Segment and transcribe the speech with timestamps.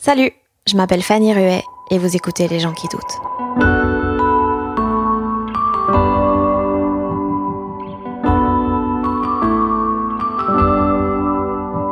[0.00, 0.30] Salut,
[0.64, 3.02] je m'appelle Fanny Ruet et vous écoutez Les gens qui doutent.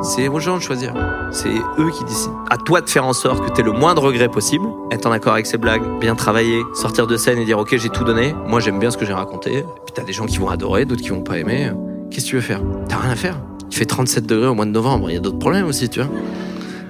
[0.04, 0.94] C'est aux gens de choisir.
[1.32, 2.44] C'est eux qui décident.
[2.48, 5.10] À toi de faire en sorte que tu aies le moindre regret possible, être en
[5.10, 8.36] accord avec ses blagues, bien travailler, sortir de scène et dire ok j'ai tout donné,
[8.46, 9.64] moi j'aime bien ce que j'ai raconté.
[9.84, 11.72] Puis t'as des gens qui vont adorer, d'autres qui vont pas aimer.
[12.12, 12.60] Qu'est-ce que tu veux faire?
[12.88, 13.40] T'as rien à faire.
[13.68, 16.00] Il fait 37 degrés au mois de novembre, il y a d'autres problèmes aussi, tu
[16.00, 16.08] vois.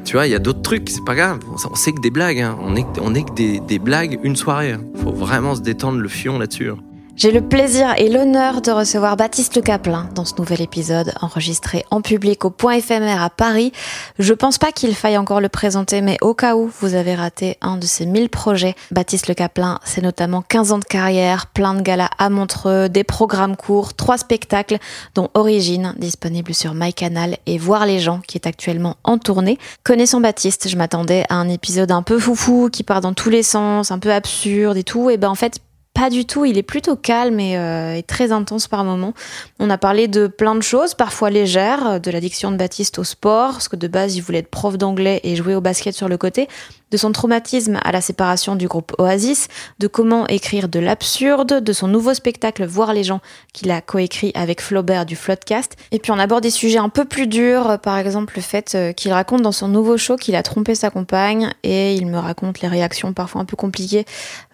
[0.06, 1.40] Tu vois, il y a d'autres trucs, c'est pas grave.
[1.68, 2.56] On sait que des blagues, hein.
[2.60, 2.84] on est,
[3.24, 4.70] que des, des blagues une soirée.
[4.72, 4.80] hein.
[5.02, 6.70] Faut vraiment se détendre le fion là-dessus.
[7.16, 11.86] J'ai le plaisir et l'honneur de recevoir Baptiste Le Caplin dans ce nouvel épisode enregistré
[11.90, 13.72] en public au Point éphémère à Paris.
[14.18, 17.56] Je pense pas qu'il faille encore le présenter, mais au cas où vous avez raté
[17.62, 21.72] un de ses 1000 projets, Baptiste Le Caplin, c'est notamment 15 ans de carrière, plein
[21.72, 24.76] de galas à Montreux, des programmes courts, trois spectacles,
[25.14, 29.56] dont Origine, disponible sur MyCanal, et Voir les gens, qui est actuellement en tournée.
[29.84, 33.42] Connaissant Baptiste, je m'attendais à un épisode un peu foufou, qui part dans tous les
[33.42, 35.60] sens, un peu absurde et tout, et ben en fait,
[35.96, 39.14] pas du tout, il est plutôt calme et, euh, et très intense par moments.
[39.58, 43.52] On a parlé de plein de choses, parfois légères, de l'addiction de Baptiste au sport,
[43.52, 46.18] parce que de base il voulait être prof d'anglais et jouer au basket sur le
[46.18, 46.48] côté,
[46.90, 49.48] de son traumatisme à la séparation du groupe Oasis,
[49.78, 53.20] de comment écrire de l'absurde, de son nouveau spectacle Voir les gens
[53.52, 55.76] qu'il a coécrit avec Flaubert du Floodcast.
[55.90, 58.74] Et puis on aborde des sujets un peu plus durs, euh, par exemple le fait
[58.74, 62.18] euh, qu'il raconte dans son nouveau show qu'il a trompé sa compagne et il me
[62.18, 64.04] raconte les réactions parfois un peu compliquées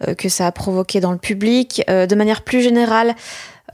[0.06, 1.31] euh, que ça a provoqué dans le public.
[1.88, 3.14] Euh, de manière plus générale,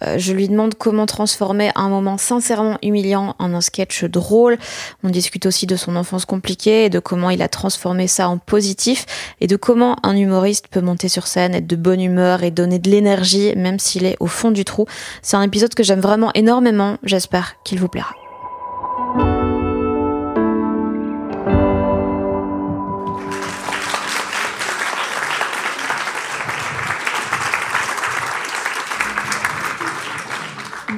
[0.03, 4.59] euh, je lui demande comment transformer un moment sincèrement humiliant en un sketch drôle.
[5.03, 8.39] On discute aussi de son enfance compliquée et de comment il a transformé ça en
[8.39, 9.07] positif
[9.41, 12.79] et de comment un humoriste peut monter sur scène, être de bonne humeur et donner
[12.79, 14.87] de l'énergie même s'il est au fond du trou.
[15.23, 16.99] C'est un épisode que j'aime vraiment énormément.
[17.03, 18.15] J'espère qu'il vous plaira.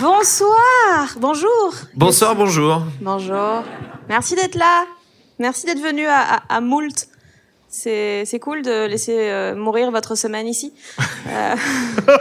[0.01, 1.75] Bonsoir, bonjour.
[1.95, 2.83] Bonsoir, bonjour.
[3.03, 3.63] Bonjour.
[4.09, 4.87] Merci d'être là.
[5.39, 7.09] Merci d'être venu à, à, à Moult.
[7.69, 10.73] C'est c'est cool de laisser euh, mourir votre semaine ici.
[11.29, 11.55] Euh,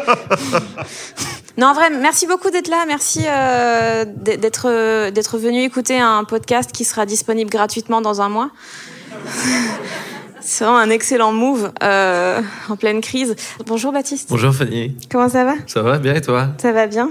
[1.58, 2.84] non, en vrai, merci beaucoup d'être là.
[2.86, 8.52] Merci euh, d'être d'être venu écouter un podcast qui sera disponible gratuitement dans un mois.
[10.42, 13.36] C'est vraiment un excellent move euh, en pleine crise.
[13.66, 14.30] Bonjour Baptiste.
[14.30, 14.96] Bonjour Fanny.
[15.10, 15.54] Comment ça va?
[15.66, 16.50] Ça va bien et toi?
[16.58, 17.10] Ça va bien.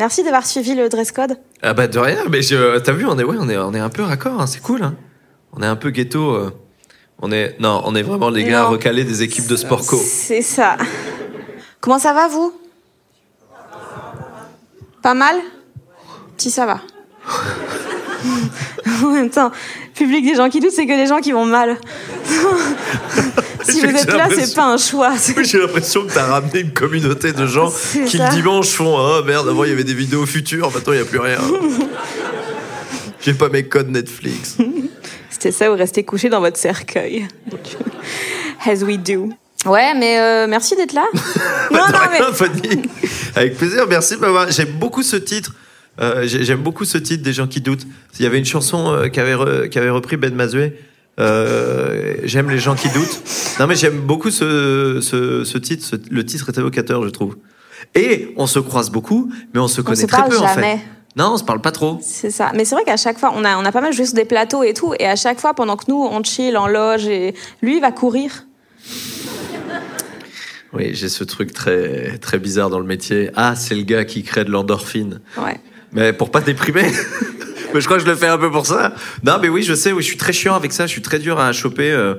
[0.00, 1.36] Merci d'avoir suivi le dress code.
[1.62, 3.78] Ah bah de rien, mais je- t'as vu, on est, ouais, on est, on est
[3.78, 4.82] un peu raccord, hein, c'est cool.
[4.82, 4.94] Hein.
[5.52, 6.30] On est un peu ghetto.
[6.36, 6.50] euh.
[7.20, 8.70] On est, non, on est vraiment les gars Non.
[8.70, 9.98] recalés des équipes de sport co.
[10.02, 10.78] C'est ça.
[11.82, 12.54] Comment ça va, vous?
[15.02, 15.36] Pas mal?
[16.38, 16.80] Si, ça va.
[19.04, 19.50] en même temps,
[19.94, 21.76] public des gens qui doutent, c'est que des gens qui vont mal.
[23.70, 25.12] si vous êtes là, c'est pas un choix.
[25.42, 27.72] J'ai l'impression que t'as ramené une communauté de gens
[28.06, 28.28] qui ça.
[28.30, 31.02] le dimanche font Ah merde, avant il y avait des vidéos futures, maintenant il n'y
[31.02, 31.38] a plus rien.
[33.22, 34.56] J'ai pas mes codes Netflix.
[35.30, 37.26] C'était ça, ou restez couché dans votre cercueil.
[38.66, 39.30] As we do.
[39.66, 41.04] Ouais, mais euh, merci d'être là.
[41.70, 42.82] non, Bah, non, mais Fanny.
[43.36, 44.50] Avec plaisir, merci de m'avoir.
[44.50, 45.54] J'aime beaucoup ce titre.
[46.00, 47.86] Euh, j'ai- J'aime beaucoup ce titre des gens qui doutent.
[48.18, 50.78] Il y avait une chanson euh, qu'avait re- qu'avait repris Ben Mazoué.
[51.18, 53.22] Euh, j'aime les gens qui doutent.
[53.58, 55.84] Non mais j'aime beaucoup ce, ce, ce titre.
[55.84, 57.36] Ce- le titre est évocateur, je trouve.
[57.94, 60.76] Et on se croise beaucoup, mais on se on connaît se très peu en jamais.
[60.78, 60.80] fait.
[61.16, 61.98] Non, on se parle pas trop.
[62.02, 62.52] C'est ça.
[62.54, 64.24] Mais c'est vrai qu'à chaque fois, on a, on a pas mal joué sur des
[64.24, 64.94] plateaux et tout.
[65.00, 67.90] Et à chaque fois, pendant que nous, on chill en loge, et lui, il va
[67.90, 68.46] courir.
[70.72, 73.30] Oui, j'ai ce truc très très bizarre dans le métier.
[73.34, 75.20] Ah, c'est le gars qui crée de l'endorphine.
[75.36, 75.58] Ouais.
[75.92, 76.84] Mais pour pas déprimer.
[77.74, 78.94] mais je crois que je le fais un peu pour ça.
[79.24, 80.86] Non, mais oui, je sais, oui, je suis très chiant avec ça.
[80.86, 81.90] Je suis très dur à choper.
[81.90, 82.14] Euh,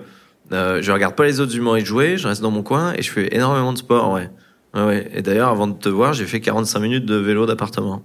[0.52, 2.18] euh, je regarde pas les autres humoristes jouer.
[2.18, 4.30] Je reste dans mon coin et je fais énormément de sport, ouais.
[4.74, 5.12] Ouais, ouais.
[5.14, 8.04] Et d'ailleurs, avant de te voir, j'ai fait 45 minutes de vélo d'appartement.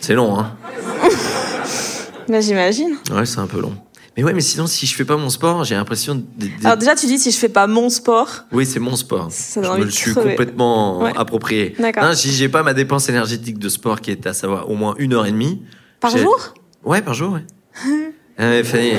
[0.00, 0.56] C'est long, hein.
[2.28, 2.96] Bah, j'imagine.
[3.12, 3.74] Ouais, c'est un peu long.
[4.16, 6.24] Mais ouais, mais sinon, si je fais pas mon sport, j'ai l'impression.
[6.64, 8.44] Alors déjà, tu dis si je fais pas mon sport.
[8.50, 9.28] Oui, c'est mon sport.
[9.30, 10.30] Ça je me le suis crever.
[10.30, 11.12] complètement Ouais.
[11.16, 11.74] approprié.
[11.78, 12.14] D'accord.
[12.14, 15.12] Si j'ai pas ma dépense énergétique de sport qui est à savoir au moins une
[15.12, 15.60] heure et demie.
[16.00, 16.54] Par jour?
[16.84, 17.44] Ouais, par jour, ouais.
[18.38, 18.92] Euh, Fanny,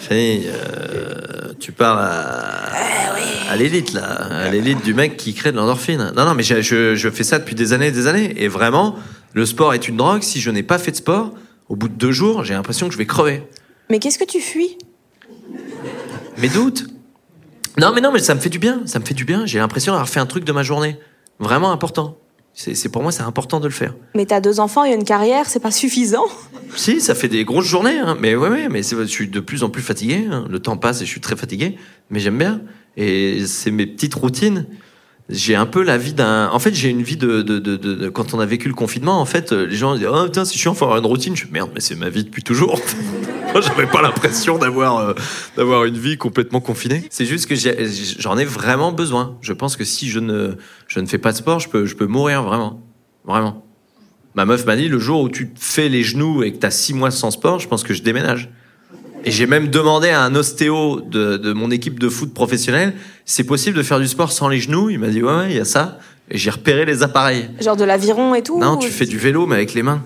[0.00, 5.56] Fanny, euh, tu parles à, à l'élite là, à l'élite du mec qui crée de
[5.56, 6.12] l'endorphine.
[6.16, 8.46] Non, non, mais j'ai- je, je fais ça depuis des années et des années, et
[8.46, 8.94] vraiment,
[9.32, 10.22] le sport est une drogue.
[10.22, 11.32] Si je n'ai pas fait de sport,
[11.72, 13.42] au bout de deux jours, j'ai l'impression que je vais crever.
[13.88, 14.76] Mais qu'est-ce que tu fuis?
[16.36, 16.84] Mes doutes.
[17.78, 18.82] Non, mais non, mais ça me fait du bien.
[18.84, 19.46] Ça me fait du bien.
[19.46, 20.98] J'ai l'impression d'avoir fait un truc de ma journée.
[21.38, 22.18] Vraiment important.
[22.52, 23.94] C'est pour moi, c'est important de le faire.
[24.14, 26.26] Mais t'as deux enfants et une carrière, c'est pas suffisant
[26.76, 28.18] Si, ça fait des grosses journées, hein.
[28.20, 30.26] mais ouais, ouais, mais je suis de plus en plus fatigué.
[30.30, 30.44] hein.
[30.50, 31.76] Le temps passe et je suis très fatigué,
[32.10, 32.60] mais j'aime bien.
[32.98, 34.66] Et c'est mes petites routines.
[35.28, 36.48] J'ai un peu la vie d'un.
[36.50, 39.20] En fait, j'ai une vie de, de, de, de- Quand on a vécu le confinement,
[39.20, 41.34] en fait, les gens disent Oh putain, c'est chiant, faut avoir une routine.
[41.36, 42.78] Je fais merde, mais c'est ma vie depuis toujours.
[43.52, 45.14] Moi, j'avais pas l'impression d'avoir euh,
[45.56, 47.04] d'avoir une vie complètement confinée.
[47.10, 47.54] C'est juste que
[48.18, 49.36] j'en ai vraiment besoin.
[49.42, 50.56] Je pense que si je ne
[50.88, 52.82] je ne fais pas de sport, je peux je peux mourir vraiment,
[53.24, 53.64] vraiment.
[54.34, 56.70] Ma meuf m'a dit le jour où tu te fais les genoux et que t'as
[56.70, 58.50] six mois sans sport, je pense que je déménage.
[59.24, 63.44] Et j'ai même demandé à un ostéo de, de mon équipe de foot professionnelle, c'est
[63.44, 64.90] possible de faire du sport sans les genoux?
[64.90, 65.98] Il m'a dit ouais, ouais, il y a ça.
[66.30, 67.48] Et j'ai repéré les appareils.
[67.60, 70.02] Genre de l'aviron et tout Non, tu fais du vélo mais avec les mains.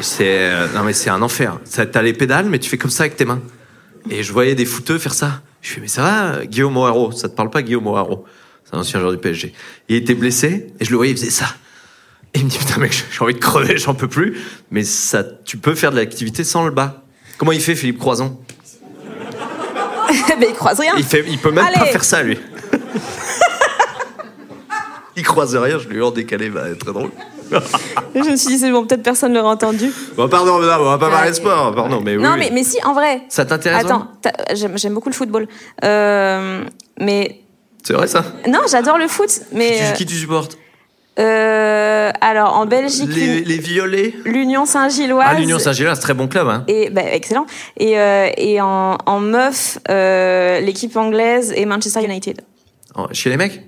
[0.00, 1.58] C'est euh, non mais c'est un enfer.
[1.70, 3.40] T'as les pédales mais tu fais comme ça avec tes mains.
[4.10, 5.42] Et je voyais des footeux faire ça.
[5.60, 8.24] Je fais mais ça va, Guillaume O'Haraud, ça te parle pas Guillaume O'Haraud
[8.64, 9.52] C'est un ancien joueur du PSG.
[9.88, 11.46] Il était blessé et je le voyais, il faisait ça.
[12.34, 14.38] Et il me dit putain mec, j'ai envie de crever, j'en peux plus.
[14.70, 17.04] Mais ça, tu peux faire de l'activité sans le bas.
[17.38, 18.36] Comment il fait Philippe Croison
[20.38, 22.38] Mais il croise rien il, fait, il peut même pas faire ça lui.
[25.16, 27.10] il croise rien, je lui ai en décalé, bah, très drôle.
[27.50, 29.90] Je me suis dit, c'est bon, peut-être personne l'aurait entendu.
[30.16, 31.34] Bon, pardon, madame, on va pas parler de Allez.
[31.34, 32.22] sport, pardon, mais oui.
[32.22, 33.22] non, mais, mais si, en vrai.
[33.28, 34.08] Ça t'intéresse Attends,
[34.52, 35.48] j'aime beaucoup le football.
[35.84, 36.64] Euh,
[37.00, 37.40] mais.
[37.82, 39.30] C'est vrai ça Non, j'adore le foot.
[39.52, 39.78] Mais.
[39.92, 40.58] Tu- Qui tu supportes
[41.18, 45.26] euh, alors, en Belgique, les, les violets l'Union Saint-Gilloise.
[45.30, 46.48] Ah, l'Union Saint-Gilloise, c'est très bon club.
[46.48, 46.64] Hein.
[46.68, 47.46] Et bah, excellent.
[47.76, 52.40] Et, euh, et en, en meuf, euh, l'équipe anglaise et Manchester United.
[52.96, 53.62] Oh, Chez les mecs?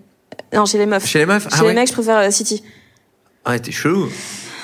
[0.52, 1.06] Non, chez les meufs.
[1.06, 1.44] Chez les meufs?
[1.44, 2.62] Chez Ah les ouais mecs, je préfère City.
[3.44, 4.08] Ah, t'es chelou.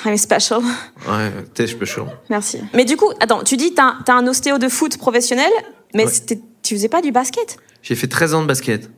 [0.05, 0.61] I'm special.
[1.09, 2.06] Ouais, t'es peux chaud.
[2.31, 2.61] Merci.
[2.75, 5.50] Mais du coup, attends, tu dis t'as t'as un ostéo de foot professionnel,
[5.94, 6.12] mais Ouais.
[6.62, 7.56] tu faisais pas du basket?
[7.83, 8.88] J'ai fait 13 ans de basket.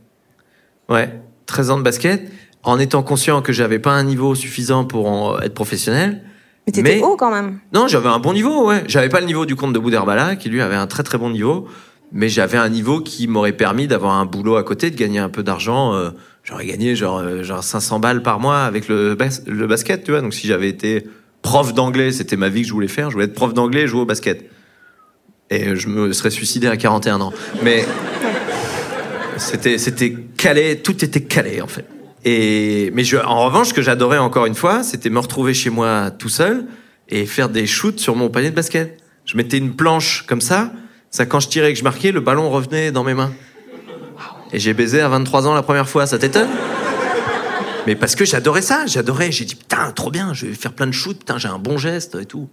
[0.90, 1.10] Ouais,
[1.46, 2.30] 13 ans de basket,
[2.64, 6.22] en étant conscient que j'avais pas un niveau suffisant pour en être professionnel.
[6.66, 7.60] Mais t'étais haut quand même.
[7.72, 8.84] Non, j'avais un bon niveau, ouais.
[8.88, 11.30] J'avais pas le niveau du comte de Boudherbala, qui lui avait un très très bon
[11.30, 11.66] niveau,
[12.12, 15.30] mais j'avais un niveau qui m'aurait permis d'avoir un boulot à côté, de gagner un
[15.30, 15.94] peu d'argent.
[15.94, 16.10] euh,
[16.44, 20.10] J'aurais gagné genre, euh, genre 500 balles par mois avec le, bas- le basket, tu
[20.12, 20.20] vois.
[20.20, 21.06] Donc si j'avais été
[21.42, 23.08] prof d'anglais, c'était ma vie que je voulais faire.
[23.10, 24.50] Je voulais être prof d'anglais et jouer au basket.
[25.50, 27.32] Et je me serais suicidé à 41 ans.
[27.62, 27.84] Mais
[29.36, 31.86] c'était calé, tout était calé en fait.
[32.24, 35.70] Et mais je, en revanche, ce que j'adorais encore une fois, c'était me retrouver chez
[35.70, 36.66] moi tout seul
[37.08, 38.98] et faire des shoots sur mon panier de basket.
[39.24, 40.72] Je mettais une planche comme ça,
[41.10, 43.32] ça quand je tirais et que je marquais, le ballon revenait dans mes mains.
[44.52, 46.48] Et j'ai baisé à 23 ans la première fois, ça t'étonne?
[47.86, 49.32] Mais parce que j'adorais ça, j'adorais.
[49.32, 51.78] J'ai dit putain, trop bien, je vais faire plein de shoots, putain, j'ai un bon
[51.78, 52.48] geste et tout.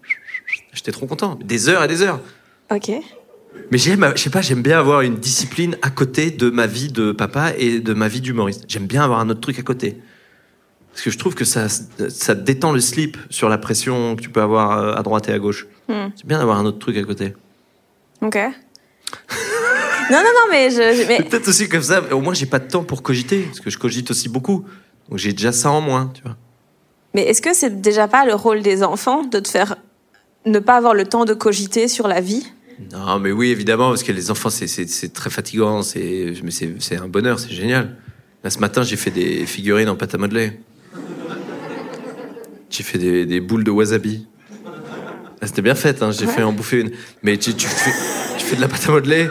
[0.74, 2.20] J'étais trop content, des heures et des heures.
[2.72, 2.92] Ok.
[3.72, 6.92] Mais j'aime, je sais pas, j'aime bien avoir une discipline à côté de ma vie
[6.92, 8.66] de papa et de ma vie d'humoriste.
[8.68, 9.98] J'aime bien avoir un autre truc à côté.
[10.92, 14.30] Parce que je trouve que ça, ça détend le slip sur la pression que tu
[14.30, 15.68] peux avoir euh, à droite et à gauche.
[15.90, 16.08] Hmm.
[16.16, 17.34] C'est bien d'avoir un autre truc à côté.
[18.22, 18.36] Ok.
[20.10, 21.08] non, non, non, mais je.
[21.08, 21.22] mais...
[21.30, 23.70] Peut-être aussi comme ça, mais au moins j'ai pas de temps pour cogiter, parce que
[23.70, 24.66] je cogite aussi beaucoup.
[25.10, 26.38] Donc j'ai déjà ça en moins, tu vois.
[27.14, 29.76] Mais est-ce que c'est déjà pas le rôle des enfants de te faire
[30.46, 32.46] ne pas avoir le temps de cogiter sur la vie?
[32.92, 37.08] Non, mais oui, évidemment, parce que les enfants, c'est, très fatigant, c'est, mais c'est, un
[37.08, 37.98] bonheur, c'est génial.
[38.44, 40.60] Là, ce matin, j'ai fait des figurines en pâte à modeler.
[42.70, 44.28] J'ai fait des, des boules de wasabi.
[45.42, 46.92] Ah, c'était bien fait, hein, j'ai fait en bouffer une.
[47.24, 47.92] Mais tu, tu, fais,
[48.38, 49.30] tu fais de la pâte à modeler.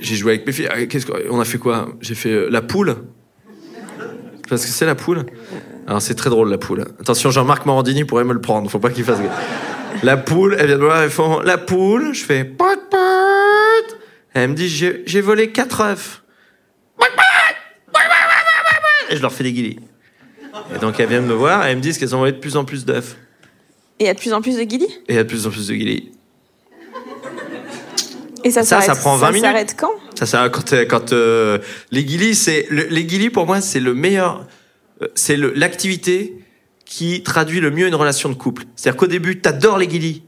[0.00, 0.68] J'ai joué avec mes filles.
[0.70, 0.76] Ah,
[1.28, 1.88] qu'on a fait quoi?
[2.00, 2.96] J'ai fait euh, la poule.
[4.48, 5.26] Parce que c'est la poule.
[5.86, 6.82] Alors c'est très drôle la poule.
[7.00, 8.70] Attention, Jean-Marc Morandini pourrait me le prendre.
[8.70, 9.18] Faut pas qu'il fasse.
[10.02, 12.14] La poule, elle vient de me voir, elle fait la poule.
[12.14, 13.96] Je fais pot pot.
[14.34, 16.22] Elle me dit j'ai volé quatre œufs.
[19.08, 19.78] Et je leur fais des guillis.
[20.74, 22.56] Et donc elles viennent me voir et elles me disent qu'elles ont envoyé de plus
[22.56, 23.16] en plus d'œufs.
[24.00, 25.28] Et il y a de plus en plus de guilis Et il y a de
[25.28, 26.10] plus en plus de guilis.
[28.44, 29.44] Et ça, Ça, ça s'arrête- prend 20 minutes.
[29.44, 29.90] s'arrête quand?
[30.14, 31.58] Ça, ça, quand, euh, quand euh,
[31.90, 34.46] les guilis, c'est le- les guilis pour moi, c'est le meilleur,
[35.02, 36.34] euh, c'est l'activité
[36.86, 38.62] qui traduit le mieux une relation de couple.
[38.76, 40.22] C'est-à-dire qu'au début, t'adores les guilis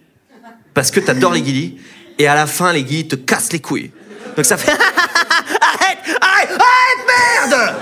[0.79, 1.77] parce que t'adores les guilis,
[2.21, 3.91] et à la fin, les guilis te cassent les couilles.
[4.37, 7.75] Donc ça fait arrête, arrête, arrête, merde.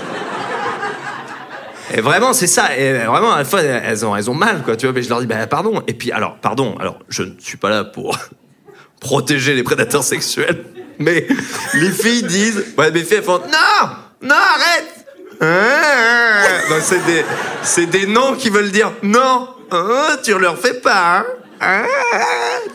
[1.93, 2.75] Et vraiment, c'est ça.
[2.75, 4.75] Et vraiment, à la fois, elles ont, elles ont mal, quoi.
[4.75, 5.83] Tu vois, mais je leur dis, bah, pardon.
[5.85, 6.75] Et puis, alors, pardon.
[6.79, 8.17] Alors, je ne suis pas là pour
[8.99, 10.65] protéger les prédateurs sexuels.
[10.97, 11.27] Mais
[11.75, 13.89] les filles disent, ouais, mes filles elles font, non,
[14.23, 14.96] non, arrête.
[15.39, 17.23] Ah, non, c'est des,
[17.63, 19.47] c'est des noms qui veulent dire non.
[19.71, 21.19] Ah, tu leur fais pas.
[21.19, 21.25] Hein.
[21.59, 21.83] Ah,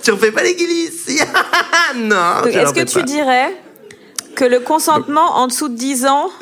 [0.02, 0.90] tu refais pas les guilis
[1.96, 2.44] non.
[2.44, 3.56] Est-ce que tu dirais
[4.36, 6.30] que le consentement en dessous de 10 ans.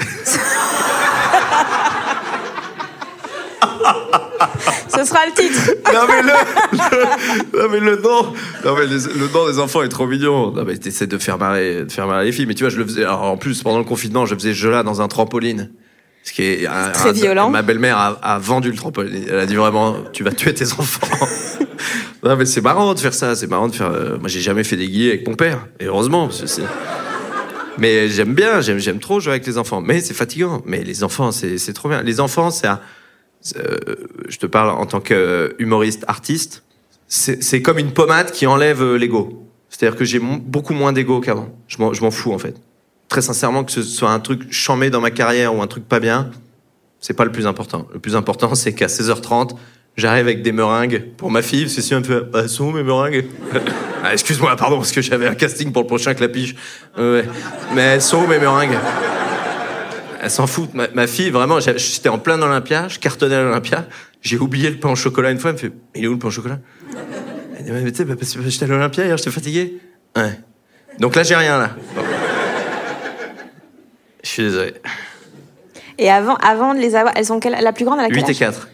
[4.88, 5.70] Ce sera le titre.
[5.92, 6.32] Non mais le,
[6.72, 8.32] le- non mais le nom,
[8.64, 10.50] non mais les- le nom des enfants est trop mignon.
[10.50, 12.46] Non mais t'essaies de faire marrer, de faire marrer les filles.
[12.46, 13.04] Mais tu vois, je le faisais.
[13.04, 15.70] alors, en plus, pendant le confinement, je faisais ce jeu-là dans un trampoline.
[16.22, 17.50] Ce qui est un- Très un- violent.
[17.50, 19.24] Ma belle-mère a, a vendu le trampoline.
[19.28, 21.26] Elle a dit vraiment, tu vas tuer tes enfants.
[22.22, 23.34] non mais c'est marrant de faire ça.
[23.34, 23.90] C'est marrant de faire.
[23.90, 25.66] euh, moi, j'ai jamais fait des guillis avec mon père.
[25.80, 26.62] Et heureusement, parce que c'est.
[27.78, 29.80] Mais j'aime bien, j'aime, j'aime trop jouer avec les enfants.
[29.80, 30.62] Mais c'est fatigant.
[30.66, 32.02] Mais les enfants, c'est, c'est trop bien.
[32.02, 32.68] Les enfants, c'est
[33.56, 33.78] euh,
[34.28, 36.62] je te parle en tant qu'humoriste, artiste,
[37.08, 39.46] c'est c'est comme une pommade qui enlève euh, l'ego.
[39.70, 41.48] C'est-à-dire que j'ai beaucoup moins d'ego qu'avant.
[41.68, 42.54] Je m'en je m'en fous, en fait.
[43.10, 45.98] Très sincèrement, que ce soit un truc chambé dans ma carrière ou un truc pas
[45.98, 46.30] bien,
[47.00, 47.88] c'est pas le plus important.
[47.92, 49.56] Le plus important, c'est qu'à 16h30,
[49.96, 52.84] j'arrive avec des meringues pour ma fille, que si me fait, bah, sont où mes
[52.84, 53.26] meringues?
[54.02, 56.54] Ah, Excuse-moi, pardon, parce que j'avais un casting pour le prochain clapiche.
[56.96, 58.78] Mais elles sont où mes meringues?
[60.22, 60.70] Elle s'en fout.
[60.72, 63.86] Ma, fille, vraiment, j'étais en plein Olympia, je cartonnais à l'Olympia,
[64.22, 66.18] j'ai oublié le pain au chocolat une fois, elle me fait il est où le
[66.18, 66.60] pain au chocolat?
[67.58, 69.78] Elle dit Mais tu sais, bah, parce que j'étais à l'Olympia hier, j'étais fatigué.
[70.16, 70.40] Ouais.
[70.98, 71.76] Donc là, j'ai rien, là.
[74.22, 74.74] Je suis désolé.
[75.98, 78.28] Et avant, avant de les avoir, elles sont quelle, la plus grande à la 8
[78.28, 78.68] et 4.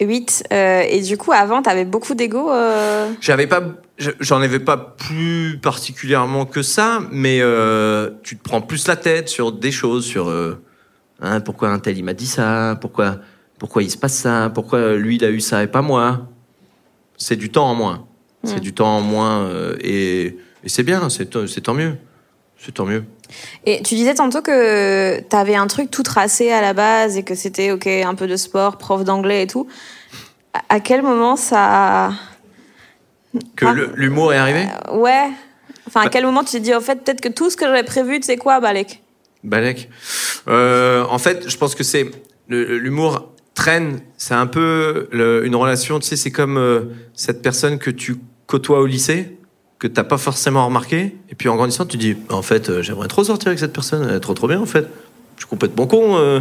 [0.00, 0.44] 8.
[0.52, 2.50] euh, et du coup, avant, t'avais beaucoup d'ego.
[2.50, 3.60] euh, J'avais pas,
[3.98, 8.96] je- j'en avais pas plus particulièrement que ça, mais euh, tu te prends plus la
[8.96, 10.30] tête sur des choses, sur
[11.20, 13.16] hein, pourquoi un tel il m'a dit ça, pourquoi,
[13.58, 16.28] pourquoi il se passe ça, pourquoi lui il a eu ça et pas moi.
[17.18, 18.06] C'est du temps en moins.
[18.44, 19.50] C'est du temps en moins
[19.82, 21.96] et, et c'est bien, c'est tant mieux,
[22.62, 23.04] c'est tant mieux.
[23.64, 27.34] Et tu disais tantôt que t'avais un truc tout tracé à la base et que
[27.34, 29.66] c'était ok un peu de sport, prof d'anglais et tout.
[30.68, 32.12] À- quel moment ça
[33.56, 33.74] Que Ah.
[33.94, 34.66] l'humour est arrivé.
[34.92, 35.28] Ouais.
[35.86, 37.64] Enfin, à Bah- quel moment tu t'es dit, au fait, peut-être que tout ce que
[37.66, 39.02] j'avais prévu, tu sais quoi, Balek?
[39.44, 39.88] Balek.
[40.48, 42.10] Euh, en fait, je pense que c'est
[42.48, 44.00] l'humour traîne.
[44.16, 45.98] C'est un peu le- une relation.
[46.00, 46.82] Tu sais, c'est comme euh,
[47.14, 49.38] cette personne que tu côtoies au lycée
[49.80, 51.14] que t'as pas forcément remarqué.
[51.30, 54.06] Et puis en grandissant, tu dis, en fait, euh, j'aimerais trop sortir avec cette personne.
[54.08, 54.86] Elle est trop trop bien, en fait.
[55.36, 56.16] Je suis complètement con.
[56.18, 56.40] euh,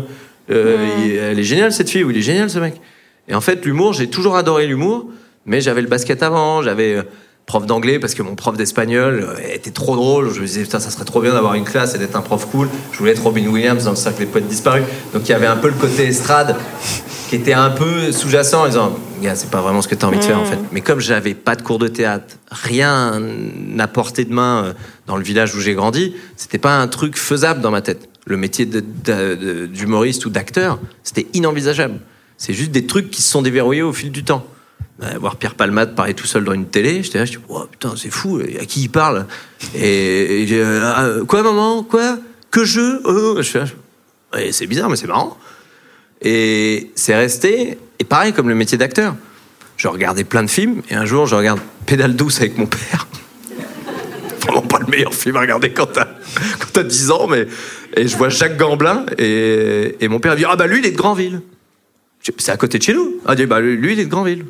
[0.51, 2.79] euh, il- elle est géniale cette fille ou il est génial ce mec.
[3.27, 5.10] Et en fait, l'humour, j'ai toujours adoré l'humour,
[5.46, 7.01] mais j'avais le basket avant, j'avais
[7.50, 10.32] prof d'anglais parce que mon prof d'espagnol euh, était trop drôle.
[10.32, 12.46] Je me disais, putain, ça serait trop bien d'avoir une classe et d'être un prof
[12.46, 12.70] cool.
[12.91, 14.84] Je voulais être Robin Williams dans le cercle des poètes disparus.
[15.13, 16.56] Donc il y avait un peu le côté estrade
[17.27, 20.08] qui était un peu sous-jacent en disant, gars, c'est pas vraiment ce que tu as
[20.08, 20.60] envie de faire en fait.
[20.72, 23.20] Mais comme j'avais pas de cours de théâtre, rien
[23.79, 24.74] à portée de main euh,
[25.08, 28.10] dans le village où j'ai grandi, c'était pas un truc faisable dans ma tête.
[28.27, 32.00] Le métier d'humoriste ou d'acteur, c'était inenvisageable.
[32.38, 34.46] C'est juste des trucs qui se sont déverrouillés au fil du temps.
[35.01, 37.63] Euh, voir Pierre Palmade parler tout seul dans une télé, j'étais là, je dis, oh,
[37.72, 39.27] putain, c'est fou, à qui il parle
[39.74, 42.18] Et, et euh, Ah, quoi, maman Quoi
[42.51, 45.38] Que je Euh, c'est bizarre, mais c'est marrant.
[46.22, 49.15] Et c'est resté, et pareil comme le métier d'acteur.
[49.77, 53.08] Je regardais plein de films, et un jour, je regarde Pédale douce avec mon père.
[54.41, 56.10] Vraiment pas le meilleur film à regarder quand t'as,
[56.60, 57.48] quand t'as 10 ans, mais.
[57.96, 60.98] Et je vois Jacques Gamblin, et, mon père dit Ah bah lui, il est de
[60.98, 63.15] dis, C'est à côté de chez nous.
[63.25, 64.44] Ah, dit, bah lui, il est de Granville.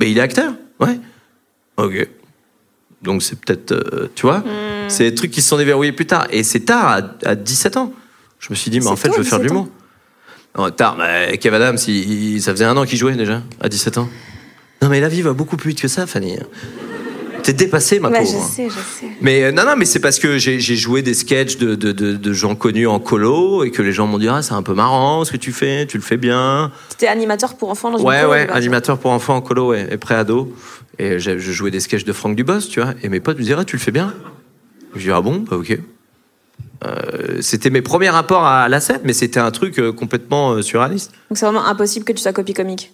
[0.00, 0.98] Mais il est acteur Ouais.
[1.76, 2.08] Ok.
[3.02, 3.72] Donc c'est peut-être.
[3.72, 4.42] euh, tu vois
[4.88, 6.26] C'est des trucs qui se sont déverrouillés plus tard.
[6.30, 7.92] Et c'est tard, à, à 17 ans.
[8.38, 9.54] Je me suis dit, mais en fait, je veux faire de 17 ans.
[9.54, 9.68] l'humour.
[10.56, 13.68] Non, tard, mais Kev Adams, il- il- ça faisait un an qu'il jouait déjà, à
[13.68, 14.08] 17 ans.
[14.82, 16.36] Non, mais la vie va beaucoup plus vite que ça, Fanny.
[17.44, 18.30] T'es dépassée, ma Ouais, pauvre.
[18.48, 19.06] je sais, je sais.
[19.20, 22.16] Mais euh, non, non, mais c'est parce que j'ai joué des sketchs de, de, de,
[22.16, 24.72] de gens connus en colo et que les gens m'ont dit ah c'est un peu
[24.74, 26.72] marrant ce que tu fais, tu le fais bien.
[26.88, 29.68] T'étais animateur pour enfants dans une Ouais école, ouais, bah, animateur pour enfants en colo
[29.70, 30.54] ouais, et pré-ado.
[30.98, 32.94] Et je jouais des sketchs de Franck Dubos, tu vois.
[33.02, 34.14] Et mes potes me disaient ah tu le fais bien?
[34.96, 35.44] Je dis ah bon?
[35.48, 35.78] Bah ok.
[36.86, 41.12] Euh, c'était mes premiers rapports à la scène, mais c'était un truc euh, complètement surréaliste.
[41.30, 42.92] Donc c'est vraiment impossible que tu sois copie comique.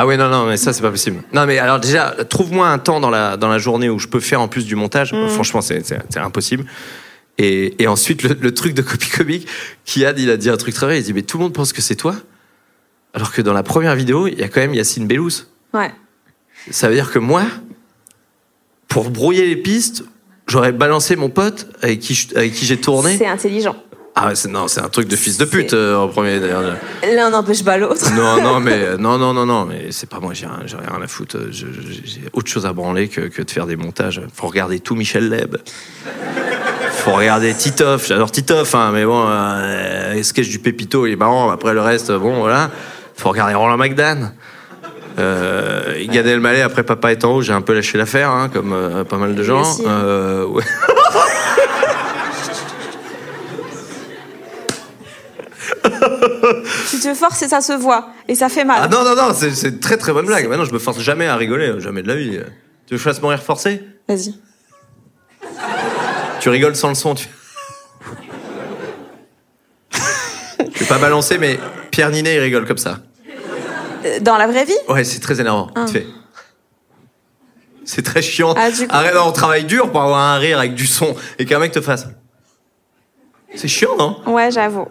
[0.00, 1.24] Ah ouais, non, non, mais ça, c'est pas possible.
[1.32, 4.20] Non, mais alors déjà, trouve-moi un temps dans la, dans la journée où je peux
[4.20, 5.12] faire en plus du montage.
[5.30, 5.82] Franchement, c'est,
[6.16, 6.66] impossible.
[7.36, 9.48] Et, et ensuite, le, le truc de copie comique,
[9.84, 10.98] Kiad, il a dit un truc très vrai.
[11.00, 12.14] Il dit, mais tout le monde pense que c'est toi.
[13.12, 15.46] Alors que dans la première vidéo, il y a quand même Yacine Bellous.
[15.74, 15.90] Ouais.
[16.70, 17.42] Ça veut dire que moi,
[18.86, 20.04] pour brouiller les pistes,
[20.46, 23.16] j'aurais balancé mon pote avec qui, je- avec qui j'ai tourné.
[23.18, 23.74] C'est intelligent.
[24.20, 26.62] Ah ouais, c'est, non, c'est un truc de fils de pute euh, en premier d'ailleurs.
[27.14, 28.02] L'un n'empêche pas l'autre.
[28.16, 30.32] Non, non, mais non, non, non, non, mais c'est pas moi.
[30.34, 31.36] J'ai rien, j'ai rien à foutre.
[31.50, 34.20] Je- je- J'ai autre chose à branler que, que de faire des montages.
[34.34, 35.56] Faut regarder tout Michel Leb.
[36.90, 38.08] Faut regarder Titoff.
[38.08, 41.50] J'adore Titoff, hein, mais bon, euh, les sketchs du Pépito, il est marrant.
[41.50, 42.70] Après le reste, bon, voilà.
[43.16, 44.32] Faut regarder Roland McDan.
[45.18, 48.72] Euh, Gad Elmaleh, après Papa est en haut, j'ai un peu lâché l'affaire, hein, comme
[48.72, 49.62] euh, pas mal de gens.
[49.62, 49.82] aussi.
[49.86, 50.62] Euh, ouais.
[57.00, 58.08] Tu te forces et ça se voit.
[58.28, 58.80] Et ça fait mal.
[58.82, 60.48] Ah non, non, non, c'est une très très bonne blague.
[60.48, 62.30] Maintenant, je me force jamais à rigoler, euh, jamais de la vie.
[62.30, 62.42] Tu veux
[62.90, 63.82] que je fasse mon rire forcé?
[64.08, 64.34] Vas-y.
[66.40, 67.14] Tu rigoles sans le son.
[67.14, 67.28] Tu...
[69.92, 71.58] je vais pas balancer, mais
[71.90, 72.98] Pierre Ninet, il rigole comme ça.
[74.04, 74.76] Euh, Dans la vraie vie?
[74.88, 75.70] Ouais, c'est très énervant.
[75.90, 76.06] Fait.
[77.84, 78.54] C'est très chiant.
[78.56, 81.58] Ah, coup- Arrête, on travaille dur pour avoir un rire avec du son et qu'un
[81.58, 82.06] mec te fasse.
[83.54, 84.20] C'est chiant, non?
[84.26, 84.86] Ouais, j'avoue.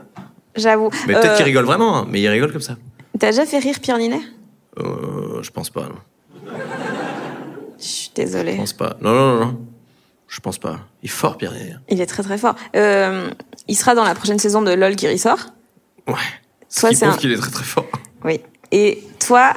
[0.58, 0.90] J'avoue.
[1.08, 2.76] Mais peut-être Euh, qu'il rigole vraiment, hein, mais il rigole comme ça.
[3.20, 4.22] T'as déjà fait rire Pierre Ninet?
[4.80, 5.84] Euh, je pense pas.
[5.84, 6.54] Non.
[7.80, 8.54] Je suis désolée.
[8.54, 8.98] Je pense pas.
[9.02, 9.60] Non, non, non, non.
[10.28, 10.80] Je pense pas.
[11.04, 11.76] Il est fort, Pierre Ninet.
[11.90, 12.56] Il est très très fort.
[12.76, 13.30] Euh,
[13.68, 15.40] il sera dans la prochaine saison de LOL qui ressort.
[16.08, 16.14] Ouais.
[16.70, 17.86] Ce Toi, qui c'est prouve un- qu'il est très très fort.
[18.26, 18.42] Oui.
[18.72, 19.54] Et toi.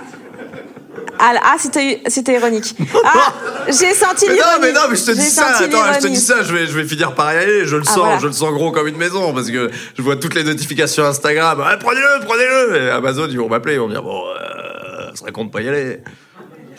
[1.23, 2.75] Ah, ah, c'était c'était ironique.
[3.05, 3.33] Ah,
[3.67, 4.41] j'ai senti l'ironie.
[4.41, 6.67] non, mais non, mais je te dis ça, attends, je te dis ça, je vais,
[6.67, 8.19] je vais finir par y aller, je le Ah, sens, voilà.
[8.19, 11.63] je le sens gros comme une maison, parce que je vois toutes les notifications Instagram,
[11.65, 15.17] Ah, prenez-le, prenez-le, et Amazon, ils vont m'appeler, ils vont me dire, bon, euh, ça
[15.17, 16.01] serait con de pas y aller.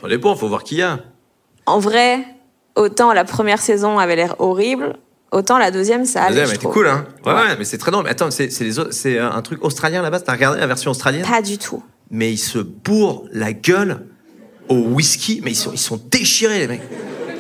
[0.01, 0.97] Ça dépend, faut voir qui y a.
[1.67, 2.25] En vrai,
[2.75, 4.95] autant la première saison avait l'air horrible,
[5.31, 6.35] autant la deuxième, ça La allait.
[6.41, 7.05] deuxième je était cool, hein.
[7.27, 8.05] Ouais, ouais, mais c'est très drôle.
[8.05, 10.89] Mais attends, c'est, c'est, les autres- c'est un truc australien là-bas, t'as regardé la version
[10.89, 11.25] australienne?
[11.29, 11.83] Pas du tout.
[12.09, 13.99] Mais ils se bourrent la gueule
[14.69, 16.81] au whisky, mais ils sont, ils sont déchirés, les mecs.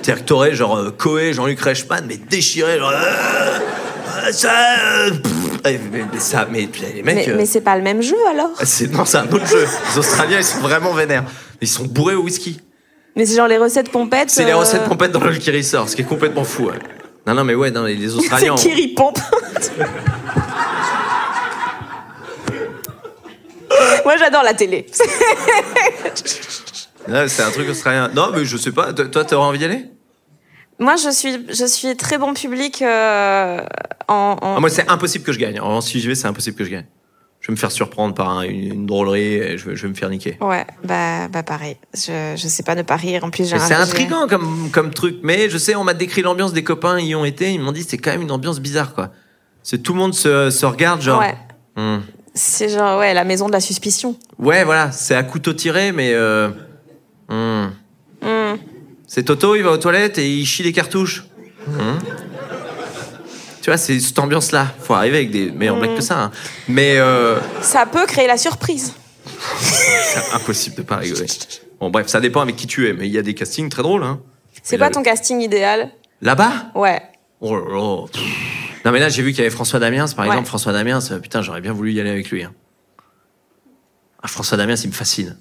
[0.01, 2.91] C'est-à-dire que t'aurais genre euh, Coé, Jean-Luc Reichmann, mais déchirés, genre.
[2.93, 3.59] euh,
[4.27, 4.51] euh, ça.
[5.63, 5.79] mais,
[6.19, 7.27] ça, mais les mecs.
[7.27, 8.49] Mais, mais c'est pas le même jeu alors?
[8.63, 9.65] c'est, non, c'est un autre jeu.
[9.91, 11.23] Les Australiens, ils sont vraiment vénères.
[11.61, 12.59] Ils sont bourrés au whisky.
[13.15, 14.29] Mais c'est genre les recettes pompettes.
[14.29, 16.65] C'est les recettes pompettes dans le qui ressort, ce qui est complètement fou.
[16.67, 16.79] ouais.
[17.27, 18.53] Non, non, mais ouais, non, les C'est Australiens.
[18.53, 19.19] ont- Kiri Pompe.
[24.03, 24.85] Moi j'adore la télé.
[27.27, 28.09] C'est un truc australien.
[28.15, 28.93] Non, mais je sais pas.
[28.93, 29.85] Toi, t'aurais envie d'y aller?
[30.79, 33.59] Moi je suis je suis très bon public euh,
[34.07, 35.59] en, en- Ah, Moi, c'est impossible que je gagne.
[35.59, 36.85] En si j'y vais, c'est impossible que je gagne.
[37.39, 39.89] Je vais me faire surprendre par un- une, une drôlerie et je vais, je vais
[39.89, 40.37] me faire niquer.
[40.41, 41.77] Ouais, bah, bah pareil.
[41.93, 43.23] Je, je sais pas ne pas rire.
[43.23, 45.17] En plus, j'ai Mais un- c'est intriguant comme, comme truc.
[45.21, 47.51] Mais je sais, on m'a décrit l'ambiance des copains, y ont été.
[47.51, 49.11] Ils m'ont dit c'est quand même une ambiance bizarre, quoi.
[49.61, 51.19] C'est tout le monde se, se regarde, genre.
[51.19, 51.35] Ouais.
[51.75, 51.99] Hmm.
[52.33, 54.15] C'est genre, ouais, la maison de la suspicion.
[54.39, 56.11] Ouais, voilà, c'est à couteau tiré, mais.
[56.15, 56.49] Euh...
[57.31, 58.57] hmm.
[59.07, 61.25] C'est Toto, il va aux toilettes et il chie les cartouches.
[61.67, 61.97] Hmm.
[63.61, 64.67] Tu vois, c'est cette ambiance-là.
[64.79, 66.19] Faut arriver avec des meilleurs blagues que ça.
[66.23, 66.31] hein.
[66.67, 68.93] Mais euh, Ça peut créer la surprise.
[69.59, 71.27] c'est impossible de pas rigoler.
[71.79, 73.83] Bon, bref, ça dépend avec qui tu es, mais il y a des castings très
[73.83, 74.03] drôles.
[74.03, 74.19] Hein.
[74.63, 75.91] C'est là- ton casting idéal
[76.21, 76.71] Là-bas?
[76.75, 77.01] Ouais.
[77.39, 78.05] Oh là là.
[78.11, 78.21] Pff.
[78.85, 80.31] Non, mais là, j'ai vu qu'il y avait François Damiens, par Ouais.
[80.31, 80.47] exemple.
[80.47, 82.43] François Damiens, euh, putain, j'aurais bien voulu y aller avec lui.
[82.43, 82.53] hein.
[84.23, 85.37] Ah, François Damiens, il me fascine.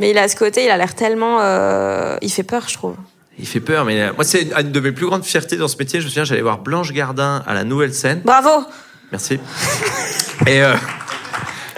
[0.00, 1.38] Mais il a ce côté, il a l'air tellement.
[1.40, 2.96] euh, Il fait peur, je trouve.
[3.38, 5.76] Il fait peur, mais euh, moi, c'est une de mes plus grandes fiertés dans ce
[5.76, 6.00] métier.
[6.00, 8.20] Je me souviens, j'allais voir Blanche Gardin à la Nouvelle Scène.
[8.24, 8.66] Bravo
[9.10, 9.38] Merci.
[10.46, 10.74] Et euh,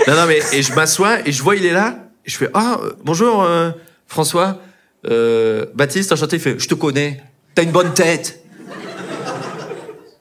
[0.08, 1.96] non, non, mais et je m'assois et je vois il est là.
[2.24, 3.46] Et je fais ah euh, bonjour
[4.06, 4.58] François,
[5.74, 6.37] Baptiste enchanté.
[6.37, 7.22] Il fait je te connais.
[7.54, 8.40] T'as une bonne tête.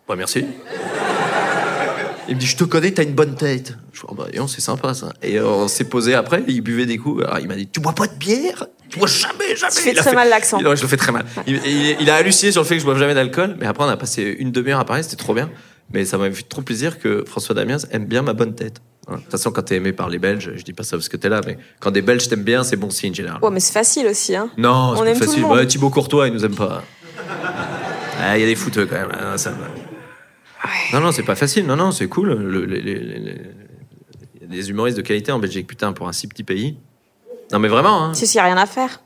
[0.09, 0.45] Ouais merci.
[2.29, 3.75] Il me dit je te connais, t'as une bonne tête.
[3.91, 5.11] Je fais oh, bah c'est sympa ça.
[5.21, 6.43] Et on s'est posé après.
[6.47, 7.23] Il buvait des coups.
[7.25, 8.65] Alors il m'a dit tu bois pas de bière?
[8.89, 9.73] Tu bois jamais jamais.
[9.73, 10.57] Tu fais Il a très fait- mal l'accent.
[10.59, 11.25] il- je le fais très mal.
[11.47, 13.83] Il, il- il a halluciné sur le fait que je boive jamais d'alcool, mais après
[13.83, 15.49] on a passé une demi-heure à parler, c'était trop bien.
[15.93, 18.81] Mais ça m'a fait trop plaisir que François Damiens aime bien ma bonne tête.
[19.09, 21.17] De toute façon, quand t'es aimé par les Belges, je dis pas ça parce que
[21.17, 23.39] t'es là, mais quand des Belges t'aiment bien, c'est bon signe général.
[23.43, 24.49] Ouais, mais c'est facile aussi, hein.
[24.57, 25.41] Non, On c'est aime tout le facile.
[25.41, 25.57] monde.
[25.57, 26.83] Ouais, Thibaut Courtois, il nous aime pas.
[28.21, 29.09] Ah, Il y a des fouteux quand même.
[29.11, 29.51] Ah, non, ça
[30.93, 31.65] Non, non, c'est pas facile.
[31.65, 32.33] Non, non, c'est cool.
[32.33, 33.41] Le- les- les- les- les-
[34.35, 36.77] Il y a des humoristes de qualité en Belgique, putain, pour un si petit pays.
[37.51, 38.13] Non, mais vraiment, hein.
[38.13, 39.01] Si, s'il y a rien à faire.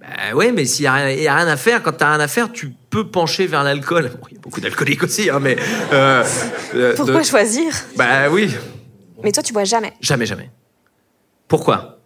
[0.00, 2.20] Bah ouais, mais s'il y, a rien- y a rien à faire, quand t'as rien
[2.20, 4.10] à faire, tu peu penché vers l'alcool.
[4.20, 5.56] Bon, il y a beaucoup d'alcooliques aussi, hein, mais.
[5.92, 6.24] euh,
[6.74, 7.72] euh, Pourquoi de- choisir?
[7.96, 8.50] Bah oui,
[9.22, 9.92] Mais toi, tu bois jamais?
[10.00, 10.50] jamais, jamais.
[11.48, 11.98] Pourquoi?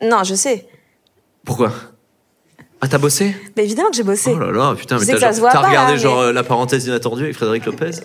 [0.00, 0.66] Non, je sais.
[1.44, 1.72] Pourquoi?
[2.82, 3.34] Ah, t'as bossé?
[3.56, 4.32] Mais évidemment que j'ai bossé.
[4.34, 7.36] Oh là là, putain, mais t'as pas, regardé là, genre euh, la parenthèse inattendue avec
[7.36, 7.92] Frédéric Lopez?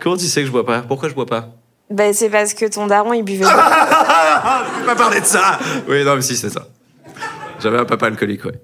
[0.00, 0.82] Comment tu sais que je bois pas?
[0.82, 1.48] Pourquoi je bois pas?
[1.90, 4.66] Ben, c'est parce que ton daron, il buvait pas.
[4.82, 6.68] On va parler de ça Oui, non, mais si, c'est ça.
[7.60, 8.60] J'avais un papa alcoolique, ouais.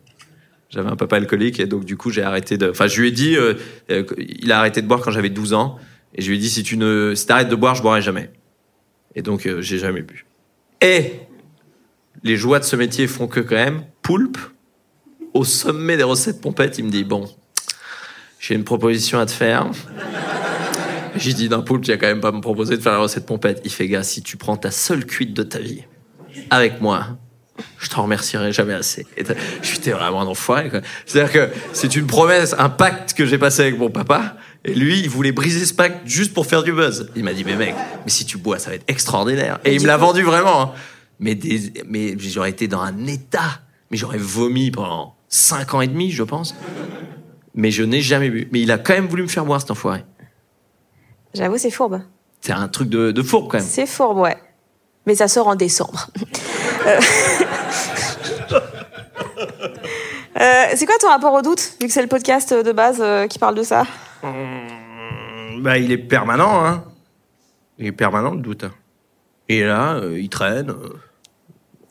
[0.74, 2.68] J'avais un papa alcoolique et donc du coup j'ai arrêté de.
[2.68, 3.54] Enfin, je lui ai dit, euh,
[3.90, 5.78] euh, il a arrêté de boire quand j'avais 12 ans
[6.14, 8.30] et je lui ai dit si tu ne, si t'arrêtes de boire, je boirai jamais.
[9.14, 10.26] Et donc euh, j'ai jamais bu.
[10.80, 11.20] Et
[12.24, 14.38] les joies de ce métier font que quand même, poulpe,
[15.34, 17.28] au sommet des recettes pompettes, il me dit bon,
[18.40, 19.66] j'ai une proposition à te faire.
[21.16, 23.24] J'ai dit d'un poulpe, tu vas quand même pas me proposer de faire la recette
[23.26, 23.60] pompette.
[23.64, 25.84] Il fait gars, si tu prends ta seule cuite de ta vie
[26.50, 27.18] avec moi,
[27.78, 29.06] je t'en remercierai jamais assez.
[29.82, 30.70] T'es vraiment un enfoiré.
[31.06, 34.36] C'est-à-dire que c'est une promesse, un pacte que j'ai passé avec mon papa.
[34.64, 37.10] Et lui, il voulait briser ce pacte juste pour faire du buzz.
[37.14, 39.60] Il m'a dit, mais mec, mais si tu bois, ça va être extraordinaire.
[39.64, 40.62] Et il me l'a vendu vraiment.
[40.62, 40.72] hein.
[41.20, 43.60] Mais, des, mais j'aurais été dans un état.
[43.90, 46.54] Mais j'aurais vomi pendant cinq ans et demi, je pense.
[47.54, 48.48] Mais je n'ai jamais bu.
[48.52, 50.04] Mais il a quand même voulu me faire boire, cet enfoiré.
[51.34, 52.02] J'avoue, c'est fourbe.
[52.40, 53.66] C'est un truc de, de fourbe, quand même.
[53.66, 54.36] C'est fourbe, ouais.
[55.06, 56.08] Mais ça sort en décembre.
[56.86, 57.00] Euh.
[60.40, 63.26] Euh, c'est quoi ton rapport au doute, vu que c'est le podcast de base euh,
[63.28, 63.84] qui parle de ça
[65.60, 66.84] Bah, il est permanent, hein.
[67.78, 68.64] Il est permanent, le doute.
[69.48, 70.74] Et là, euh, il traîne.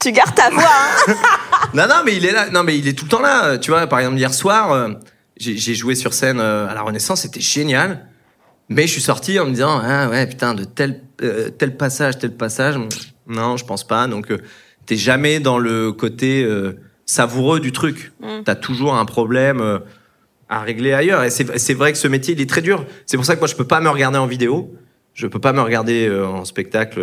[0.04, 0.64] Tu gardes ta voix,
[1.08, 1.14] hein
[1.74, 2.50] Non, non, mais il est là.
[2.50, 3.58] Non, mais il est tout le temps là.
[3.58, 4.90] Tu vois, par exemple, hier soir, euh,
[5.38, 8.06] j'ai joué sur scène euh, à la Renaissance, c'était génial.
[8.68, 12.18] Mais je suis sorti en me disant, ah ouais, putain, de tel, euh, tel passage,
[12.18, 12.76] tel passage,
[13.28, 14.06] non, je pense pas.
[14.08, 14.28] Donc,
[14.86, 16.46] t'es jamais dans le côté
[17.06, 18.12] savoureux du truc.
[18.44, 19.80] T'as toujours un problème
[20.50, 21.24] à régler ailleurs.
[21.24, 22.86] Et c'est vrai que ce métier, il est très dur.
[23.06, 24.76] C'est pour ça que moi, je peux pas me regarder en vidéo.
[25.14, 27.00] Je peux pas me regarder en spectacle,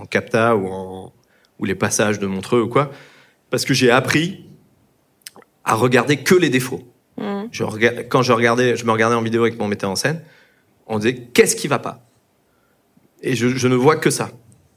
[0.00, 1.12] en capta ou en
[1.58, 2.90] ou les passages de Montreux ou quoi,
[3.50, 4.44] parce que j'ai appris
[5.64, 6.82] à regarder que les défauts.
[7.50, 10.22] Je rega- quand je regardais, je me regardais en vidéo avec mon metteur en scène,
[10.86, 12.06] on disait qu'est-ce qui va pas?
[13.22, 14.30] Et je, je ne vois que ça.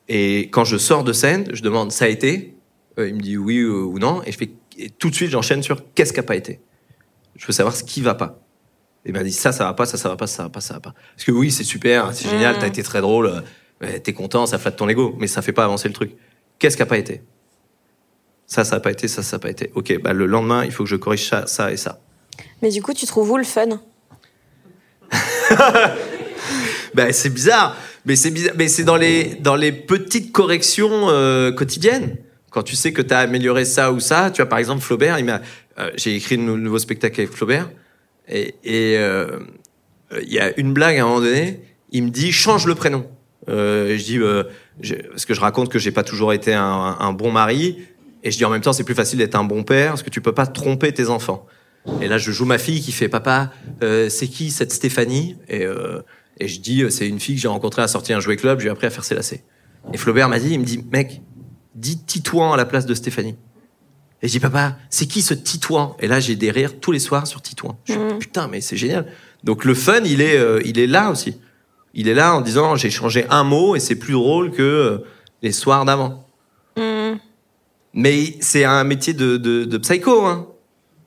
[0.07, 2.55] Et quand je sors de scène, je demande ça a été?
[2.97, 5.29] Euh, Il me dit oui euh, ou non, et je fais et tout de suite
[5.31, 6.61] j'enchaîne sur qu'est-ce qui a pas été?
[7.35, 8.39] Je veux savoir ce qui va pas.
[9.05, 10.61] Et il m'a dit ça, ça va pas, ça, ça va pas, ça va pas,
[10.61, 10.93] ça va pas.
[11.15, 13.43] Parce que oui, c'est super, c'est génial, t'as été très drôle,
[13.83, 16.11] euh, t'es content, ça flatte ton ego, mais ça fait pas avancer le truc.
[16.59, 17.21] Qu'est-ce qui a pas été?
[18.45, 19.71] Ça, ça a pas été, ça, ça a pas été.
[19.75, 21.99] Ok, bah le lendemain, il faut que je corrige ça, ça et ça.
[22.61, 23.79] Mais du coup, tu trouves où le fun?
[26.95, 31.51] Ben c'est bizarre, mais c'est bizarre, mais c'est dans les dans les petites corrections euh,
[31.51, 32.17] quotidiennes.
[32.49, 35.19] Quand tu sais que tu as amélioré ça ou ça, tu vois par exemple Flaubert,
[35.19, 35.39] il m'a
[35.77, 37.69] euh, j'ai écrit un nou- nouveau spectacle avec Flaubert
[38.27, 39.37] et et, euh,
[40.11, 42.73] euh, il y a une blague à un moment donné, il me dit change le
[42.73, 43.05] prénom.
[43.47, 44.43] Euh, je dis euh,
[45.11, 47.77] parce que je raconte que j'ai pas toujours été un, un bon mari
[48.21, 50.09] et je dis en même temps c'est plus facile d'être un bon père parce que
[50.09, 51.47] tu peux pas tromper tes enfants.
[52.01, 55.37] Et là, je joue ma fille qui fait papa, euh, c'est qui cette Stéphanie?
[55.47, 56.01] Et, euh,
[56.37, 58.35] et je dis euh, c'est une fille que j'ai rencontrée à la sortie d'un jouet
[58.35, 59.43] club, je lui ai appris à faire ses lacets.
[59.93, 61.21] Et Flaubert m'a dit, il me dit mec,
[61.75, 63.37] dis Titouan à la place de Stéphanie.
[64.21, 65.95] Et je dis papa, c'est qui ce Titouan?
[66.01, 67.79] Et là, j'ai des rires tous les soirs sur Titouan.
[67.85, 69.07] Je dis, putain, mais c'est génial.
[69.45, 71.37] Donc le fun, il est, euh, il est là aussi.
[71.93, 74.97] Il est là en disant j'ai changé un mot et c'est plus drôle que euh,
[75.41, 76.25] les soirs d'avant.
[77.93, 80.25] Mais c'est un métier de, de, de psycho.
[80.25, 80.47] Hein.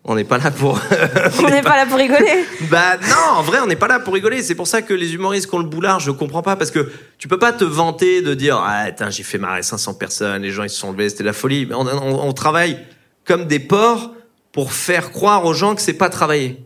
[0.05, 0.81] On n'est pas là pour.
[1.39, 2.45] On n'est pas là pour rigoler.
[2.71, 4.43] Bah non, en vrai, on n'est pas là pour rigoler.
[4.43, 6.91] C'est pour ça que les humoristes qui ont le boulard, je comprends pas parce que
[7.19, 10.65] tu peux pas te vanter de dire ah j'ai fait marrer 500 personnes, les gens
[10.65, 11.67] ils se sont levés, c'était la folie.
[11.67, 12.79] Mais on, on- on travaille
[13.25, 14.11] comme des porcs
[14.51, 16.65] pour faire croire aux gens que c'est pas travailler.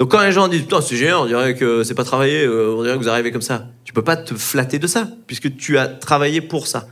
[0.00, 2.74] Donc quand les gens disent putain c'est génial, on dirait que c'est pas travailler, euh,
[2.76, 3.66] on dirait que vous arrivez comme ça.
[3.84, 6.88] Tu peux pas te flatter de ça puisque tu as travaillé pour ça.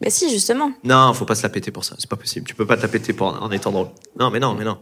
[0.00, 0.72] Mais si, justement.
[0.82, 1.94] Non, faut pas se la péter pour ça.
[1.98, 2.46] C'est pas possible.
[2.46, 3.88] Tu peux pas te la péter pour, en étant drôle.
[4.18, 4.78] Non, mais non, mais non.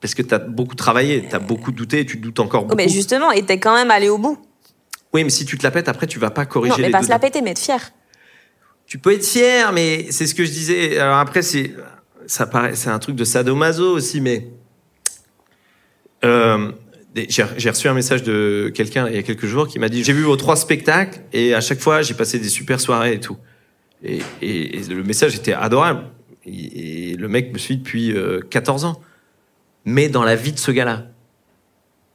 [0.00, 2.76] Parce que t'as beaucoup travaillé, t'as beaucoup douté, tu doutes encore Oh, beaucoup.
[2.76, 4.36] mais justement, et t'es quand même allé au bout.
[5.14, 6.92] Oui, mais si tu te la pètes, après, tu vas pas corriger Non, mais les
[6.92, 7.80] pas se la péter, mais être fier.
[8.86, 10.98] Tu peux être fier, mais c'est ce que je disais.
[10.98, 11.72] Alors après, c'est
[12.26, 14.48] ça paraît, c'est un truc de sadomaso aussi, mais
[16.24, 16.72] euh,
[17.28, 20.12] j'ai reçu un message de quelqu'un il y a quelques jours qui m'a dit j'ai
[20.12, 23.36] vu vos trois spectacles et à chaque fois j'ai passé des super soirées et tout.
[24.02, 26.04] Et, et- et le message était adorable.
[26.44, 29.00] Et, et le mec me suit depuis euh, 14 ans.
[29.84, 31.06] Mais dans la vie de ce gars-là,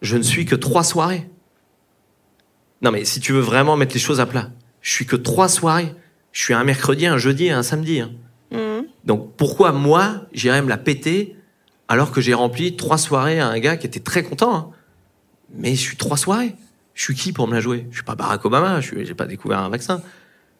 [0.01, 1.27] je ne suis que trois soirées.
[2.81, 5.49] Non, mais si tu veux vraiment mettre les choses à plat, je suis que trois
[5.49, 5.93] soirées.
[6.31, 7.99] Je suis un mercredi, un jeudi et un samedi.
[8.01, 8.11] hein.
[9.05, 11.35] Donc pourquoi moi, j'irais me la péter
[11.91, 14.55] alors que j'ai rempli trois soirées à un gars qui était très content.
[14.55, 14.69] hein.
[15.53, 16.55] Mais je suis trois soirées.
[16.93, 17.85] Je suis qui pour me la jouer?
[17.89, 18.79] Je suis pas Barack Obama.
[18.79, 20.01] Je j'ai pas découvert un vaccin.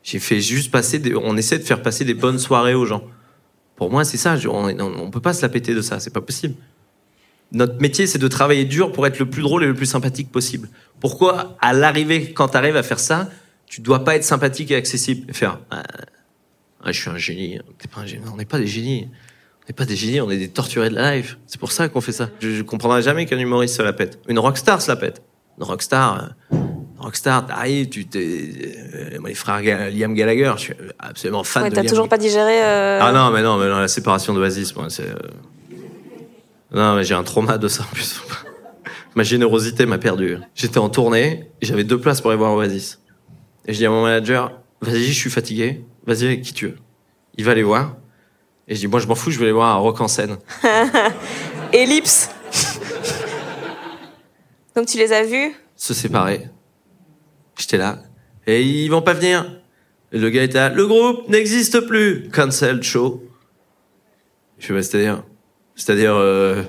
[0.04, 1.02] J'ai fait juste passer.
[1.24, 3.06] On essaie de faire passer des bonnes soirées aux gens.
[3.78, 4.36] Pour moi, c'est ça.
[4.50, 6.02] On, on peut pas se la péter de ça.
[6.02, 6.56] C'est pas possible.
[7.54, 10.34] Notre métier, c'est de travailler dur pour être le plus drôle et le plus sympathique
[10.34, 10.68] possible.
[11.00, 13.30] Pourquoi, à l'arrivée, quand tu arrives à faire ça,
[13.68, 15.34] tu dois pas être sympathique et accessible?
[15.34, 15.62] Faire.
[15.70, 17.58] Ah, je suis un un génie.
[18.34, 19.08] On n'est pas des génies.
[19.64, 21.38] On n'est pas des génies, on est des torturés de la life.
[21.48, 22.30] C'est pour ça qu'on fait ça.
[22.40, 24.20] Je, je comprendrai jamais qu'un humoriste se la pète.
[24.28, 25.22] Une rockstar se la pète.
[25.60, 26.58] Une rockstar, euh,
[26.98, 28.20] rockstar, t'arrives, tu t'es,
[29.14, 32.10] euh, moi, les frères Ga- Liam Gallagher, je suis absolument fan Ouais, de t'as toujours
[32.10, 32.64] pas digéré.
[32.64, 35.14] euh, ah non, mais non, mais non, la séparation d'Oasis, moi, c'est.
[36.74, 38.22] Non, mais j'ai un trauma de ça en plus.
[39.16, 40.38] ma générosité m'a perdu.
[40.56, 43.00] J'étais en tournée, j'avais deux places pour aller voir Oasis.
[43.68, 46.78] Et je dis à mon manager, vas-y, je suis fatigué, vas-y avec qui tu veux.
[47.38, 47.96] Il va les voir.
[48.72, 50.38] Et je dis, moi, je m'en fous, je vais les voir à Rock en scène.
[51.74, 52.30] Ellipse.
[54.74, 55.54] Donc tu les as vus?
[55.76, 56.48] Se séparer.
[57.60, 58.00] J'étais là.
[58.48, 59.46] Et ils vont pas venir.
[60.14, 62.30] Et le gars était là, le groupe n'existe plus.
[62.30, 63.22] Cancel show.
[64.58, 65.24] Je fais, bah, c'est-à-dire,
[65.76, 66.64] c'est-à-dire, euh,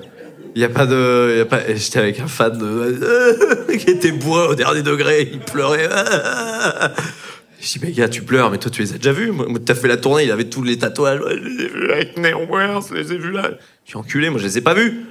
[0.55, 4.11] il y a pas de, y a pas, j'étais avec un fan de, qui était
[4.11, 5.87] bourré au dernier degré, il pleurait.
[7.63, 9.31] Je dis, mais gars, tu pleures, mais toi, tu les as déjà vus.
[9.31, 11.21] Moi, t'as fait la tournée, il avait tous les tatouages.
[11.25, 13.51] Je les ai vus avec Neoware, je les ai vus là.
[13.85, 15.05] Je suis enculé, moi, je les ai pas vus.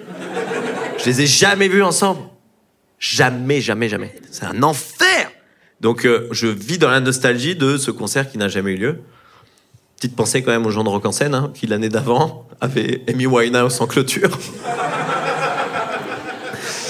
[0.98, 2.20] Je les ai jamais vus ensemble.
[2.98, 4.14] Jamais, jamais, jamais.
[4.30, 5.32] C'est un enfer.
[5.80, 8.98] Donc, euh, je vis dans la nostalgie de ce concert qui n'a jamais eu lieu.
[9.96, 13.00] Petite pensée quand même aux gens de Rock en scène, hein, qui l'année d'avant avaient
[13.08, 14.38] Amy Winehouse en clôture.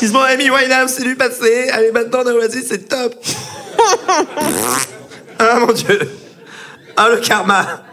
[0.02, 1.68] Ils se bon, Amy Winehouse, c'est du passé.
[1.70, 3.14] Allez, maintenant, on Oasis, c'est top.
[5.50, 5.98] ah mon dieu.
[6.96, 7.84] Ah le karma.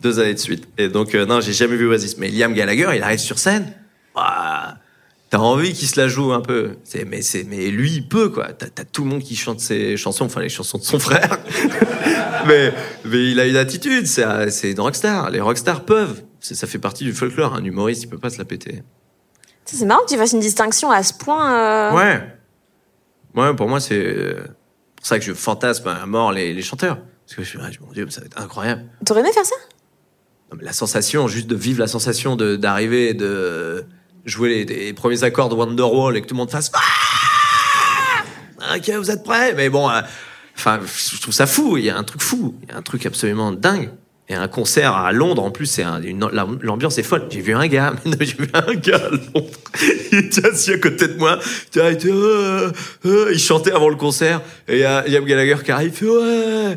[0.00, 0.68] Deux années de suite.
[0.78, 2.18] Et donc, euh, non, j'ai jamais vu Oasis.
[2.18, 3.72] Mais Liam Gallagher, il arrive sur scène.
[4.14, 4.74] Ouah,
[5.30, 6.76] T'as envie qu'il se la joue un peu.
[6.84, 8.52] C'est, mais, c'est, mais lui, il peut, quoi.
[8.52, 11.38] T'as, t'as tout le monde qui chante ses chansons, enfin les chansons de son frère.
[12.46, 12.72] mais,
[13.04, 15.30] mais il a une attitude, c'est, c'est une rockstar.
[15.30, 16.22] Les rockstars peuvent.
[16.40, 17.54] C'est- ça fait partie du folklore.
[17.54, 18.82] Un humoriste, il peut pas se la péter.
[19.66, 21.90] C'est marrant que tu fasses une distinction à ce point.
[21.92, 22.22] euh, Ouais.
[23.34, 24.44] Ouais, pour moi, c'est euh,
[25.08, 26.98] pour ça que je fantasme à mort les, les chanteurs.
[27.24, 28.84] Parce que je suis, ah, mon Dieu, ça va être incroyable.
[29.06, 29.54] T'aurais aimé faire ça?
[30.50, 33.86] Non, mais la sensation, juste de vivre la sensation d'arriver de
[34.26, 36.70] jouer les, les premiers accords de Wonderwall et que tout le monde fasse
[38.60, 39.54] Ah Ok, vous êtes prêts?
[39.54, 40.02] Mais bon, euh,
[40.54, 41.78] enfin, je trouve ça fou.
[41.78, 42.54] Il y a un truc fou.
[42.62, 43.90] Il y a un truc absolument dingue.
[44.30, 46.00] Et un concert à Londres, en plus, c'est un-
[46.62, 47.22] l'ambiance est folle.
[47.30, 49.48] J'ai vu un gars, j'ai vu un gars à Londres.
[50.12, 51.38] Il était assis à côté de moi.
[51.78, 52.70] Euh,
[53.06, 54.42] euh, il chantait avant le concert.
[54.68, 55.92] Et il y a Liam Gallagher qui arrive.
[55.92, 56.76] Il fait ouais,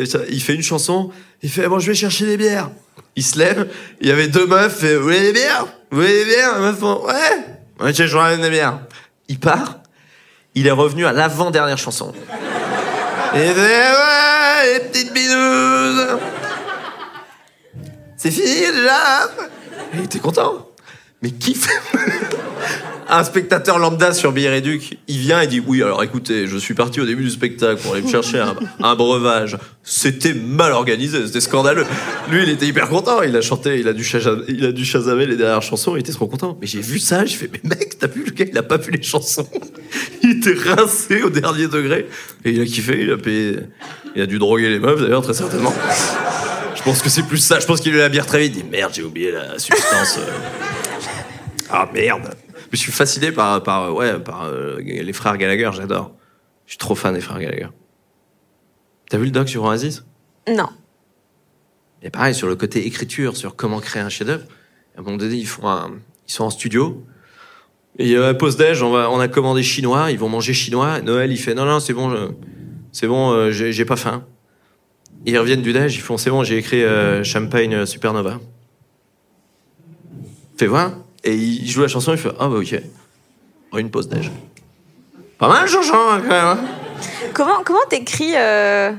[0.00, 0.06] ouais.
[0.06, 1.10] Ça- il fait une chanson.
[1.42, 2.70] Il fait bon, je vais chercher des bières.
[3.14, 3.68] Il se lève.
[4.00, 4.82] Il y avait deux meufs.
[4.82, 5.66] Et, vous voulez des bières?
[5.90, 6.54] Vous voulez des bières?
[6.58, 7.84] Les meufs font ouais.
[7.84, 8.80] Ouais, je ramène des bières.
[9.28, 9.78] Il part.
[10.54, 12.12] Il est revenu à l'avant-dernière chanson.
[13.34, 16.18] Et il fait ouais, les petites binouses.
[18.22, 19.24] C'est fini déjà
[19.94, 20.68] Et il était content.
[21.22, 21.72] Mais qui fait
[23.08, 26.74] Un spectateur lambda sur Billet Réduc, il vient et dit Oui, alors écoutez, je suis
[26.74, 28.40] parti au début du spectacle pour aller me chercher
[28.80, 29.58] un, breuvage.
[29.82, 31.84] C'était mal organisé, c'était scandaleux.
[32.30, 34.08] Lui, il était hyper content, il a chanté, il a dû,
[34.46, 36.56] il a dû chasamer les dernières chansons, il était trop content.
[36.60, 38.76] Mais j'ai vu ça, j'ai fait Mais mec, t'as vu le gars, il a pas
[38.76, 39.48] vu les chansons.
[40.22, 42.06] Il était rincé au dernier degré.
[42.44, 43.56] Et il a kiffé, il a payé.
[44.14, 45.74] Il a dû droguer les meufs d'ailleurs, très certainement.
[46.84, 47.60] Je pense que c'est plus ça.
[47.60, 48.54] Je pense qu'il a eu la bière très vite.
[48.56, 50.18] Il dit merde, j'ai oublié la substance.
[50.18, 50.26] euh.
[51.70, 52.34] Ah merde.
[52.72, 56.12] Je suis fasciné par, par, ouais, par euh, les frères Gallagher, j'adore.
[56.66, 57.68] Je suis trop fan des frères Gallagher.
[59.10, 60.04] T'as vu le doc sur Oasis?
[60.48, 60.68] Non.
[62.02, 64.44] Et pareil, sur le côté écriture, sur comment créer un chef-d'œuvre.
[64.96, 65.92] À un moment donné, ils, font un-
[66.26, 67.04] ils sont en studio.
[67.98, 71.00] Et euh, à pause déj, on, va, on a commandé chinois, ils vont manger chinois.
[71.02, 72.32] Noël, il fait non, non, c'est bon, je-
[72.90, 74.24] c'est bon, euh, j'ai pas faim.
[75.24, 78.38] Ils reviennent du déj, ils font c'est bon, j'ai écrit euh, Champagne Supernova.
[80.58, 80.92] Fais voir.
[81.24, 82.80] Et il joue la chanson, il fait ah bah ok.
[83.72, 84.30] Oh, une pause déj.
[85.38, 86.44] Pas mal, Jean-Jean, hein, quand même.
[86.44, 86.58] hein.
[87.34, 88.92] Comment comment t'écris euh,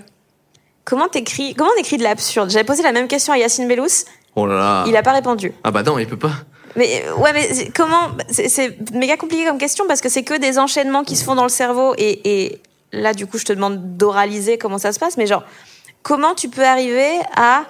[0.86, 2.50] Comment t'écris Comment t'écris de l'absurde?
[2.50, 4.06] J'avais posé la même question à Yacine Bellous.
[4.36, 4.84] Oh là là.
[4.88, 5.54] Il a pas répondu.
[5.64, 6.32] Ah bah non, il peut pas.
[6.76, 10.58] Mais ouais, mais comment C'est c'est méga compliqué comme question parce que c'est que des
[10.58, 13.96] enchaînements qui se font dans le cerveau et, et là du coup je te demande
[13.98, 15.18] d'oraliser comment ça se passe.
[15.18, 15.44] Mais genre
[16.04, 17.66] comment tu peux arriver à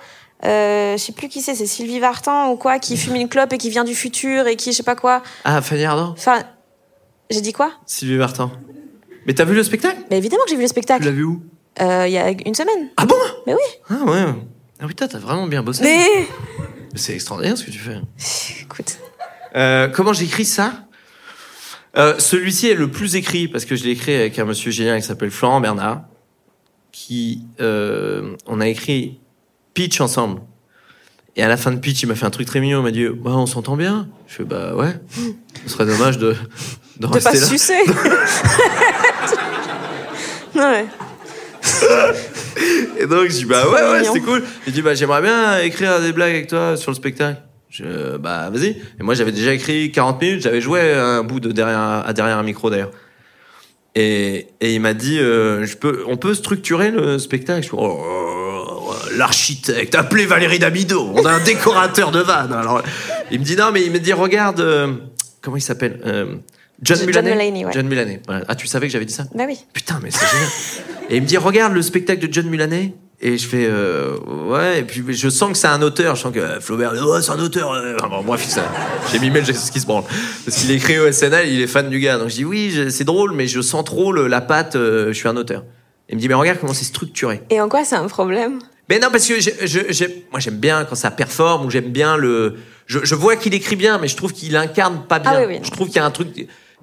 [0.45, 3.53] euh, je sais plus qui c'est, c'est Sylvie Vartan ou quoi qui fume une clope
[3.53, 5.23] et qui vient du futur et qui je sais pas quoi.
[5.45, 6.43] Ah, Fanny Ardant Enfin,
[7.29, 7.71] j'ai dit quoi?
[7.85, 8.51] Sylvie Vartan.
[9.25, 9.99] Mais t'as vu le spectacle?
[10.11, 11.09] Mais évidemment que j'ai vu le Tu l'as spectacle.
[11.11, 11.41] vu où?
[11.79, 12.89] Euh, Il y a une semaine.
[12.97, 13.15] Ah bon?
[13.47, 13.61] Mais oui.
[13.89, 14.25] Ah ouais.
[14.81, 15.81] Ah putain, t'as vraiment bien bossé.
[15.83, 16.27] Mais
[16.93, 18.01] C'est extraordinaire ce que tu fais.
[18.61, 18.97] Écoute.
[19.55, 20.73] Euh, comment j'écris ça?
[21.95, 24.99] Euh, Celui-ci est le plus écrit parce que je l'ai écrit avec un monsieur génial
[24.99, 26.01] qui s'appelle Florent Bernard,
[26.93, 29.19] qui euh, on a écrit
[29.73, 30.39] pitch ensemble.
[31.35, 32.79] Et à la fin de pitch, il m'a fait un truc très mignon.
[32.79, 34.07] Il m'a dit, bah on s'entend bien.
[34.27, 34.93] Je fais bah ouais.
[35.65, 36.35] Ce serait dommage de
[36.99, 37.35] de, De pas là.
[37.35, 37.73] sucer.
[40.55, 40.85] ouais.
[42.99, 44.43] Et donc je dis bah ouais ouais c'est cool.
[44.67, 47.41] Il dit bah j'aimerais bien écrire des blagues avec toi sur le spectacle.
[47.69, 48.77] Je bah vas-y.
[48.99, 52.37] Et moi j'avais déjà écrit 40 minutes, j'avais joué un bout de derrière à derrière
[52.37, 52.91] un micro d'ailleurs.
[53.95, 57.67] Et, et il m'a dit euh, je peux on peut structurer le spectacle?
[57.67, 62.53] Je oh, l'architecte appelez Valérie Damido, on a un décorateur de vannes.
[62.53, 62.81] Alors
[63.29, 64.93] il me dit non mais il me dit regarde euh,
[65.41, 66.35] comment il s'appelle euh,
[66.81, 67.31] John John Mulaney?
[67.31, 67.71] Mulaney, ouais.
[67.73, 68.19] John Mulaney.
[68.47, 69.25] Ah tu savais que j'avais dit ça?
[69.35, 69.57] Bah oui.
[69.73, 70.49] Putain, mais c'est génial.
[71.09, 72.93] Et il me dit, regarde le spectacle de John Mulaney.
[73.25, 74.17] Et je fais, euh,
[74.49, 76.15] ouais, et puis je sens que c'est un auteur.
[76.17, 77.71] Je sens que euh, Flaubert, ouais, c'est un auteur.
[77.71, 77.95] euh.
[78.03, 78.65] Enfin, bon, ça,
[79.11, 80.03] j'ai mis mail, j'ai ce qui se branle.
[80.43, 82.17] Parce qu'il écrit au SNL, il est fan du gars.
[82.17, 85.13] Donc je dis, oui, c'est drôle, mais je sens trop le- la patte, euh, je
[85.13, 85.63] suis un auteur.
[86.09, 87.41] Il me dit, mais regarde comment c'est structuré.
[87.49, 88.59] Et en quoi c'est un problème?
[88.89, 92.55] Mais non, parce que je, moi j'aime bien quand ça performe ou j'aime bien le.
[92.87, 95.31] Je, je vois qu'il écrit bien, mais je trouve qu'il incarne pas bien.
[95.33, 96.27] Ah oui, oui, je trouve qu'il y a un truc.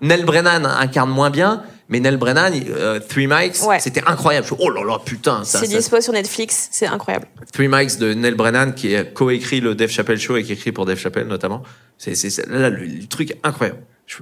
[0.01, 3.81] Nell Brennan incarne moins bien, mais Nell Brennan, euh, Three Mics, Ouais.
[3.81, 4.47] c'était incroyable.
[4.47, 5.59] Je oh là là, putain, ça.
[5.61, 7.27] C'est ça- dispo sur Netflix, c'est incroyable.
[7.53, 10.73] Three Mics de Nell Brennan qui a coécrit le Dave Chappelle Show et qui écrit
[10.73, 11.63] pour Dave Chappelle notamment.
[11.99, 13.81] C'est c'est c'est- là, le, le truc incroyable.
[14.07, 14.19] Je-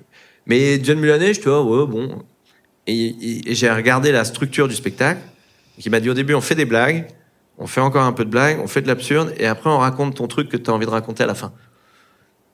[0.47, 2.23] mais John Mulaney, je te vois, ouais, bon.
[2.87, 5.21] Et j'ai regardé la structure du spectacle.
[5.79, 7.07] Qui m'a dit au début, on fait des blagues,
[7.57, 10.17] on fait encore un peu de blagues, on fait de l'absurde, et après on raconte
[10.17, 11.53] ton truc que tu as envie de raconter à la fin.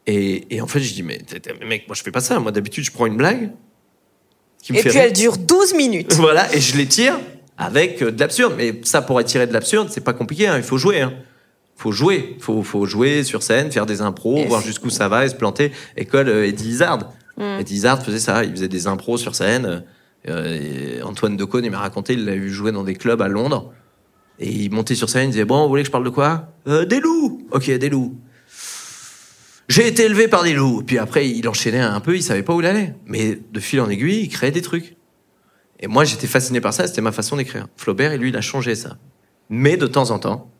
[0.06, 1.18] Et, et en fait, je dis, mais,
[1.66, 2.38] mec, moi je fais pas ça.
[2.38, 3.52] Moi d'habitude, je prends une blague
[4.62, 5.06] qui me Et fait puis rire.
[5.08, 6.14] elle dure 12 minutes.
[6.16, 7.18] Voilà, et je les tire
[7.56, 8.54] avec euh, de l'absurde.
[8.56, 10.46] Mais ça, pour tirer de l'absurde, c'est pas compliqué.
[10.46, 10.56] hein.
[10.56, 11.00] Il faut jouer.
[11.00, 11.14] Hein.
[11.76, 12.36] Faut jouer.
[12.40, 15.34] Faut, faut jouer sur scène, faire des impros, Et voir jusqu'où ça va et se
[15.34, 15.72] planter.
[15.96, 17.12] École euh, Eddie Izzard.
[17.36, 17.60] Mm.
[17.60, 18.44] Eddie Izzard faisait ça.
[18.44, 19.84] Il faisait des impros sur scène.
[20.28, 23.72] Euh, Antoine Decaune, il m'a raconté, il l'a vu jouer dans des clubs à Londres.
[24.38, 26.48] Et il montait sur scène, il disait Bon, vous voulez que je parle de quoi?
[26.66, 28.16] Euh, Des loups Ok, des loups.
[29.68, 30.82] J'ai été élevé par des loups.
[30.86, 32.94] Puis après, il enchaînait un peu, il savait pas où il allait.
[33.06, 34.96] Mais de fil en aiguille, il créait des trucs.
[35.80, 37.66] Et moi, j'étais fasciné par ça, c'était ma façon d'écrire.
[37.76, 38.96] Flaubert, lui, il a changé ça.
[39.50, 40.50] Mais de temps en temps,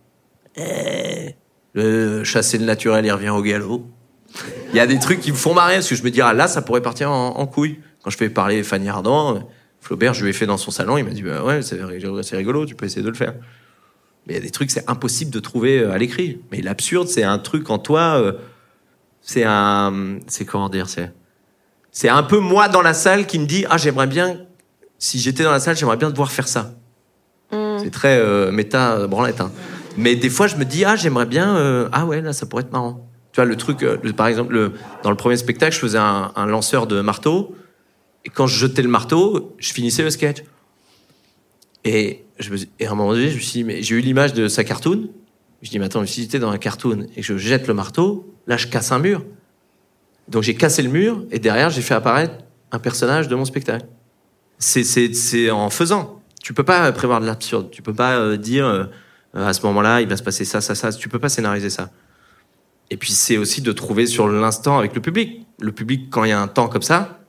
[1.75, 3.87] le chasser le naturel, il revient au galop.
[4.71, 6.33] Il y a des trucs qui me font marrer, parce que je me dis, ah
[6.33, 7.81] là, ça pourrait partir en, couille.
[8.03, 9.49] Quand je fais parler Fanny Ardant,
[9.81, 12.23] Flaubert, je lui ai fait dans son salon, il m'a dit, bah ouais, c'est rigolo,
[12.23, 13.35] c'est rigolo, tu peux essayer de le faire.
[14.27, 16.41] Mais il y a des trucs, c'est impossible de trouver euh, à l'écrit.
[16.51, 18.33] Mais l'absurde, c'est un truc en toi, euh,
[19.27, 21.11] c'est un, c'est comment dire, c'est,
[21.91, 24.39] c'est un peu moi dans la salle qui me dit, ah, j'aimerais bien,
[24.99, 26.75] si j'étais dans la salle, j'aimerais bien devoir faire ça.
[27.51, 29.41] C'est très euh, méta branlette.
[29.41, 29.51] hein.
[29.97, 32.63] Mais des fois, je me dis, ah, j'aimerais bien, euh, ah ouais, là, ça pourrait
[32.65, 33.09] être marrant.
[33.33, 34.73] Tu vois, le truc, euh, le- par exemple, le,
[35.05, 37.55] dans le premier spectacle, je faisais un, un lanceur de marteau.
[38.25, 40.43] Et quand je jetais le marteau, je finissais le sketch.
[41.85, 44.01] Et, je me, et à un moment donné, je me suis dit, mais j'ai eu
[44.01, 45.09] l'image de sa cartoon.
[45.63, 48.34] Je dis, mais attends, si j'étais dans un cartoon et que je jette le marteau,
[48.47, 49.25] là, je casse un mur.
[50.29, 52.35] Donc j'ai cassé le mur et derrière, j'ai fait apparaître
[52.73, 53.87] un personnage de mon spectacle.
[54.59, 56.21] C'est, en faisant.
[56.43, 57.71] Tu peux pas prévoir de l'absurde.
[57.71, 58.85] Tu peux pas euh, dire euh,
[59.37, 60.93] euh, à ce moment-là, il va se passer ça, ça, ça.
[60.93, 61.91] Tu peux pas scénariser ça.
[62.91, 65.47] Et puis c'est aussi de trouver sur l'instant avec le public.
[65.61, 67.21] Le public, quand il y a un temps comme ça,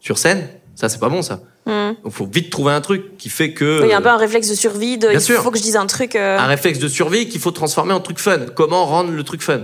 [0.00, 1.40] sur scène, ça c'est pas bon ça.
[1.66, 2.02] Mm.
[2.02, 4.16] Donc faut vite trouver un truc qui fait que Il y a un peu un
[4.16, 5.42] réflexe de survie, de, Bien il sûr.
[5.42, 6.16] faut que je dise un truc.
[6.16, 8.38] euh, un réflexe de survie qu'il faut transformer en truc fun.
[8.54, 9.60] Comment rendre le truc fun?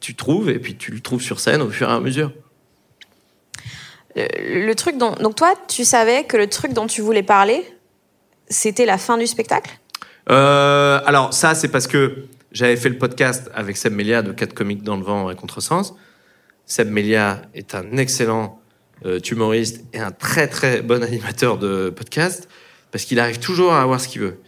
[0.00, 2.32] Tu trouves et puis tu le trouves sur scène au fur et à mesure.
[4.14, 5.12] le, le truc dont.
[5.14, 7.64] Donc toi, tu savais que le truc dont tu voulais parler,
[8.48, 9.78] c'était la fin du spectacle?
[10.30, 14.54] Euh, alors ça, c'est parce que j'avais fait le podcast avec Seb Melia de 4
[14.54, 15.94] comiques dans le vent et contresens.
[16.64, 18.60] Seb Melia est un excellent
[19.04, 22.48] euh, humoriste et un très très bon animateur de podcast
[22.90, 24.40] parce qu'il arrive toujours à avoir ce qu'il veut.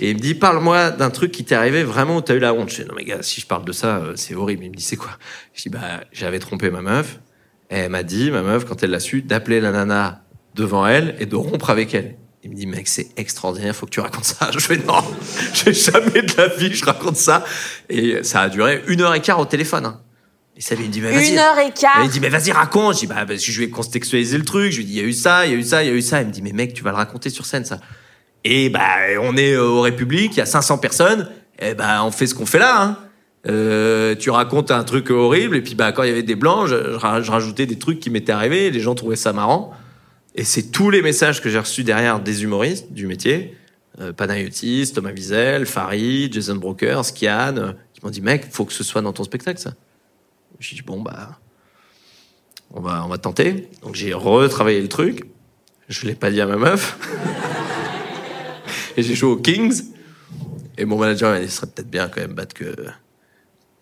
[0.00, 2.52] Et il me dit, parle-moi d'un truc qui t'est arrivé vraiment où t'as eu la
[2.54, 2.70] honte.
[2.70, 4.64] Je dis, non mais gars, si je parle de ça, euh, c'est horrible.
[4.64, 5.12] Il me dit, c'est quoi?
[5.54, 7.18] Je dis, bah, j'avais trompé ma meuf.
[7.70, 10.22] Et elle m'a dit, ma meuf, quand elle l'a su, d'appeler la nana
[10.54, 12.16] devant elle et de rompre avec elle.
[12.44, 14.50] Il me dit, mec, c'est extraordinaire, faut que tu racontes ça.
[14.54, 15.02] Je fais, non,
[15.52, 17.44] j'ai jamais de la vie, je raconte ça.
[17.88, 19.84] Et ça a duré une heure et quart au téléphone.
[19.86, 20.00] hein.
[20.56, 21.32] Et ça lui dit, mais vas-y.
[21.32, 22.02] Une heure et quart.
[22.04, 22.94] Il dit, mais vas-y, raconte.
[22.94, 24.70] Je dis, bah, parce que je vais contextualiser le truc.
[24.70, 25.90] Je lui dis, il y a eu ça, il y a eu ça, il y
[25.90, 26.20] a eu ça.
[26.22, 27.80] Il me dit, mais mec, tu vas le raconter sur scène, ça.
[28.48, 28.86] Et bah,
[29.22, 31.28] on est au République, il y a 500 personnes.
[31.58, 32.98] Et bah, on fait ce qu'on fait là, hein.
[33.48, 36.66] Euh, tu racontes un truc horrible, et puis bah, quand il y avait des blancs,
[36.66, 39.72] je, je ra- je rajoutais des trucs qui m'étaient arrivés, les gens trouvaient ça marrant.
[40.34, 43.56] Et c'est tous les messages que j'ai reçus derrière des humoristes du métier,
[44.00, 48.72] euh, Panayotis, Thomas Wiesel, Farid, Jason Broker, Skian, euh, qui On dit, mec, faut que
[48.72, 49.72] ce soit dans ton spectacle, ça.
[50.60, 51.38] J'ai dit, bon, bah,
[52.74, 53.68] on va, on va tenter.
[53.82, 55.24] Donc j'ai retravaillé le truc.
[55.88, 56.98] Je l'ai pas dit à ma meuf.
[58.96, 59.82] Et j'ai joué aux Kings.
[60.78, 62.74] Et mon manager m'a dit, ce serait peut-être bien quand même, Bat, que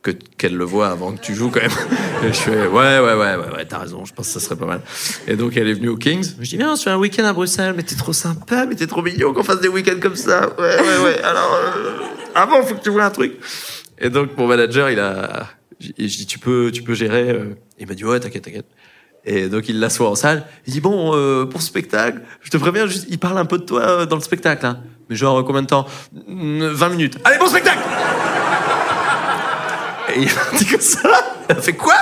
[0.02, 1.70] que qu'elle le voit avant que tu joues quand même.
[2.24, 4.56] Et je fais ouais ouais ouais ouais, ouais t'as raison, je pense que ça serait
[4.56, 4.82] pas mal.
[5.26, 6.34] Et donc elle est venue aux Kings.
[6.40, 8.86] Je dis viens on se un week-end à Bruxelles, mais t'es trop sympa, mais t'es
[8.86, 10.50] trop mignon qu'on fasse des week-ends comme ça.
[10.58, 11.22] Ouais ouais ouais.
[11.22, 12.00] Alors euh,
[12.34, 13.32] avant faut que tu vois un truc.
[13.98, 15.46] Et donc mon manager il a,
[15.80, 17.30] et je dis tu peux tu peux gérer.
[17.30, 17.54] euh.
[17.78, 18.66] Il m'a dit ouais t'inquiète t'inquiète.
[19.24, 20.44] Et donc il l'assoit en salle.
[20.66, 23.56] Il dit bon euh, pour ce spectacle, je te préviens juste, il parle un peu
[23.56, 24.66] de toi euh, dans le spectacle.
[24.66, 24.82] Hein.
[25.08, 27.18] Mais genre combien de temps 20 minutes.
[27.24, 27.80] Allez bon spectacle.
[30.14, 31.00] Et il a dit comme ça.
[31.48, 31.96] Elle a fait quoi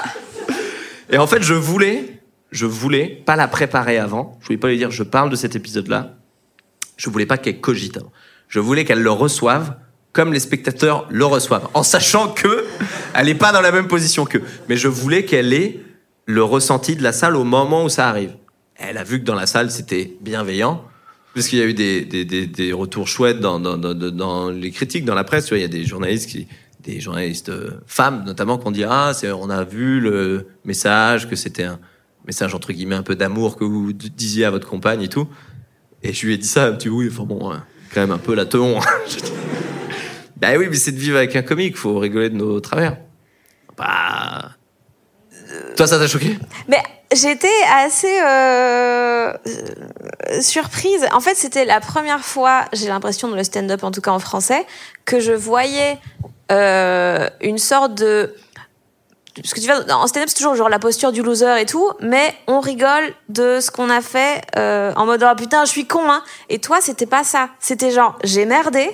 [1.10, 4.38] Et en fait, je voulais, je voulais pas la préparer avant.
[4.40, 6.14] Je voulais pas lui dire, je parle de cet épisode-là.
[6.96, 7.98] Je voulais pas qu'elle cogite.
[8.48, 9.74] Je voulais qu'elle le reçoive
[10.12, 12.66] comme les spectateurs le reçoivent, en sachant que
[13.14, 14.42] elle est pas dans la même position qu'eux.
[14.68, 15.80] Mais je voulais qu'elle ait
[16.26, 18.36] le ressenti de la salle au moment où ça arrive.
[18.76, 20.84] Elle a vu que dans la salle, c'était bienveillant.
[21.34, 24.50] Parce qu'il y a eu des, des, des, des retours chouettes dans, dans, dans, dans
[24.50, 25.46] les critiques, dans la presse.
[25.46, 26.46] Tu vois, il y a des journalistes qui,
[26.82, 31.28] des journalistes euh, femmes notamment, qui ont dit ah, c'est, on a vu le message
[31.28, 31.78] que c'était un
[32.26, 35.26] message entre guillemets un peu d'amour que vous disiez à votre compagne et tout.
[36.02, 37.56] Et je lui ai dit ça, un petit oui, enfin bon, euh,
[37.94, 38.80] quand même un peu la teon.
[40.36, 42.98] Bah oui, mais c'est de vivre avec un comique, faut rigoler de nos travers.
[43.78, 44.56] Bah.
[45.76, 46.38] Toi, ça t'a choqué
[46.68, 46.82] Mais
[47.12, 51.06] j'étais assez euh, euh, surprise.
[51.12, 54.18] En fait, c'était la première fois, j'ai l'impression, dans le stand-up, en tout cas en
[54.18, 54.66] français,
[55.04, 55.98] que je voyais
[56.50, 58.34] euh, une sorte de...
[59.34, 61.90] Parce que tu vois, en stand-up, c'est toujours genre la posture du loser et tout,
[62.00, 65.86] mais on rigole de ce qu'on a fait euh, en mode oh putain, je suis
[65.86, 66.22] con, hein.
[66.50, 67.48] Et toi, c'était pas ça.
[67.58, 68.90] C'était genre j'ai merdé,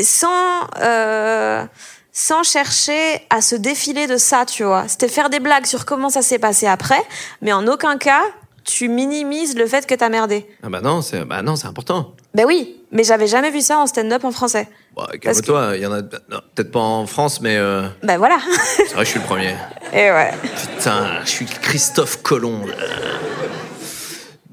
[0.00, 1.64] sans euh,
[2.12, 4.86] sans chercher à se défiler de ça, tu vois.
[4.88, 7.02] C'était faire des blagues sur comment ça s'est passé après,
[7.40, 8.22] mais en aucun cas
[8.64, 10.46] tu minimises le fait que t'as merdé.
[10.62, 12.14] Ah bah non, c'est bah non, c'est important.
[12.32, 14.68] Ben oui, mais j'avais jamais vu ça en stand-up en français.
[14.96, 18.38] Bah, calme-toi, il y en a peut-être pas en France, mais euh, Ben voilà.
[18.76, 19.56] c'est vrai je suis le premier.
[19.92, 20.30] Et ouais.
[20.76, 22.64] Putain, je suis Christophe Colomb.
[22.66, 22.74] là.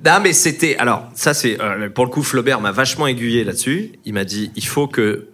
[0.04, 0.78] Non, mais c'était.
[0.78, 1.60] Alors, ça, c'est.
[1.62, 3.92] euh, pour le coup, Flaubert m'a vachement aiguillé là-dessus.
[4.06, 5.28] Il m'a dit il faut que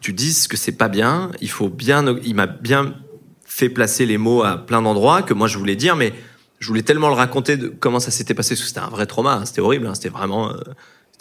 [0.00, 1.30] tu dises que c'est pas bien.
[1.40, 2.16] Il faut bien.
[2.24, 2.94] Il m'a bien
[3.44, 6.12] fait placer les mots à plein d'endroits que moi je voulais dire, mais
[6.58, 9.06] je voulais tellement le raconter de comment ça s'était passé, parce que c'était un vrai
[9.06, 9.34] trauma.
[9.34, 9.86] hein, c'était horrible.
[9.86, 10.50] hein, c'était vraiment.
[10.50, 10.56] euh,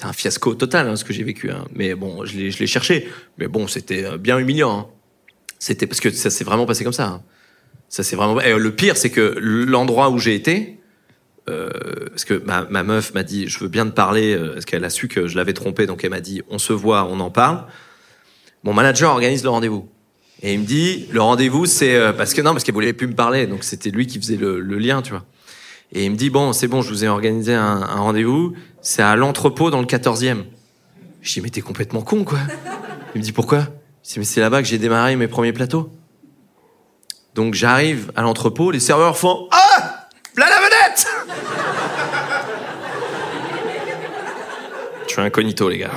[0.04, 1.50] un fiasco total, hein, ce que j'ai vécu.
[1.74, 3.10] Mais bon, je l'ai je l'ai cherché.
[3.40, 4.92] Mais bon, c'était euh, bien humiliant.
[5.60, 7.24] C'était parce que ça s'est vraiment passé comme ça.
[7.90, 8.40] Ça c'est vraiment.
[8.42, 10.80] Et le pire, c'est que l'endroit où j'ai été,
[11.50, 11.70] euh,
[12.10, 14.86] parce que ma, ma meuf m'a dit, je veux bien te parler, euh, parce qu'elle
[14.86, 17.32] a su que je l'avais trompé, donc elle m'a dit, on se voit, on en
[17.32, 17.66] parle.
[18.68, 19.88] Mon manager organise le rendez-vous.
[20.43, 23.07] Et il me dit, le rendez-vous, c'est euh, parce que non, parce qu'elle voulait plus
[23.07, 25.24] me parler, donc c'était lui qui faisait le, lien, tu vois.
[25.93, 29.15] Et il me dit, bon, c'est bon, je vous ai organisé un, rendez-vous, c'est à
[29.15, 30.43] l'entrepôt dans le 14e.
[31.22, 32.39] Je dis, mais t'es complètement con, quoi.
[33.15, 33.70] Il me dit, pourquoi?
[34.03, 35.89] Je dis, mais c'est là-bas que j'ai démarré mes premiers plateaux.
[37.36, 41.07] Donc j'arrive à l'entrepôt, les serveurs font Ah Là la vedette
[45.07, 45.91] Je suis incognito, les gars.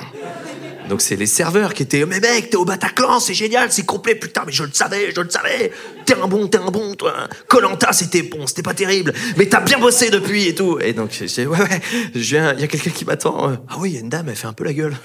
[0.91, 4.17] Donc c'est les serveurs qui étaient Mais mec, t'es au Bataclan, c'est génial, c'est complet,
[4.17, 5.71] putain, mais je le savais, je le savais.
[6.05, 7.15] T'es un bon, t'es un bon, toi.
[7.47, 10.79] Colanta, c'était bon, c'était pas terrible, mais t'as bien bossé depuis et tout.
[10.81, 11.81] Et donc j'ai Ouais, ouais,
[12.15, 13.53] je viens, il y a quelqu'un qui m'attend.
[13.69, 14.97] Ah oui, il y a une dame, elle fait un peu la gueule.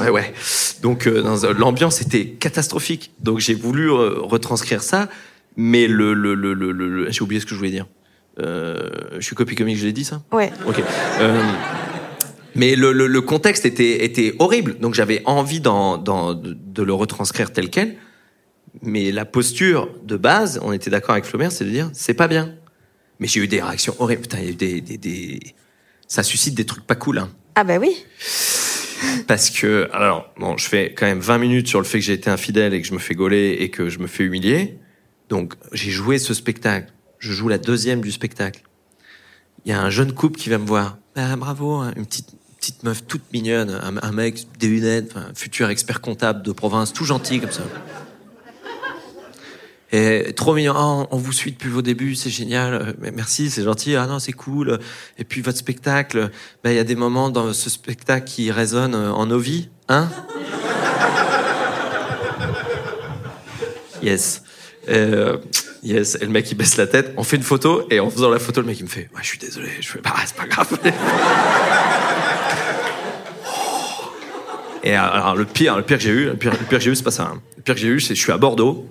[0.00, 0.32] Ouais, ouais.
[0.82, 3.10] Donc euh, dans, l'ambiance était catastrophique.
[3.18, 5.08] Donc j'ai voulu euh, retranscrire ça,
[5.56, 7.86] mais le, le, le, le, le- le- j'ai oublié ce que je voulais dire.
[8.38, 10.22] Euh, je suis copie comique, je l'ai dit ça?
[10.30, 10.52] Ouais.
[10.66, 10.80] Ok.
[12.56, 17.52] Mais le, le, le contexte était, était horrible, donc j'avais envie de, de le retranscrire
[17.52, 17.96] tel quel.
[18.82, 22.28] Mais la posture de base, on était d'accord avec Flaubert, c'est de dire c'est pas
[22.28, 22.54] bien.
[23.18, 24.22] Mais j'ai eu des réactions horribles.
[24.22, 25.40] Putain, il y a eu des, des, des...
[26.06, 27.18] ça suscite des trucs pas cool.
[27.18, 27.30] Hein.
[27.54, 28.04] Ah ben oui.
[29.26, 32.12] Parce que, alors, bon, je fais quand même 20 minutes sur le fait que j'ai
[32.12, 34.78] été infidèle et que je me fais gauler et que je me fais humilier.
[35.28, 36.92] Donc, j'ai joué ce spectacle.
[37.18, 38.62] Je joue la deuxième du spectacle.
[39.64, 40.98] Il y a un jeune couple qui va me voir.
[41.16, 42.35] Ah, bravo, hein, une petite,
[42.66, 47.38] petite meuf toute mignonne, un, mec des lunettes, futur expert comptable de province, tout gentil
[47.38, 47.62] comme ça.
[49.92, 50.72] Et trop mignon.
[50.74, 52.74] Ah, on vous suit depuis vos débuts, c'est génial.
[52.74, 53.94] Euh, Merci, c'est gentil.
[53.94, 54.80] Ah non, c'est cool.
[55.16, 56.30] Et puis votre spectacle,
[56.64, 59.68] ben, il y a des moments dans ce spectacle qui résonnent euh, en nos vies,
[59.88, 60.08] hein?
[64.02, 64.42] Yes.
[64.88, 65.38] Euh,
[65.82, 66.16] yes.
[66.20, 67.12] Et le mec il baisse la tête.
[67.16, 69.20] On fait une photo et en faisant la photo, le mec il me fait, ouais,
[69.22, 69.68] je suis désolé.
[69.80, 70.78] Je fais, bah c'est pas grave.
[74.86, 77.02] Et alors, le pire, le pire que j'ai eu, le pire, que j'ai eu, c'est
[77.02, 77.32] pas ça.
[77.34, 77.42] hein.
[77.56, 78.88] Le pire que j'ai eu, c'est je suis à Bordeaux.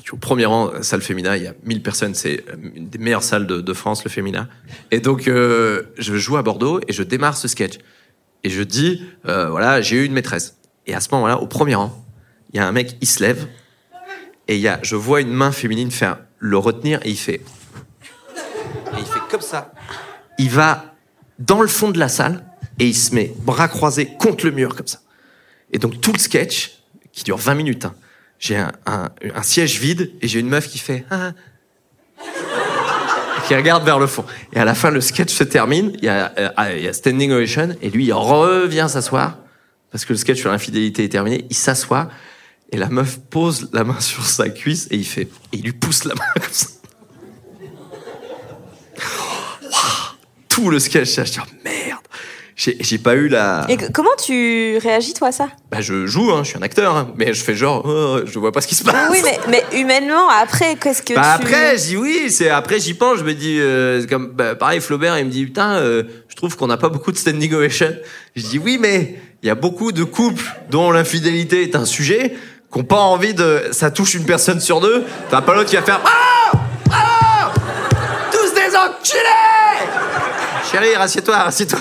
[0.00, 2.90] Je suis au premier rang, salle féminin, il y a 1000 personnes, c'est euh, une
[2.90, 4.50] des meilleures salles de, France, le féminin.
[4.90, 7.78] Et donc, euh, je joue à Bordeaux et je démarre ce sketch.
[8.42, 10.58] Et je dis, euh, voilà, j'ai eu une maîtresse.
[10.86, 12.04] Et à ce moment-là, au premier rang,
[12.52, 13.46] il y a un mec, il se lève,
[14.48, 17.40] et il y a, je vois une main féminine faire le retenir, et il fait,
[18.92, 19.72] et il fait comme ça.
[20.38, 20.94] Il va
[21.38, 22.44] dans le fond de la salle,
[22.78, 25.00] et il se met bras croisés contre le mur, comme ça.
[25.72, 26.78] Et donc, tout le sketch,
[27.12, 27.94] qui dure 20 minutes, hein,
[28.38, 31.32] j'ai un, siège vide, et j'ai une meuf qui fait, ah,
[33.46, 34.24] qui regarde vers le fond.
[34.52, 35.92] Et à la fin, le sketch se termine.
[35.98, 37.76] Il y a, euh, y a standing ovation.
[37.82, 39.38] Et lui, il revient s'asseoir.
[39.90, 41.44] Parce que le sketch sur l'infidélité est terminé.
[41.50, 42.08] Il s'assoit.
[42.74, 44.88] Et la meuf pose la main sur sa cuisse.
[44.90, 46.66] Et il fait, et il lui pousse la main comme ça.
[50.48, 52.00] Tout le sketch, je dis, oh, merde.
[52.56, 53.64] J'ai pas eu la.
[53.68, 55.48] Et comment tu réagis, toi, à ça?
[55.70, 58.38] Bah, je joue, hein, je suis un acteur, hein, mais je fais genre, oh, je
[58.38, 59.10] vois pas ce qui se passe.
[59.10, 61.46] Oui, mais, mais humainement, après, qu'est-ce que Bah tu...
[61.46, 65.18] après, dis oui, c'est après j'y pense, je me dis euh, comme bah, pareil Flaubert,
[65.18, 67.92] il me dit putain, euh, je trouve qu'on n'a pas beaucoup de standing ovation.
[68.36, 72.34] Je dis oui, mais il y a beaucoup de couples dont l'infidélité est un sujet,
[72.74, 75.04] qui n'ont pas envie de ça touche une personne sur deux.
[75.30, 76.52] T'as pas l'autre qui va faire ah
[76.90, 77.52] ah
[78.32, 79.88] tous des enculés.
[80.70, 81.78] Chérie, rassieds-toi, rassieds-toi.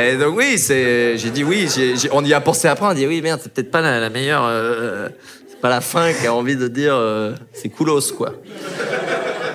[0.00, 2.94] Et donc oui, c'est, j'ai dit oui, j'ai- j'ai- on y a pensé après, on
[2.94, 5.08] dit oui merde, c'est peut-être pas la, meilleure, euh,
[5.48, 8.32] c'est pas la fin qui a envie de dire euh, c'est coolos quoi.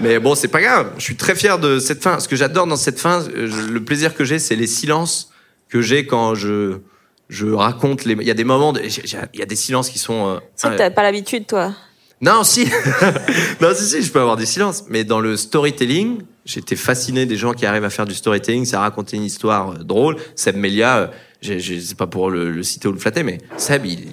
[0.01, 0.87] Mais bon, c'est pas grave.
[0.97, 2.19] Je suis très fier de cette fin.
[2.19, 5.31] Ce que j'adore dans cette fin, euh, le plaisir que j'ai, c'est les silences
[5.69, 6.77] que j'ai quand je
[7.29, 8.13] je raconte les.
[8.13, 10.27] Il y a des moments, de- il y a des silences qui sont.
[10.27, 11.73] euh, vrai que t'as pas l'habitude, toi.
[12.21, 12.65] non, si.
[13.61, 14.83] non, si, si, je peux avoir des silences.
[14.89, 18.79] Mais dans le storytelling, j'étais fasciné des gens qui arrivent à faire du storytelling, à
[18.81, 20.17] raconter une histoire euh, drôle.
[20.35, 21.07] Seb Melia, euh,
[21.41, 24.07] j'ai- c'est pas pour le, le citer ou le flatter, mais Seb, il,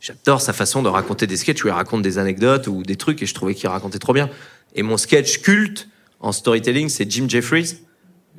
[0.00, 3.22] j'adore sa façon de raconter des sketchs où il raconte des anecdotes ou des trucs
[3.22, 4.28] et je trouvais qu'il racontait trop bien.
[4.74, 5.88] Et mon sketch culte
[6.20, 7.78] en storytelling, c'est Jim Jeffries.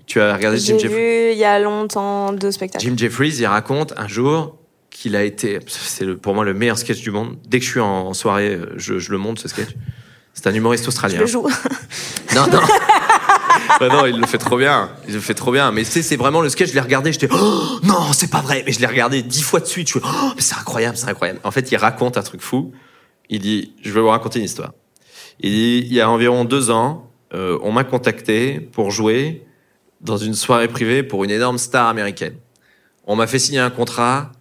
[0.05, 2.85] Tu as regardé Jim J'ai Jeffries vu il y a longtemps deux spectacles.
[2.85, 4.57] Jim Jeffries, il raconte un jour
[4.89, 7.37] qu'il a été, c'est pour moi le meilleur sketch du monde.
[7.47, 9.69] Dès que je suis en soirée, je, je le monte ce sketch.
[10.33, 11.19] C'est un humoriste Je australien.
[11.19, 11.47] le joue.
[12.35, 12.59] Non, non.
[13.79, 14.89] Bah non, il le fait trop bien.
[15.07, 15.71] Il le fait trop bien.
[15.71, 16.69] Mais tu sais, c'est vraiment le sketch.
[16.69, 17.11] Je l'ai regardé.
[17.11, 18.63] J'étais, oh, non, c'est pas vrai.
[18.65, 19.87] Mais je l'ai regardé dix fois de suite.
[19.87, 21.39] Je suis, oh, mais c'est incroyable, c'est incroyable.
[21.43, 22.71] En fait, il raconte un truc fou.
[23.29, 24.71] Il dit, je vais vous raconter une histoire.
[25.39, 29.44] Il dit, il y a environ deux ans, euh, on m'a contacté pour jouer
[30.05, 32.35] dans une soirée privée pour une énorme star américaine.
[33.05, 34.31] On m'a fait signer un contrat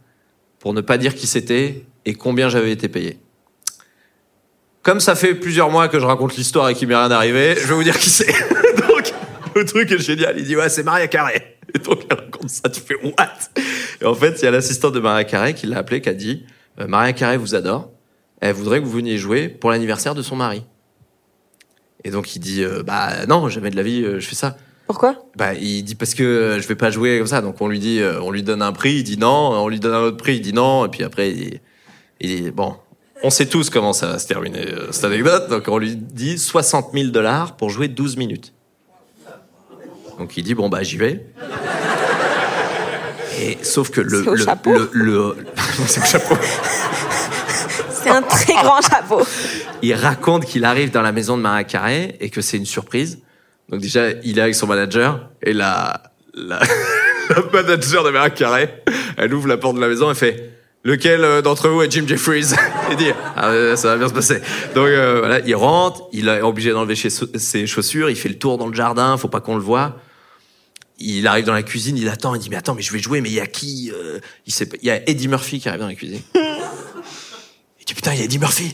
[0.58, 3.18] pour ne pas dire qui c'était et combien j'avais été payé.
[4.82, 7.66] Comme ça fait plusieurs mois que je raconte l'histoire et qu'il m'est rien arrivé, je
[7.66, 8.26] vais vous dire qui c'est.
[8.88, 9.12] donc,
[9.56, 10.38] le truc est génial.
[10.38, 11.56] Il dit, ouais, c'est Maria Carré.
[11.74, 12.68] Et donc, elle raconte ça.
[12.68, 13.28] Tu fais, what?
[14.00, 16.14] Et en fait, il y a l'assistante de Maria Carré qui l'a appelé, qui a
[16.14, 16.44] dit,
[16.80, 17.90] euh, Maria Carré vous adore.
[18.40, 20.64] Elle voudrait que vous veniez jouer pour l'anniversaire de son mari.
[22.04, 24.58] Et donc, il dit, euh, bah, non, jamais de la vie, euh, je fais ça.
[24.86, 25.16] Pourquoi?
[25.36, 27.40] Bah, il dit parce que euh, je vais pas jouer comme ça.
[27.40, 29.28] Donc on lui dit, euh, on lui donne un prix, il dit non.
[29.52, 30.84] On lui donne un autre prix, il dit non.
[30.84, 31.60] Et puis après, il dit,
[32.20, 32.76] il dit bon,
[33.22, 35.48] on sait tous comment ça va se terminer euh, cette anecdote.
[35.48, 38.52] Donc on lui dit 60 000 dollars pour jouer 12 minutes.
[40.18, 41.26] Donc il dit bon bah j'y vais.
[43.40, 44.72] Et sauf que le le, chapeau.
[44.72, 45.36] le, le-
[45.86, 46.36] c'est au chapeau.
[47.90, 49.22] C'est un très grand chapeau.
[49.82, 53.18] il raconte qu'il arrive dans la maison de Maria Carré et que c'est une surprise.
[53.68, 56.02] Donc déjà, il est avec son manager et la,
[56.34, 56.60] la,
[57.30, 58.82] la manager de Maria Carré,
[59.16, 60.54] elle ouvre la porte de la maison et fait
[60.86, 62.52] Lequel euh, d'entre vous est Jim Jeffries?
[62.92, 64.40] Et dit ah, euh, ça va bien se passer.
[64.74, 68.58] Donc euh, voilà, il rentre, il est obligé d'enlever ses chaussures, il fait le tour
[68.58, 69.96] dans le jardin, faut pas qu'on le voit.
[70.98, 73.22] Il arrive dans la cuisine, il attend, il dit mais attends, mais je vais jouer,
[73.22, 74.76] mais il y a qui euh, Il sait pas.
[74.82, 76.20] Il y a Eddie Murphy qui arrive dans la cuisine.
[77.80, 78.72] Il dit putain, il y a Eddie Murphy.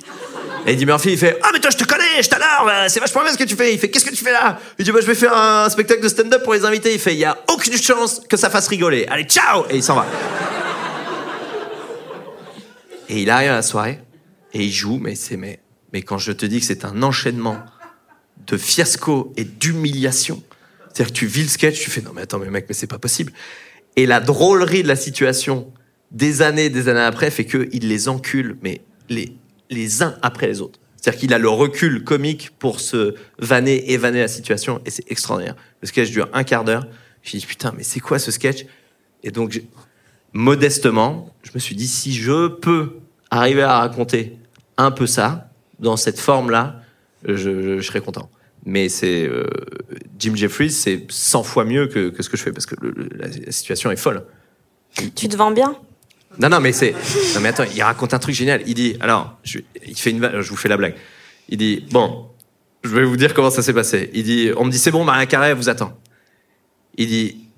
[0.67, 3.23] Eddie Murphy, il fait Ah, mais toi, je te connais, je t'adore, euh, c'est vachement
[3.23, 3.73] bien ce que tu fais.
[3.73, 4.59] Il fait Qu'est-ce que tu fais là?
[4.79, 6.93] Il dit Bah, je vais faire un spectacle de stand-up pour les invités.
[6.93, 9.07] Il fait Il y a aucune chance que ça fasse rigoler.
[9.09, 10.07] Allez, ciao Et il s'en va.
[13.09, 14.01] Et il arrive à la soirée,
[14.53, 15.37] et il joue, mais c'est.
[15.37, 15.61] Mais,
[15.93, 17.59] mais quand je te dis que c'est un enchaînement
[18.47, 20.43] de fiasco et d'humiliation,
[20.93, 22.87] c'est-à-dire que tu vis le sketch, tu fais Non, mais attends, mais mec, mais c'est
[22.87, 23.33] pas possible.
[23.97, 25.73] Et la drôlerie de la situation,
[26.13, 29.33] des années, des années après, fait qu'il les encule, mais les,
[29.71, 30.79] les uns après les autres.
[30.97, 35.11] C'est-à-dire qu'il a le recul comique pour se vanner et vanner la situation, et c'est
[35.11, 35.57] extraordinaire.
[35.81, 36.87] Le sketch dure un quart d'heure.
[37.23, 38.67] Je me dis, putain, mais c'est quoi ce sketch?
[39.23, 39.67] Et donc, j'ai-
[40.35, 42.97] modestement, je me suis dit, si je peux
[43.31, 44.37] arriver à raconter
[44.77, 46.83] un peu ça, dans cette forme-là,
[47.25, 48.31] je, je- serais content.
[48.67, 49.47] Mais c'est euh,
[50.19, 52.75] Jim Jeffries, c'est 100 fois mieux que, ce que je fais, parce que
[53.17, 54.25] la situation est folle.
[55.17, 55.77] Tu te vends bien?
[56.39, 56.93] Non, non, mais c'est.
[57.35, 58.63] Non, mais attends, il raconte un truc génial.
[58.67, 60.95] Il dit, alors, je, il fait une, je vous fais la blague.
[61.49, 62.29] Il dit, bon,
[62.85, 64.11] je vais vous dire comment ça s'est passé.
[64.15, 65.99] Il dit, on me dit, c'est bon, Maria Carré vous attend.
[66.97, 67.49] Il dit,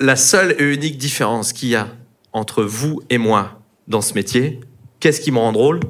[0.00, 1.88] la seule et unique différence qu'il y a
[2.32, 4.60] entre vous et moi dans ce métier,
[5.00, 5.80] qu'est-ce qui me rend drôle?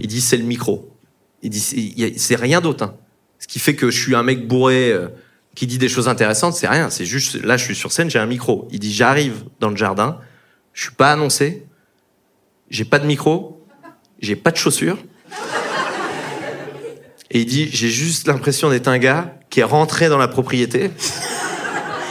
[0.00, 0.96] Il dit, c'est le micro.
[1.42, 2.84] Il dit, c'est rien d'autre.
[2.84, 2.94] hein.
[3.38, 5.08] Ce qui fait que je suis un mec bourré euh,
[5.54, 6.88] qui dit des choses intéressantes, c'est rien.
[6.90, 8.68] C'est juste, là, je suis sur scène, j'ai un micro.
[8.70, 10.18] Il dit, j'arrive dans le jardin,
[10.74, 11.64] je suis pas annoncé,
[12.68, 13.64] j'ai pas de micro,
[14.20, 14.98] j'ai pas de chaussures.
[17.30, 20.90] Et il dit, j'ai juste l'impression d'être un gars qui est rentré dans la propriété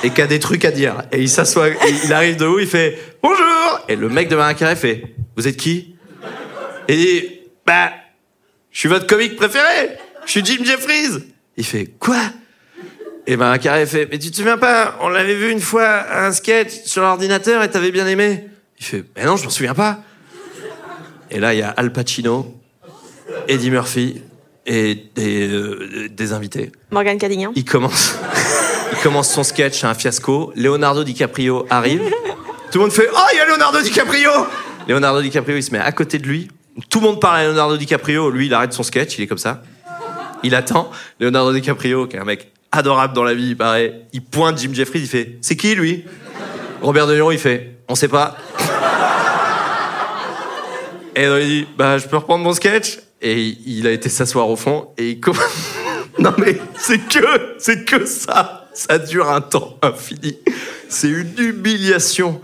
[0.03, 1.03] et qui a des trucs à dire.
[1.11, 1.67] Et il s'assoit,
[2.03, 3.81] il arrive de haut, il fait bonjour.
[3.87, 5.95] Et le mec de Marin Carré fait, vous êtes qui?
[6.87, 7.29] Et il dit,
[7.65, 7.91] bah,
[8.71, 9.97] je suis votre comique préféré.
[10.25, 11.23] Je suis Jim Jeffries.
[11.57, 12.19] Il fait quoi?
[13.27, 16.31] Et Marin Carré fait, mais tu te souviens pas On l'avait vu une fois un
[16.31, 18.49] sketch sur l'ordinateur et t'avais bien aimé.
[18.83, 19.99] Il fait, mais non, je m'en souviens pas.
[21.31, 22.53] Et là, il y a Al Pacino,
[23.47, 24.21] Eddie Murphy
[24.65, 26.69] et des, euh, des invités.
[26.91, 27.53] Morgane Cadignan.
[27.55, 28.17] Il commence,
[28.91, 30.51] il commence son sketch, c'est un fiasco.
[30.57, 32.01] Leonardo DiCaprio arrive.
[32.71, 34.29] Tout le monde fait Oh, il y a Leonardo DiCaprio
[34.89, 36.49] Leonardo DiCaprio, il se met à côté de lui.
[36.89, 38.29] Tout le monde parle à Leonardo DiCaprio.
[38.29, 39.63] Lui, il arrête son sketch, il est comme ça.
[40.43, 40.91] Il attend.
[41.21, 44.01] Leonardo DiCaprio, qui est un mec adorable dans la vie, il paraît.
[44.11, 46.03] Il pointe Jim Jeffries, il fait C'est qui lui?
[46.81, 48.35] Robert De Niro, il fait On sait pas.
[51.15, 54.49] Et donc, il dit Bah, je peux reprendre mon sketch Et il a été s'asseoir
[54.49, 55.43] au fond et il commence.
[56.19, 58.67] Non mais c'est que, c'est que ça.
[58.75, 60.37] Ça dure un temps infini.
[60.87, 62.39] C'est une humiliation,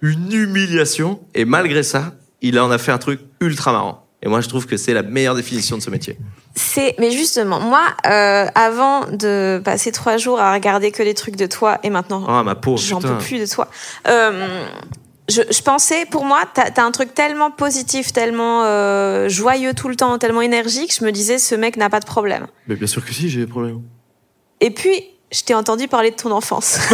[0.00, 1.20] une humiliation.
[1.32, 4.06] Et malgré ça, il en a fait un truc ultra marrant.
[4.24, 6.16] Et moi, je trouve que c'est la meilleure définition de ce métier.
[6.54, 11.34] C'est, mais justement, moi, euh, avant de passer trois jours à regarder que les trucs
[11.34, 13.68] de toi, et maintenant, Ah, ma j'en peux plus de toi.
[14.06, 14.64] Euh,
[15.28, 19.88] je, je pensais, pour moi, t'as as un truc tellement positif, tellement euh, joyeux tout
[19.88, 22.46] le temps, tellement énergique, je me disais, ce mec n'a pas de problème.
[22.66, 23.82] Mais bien sûr que si, j'ai des problèmes.
[24.60, 26.78] Et puis, je t'ai entendu parler de ton enfance.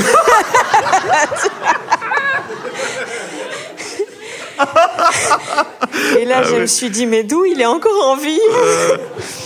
[6.19, 8.41] Et là, je me suis dit, mais d'où il est encore en vie?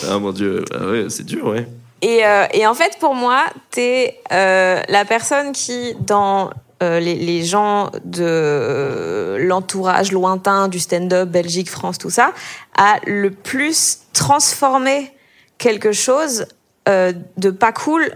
[0.09, 1.66] Ah mon dieu, ah ouais, c'est dur, ouais.
[2.01, 6.51] Et, euh, et en fait, pour moi, t'es euh, la personne qui, dans
[6.83, 12.33] euh, les, gens de euh, l'entourage lointain du stand-up, Belgique, France, tout ça,
[12.76, 15.12] a le plus transformé
[15.59, 16.47] quelque chose
[16.89, 18.11] euh, de pas cool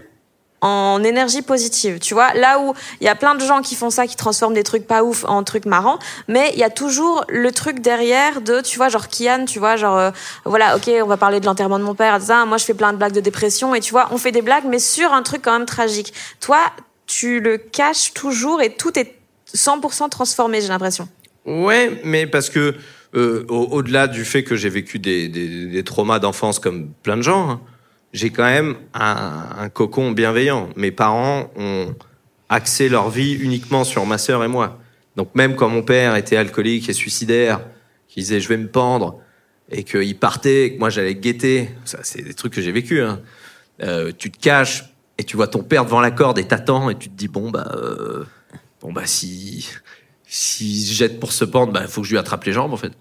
[0.59, 1.99] en énergie positive.
[1.99, 4.55] Tu vois, là où il y a plein de gens qui font ça, qui transforment
[4.55, 8.41] des trucs pas ouf en trucs marrants, mais il y a toujours le truc derrière
[8.41, 10.11] de, tu vois, genre Kian, tu vois, genre,
[10.43, 12.91] voilà, ok, on va parler de l'enterrement de mon père, ça, moi je fais plein
[12.91, 15.43] de blagues de dépression, et tu vois, on fait des blagues, mais sur un truc
[15.43, 16.11] quand même tragique.
[16.39, 16.57] Toi,
[17.07, 19.15] tu le caches toujours et tout est
[19.55, 21.07] 100% transformé, j'ai l'impression.
[21.45, 22.75] Ouais, mais parce que
[23.15, 27.49] euh, au- au-delà du fait que j'ai vécu des, traumas d'enfance comme plein de gens,
[27.49, 27.61] hein,
[28.13, 30.69] j'ai quand même un, cocon bienveillant.
[30.75, 31.95] Mes parents ont
[32.49, 34.79] axé leur vie uniquement sur ma sœur et moi.
[35.15, 37.61] Donc même quand mon père était alcoolique et suicidaire,
[38.07, 39.19] qui disait je vais me pendre
[39.69, 43.01] et qu'il partait, et que moi j'allais guetter, ça c'est des trucs que j'ai vécu.
[43.01, 43.21] Hein.
[43.83, 44.85] Euh, tu te caches
[45.17, 47.49] et tu vois ton père devant la corde et t'attends et tu te dis bon
[47.51, 48.25] bah euh,
[48.81, 49.67] bon bah si
[50.27, 52.77] si je jette pour se pendre, bah faut que je lui attrape les jambes en
[52.77, 52.91] fait.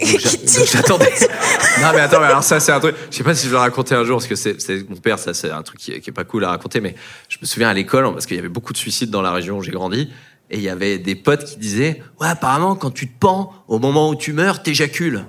[0.00, 1.12] Donc, j'a- donc, j'attendais.
[1.80, 2.96] non mais attends, mais alors ça c'est un truc.
[3.10, 5.18] Je sais pas si je vais le raconter un jour parce que c'est mon père,
[5.18, 6.80] ça c'est un truc qui est, qui est pas cool à raconter.
[6.80, 6.94] Mais
[7.28, 9.58] je me souviens à l'école parce qu'il y avait beaucoup de suicides dans la région
[9.58, 10.10] où j'ai grandi
[10.50, 13.78] et il y avait des potes qui disaient ouais apparemment quand tu te pends au
[13.78, 15.24] moment où tu meurs t'éjacules.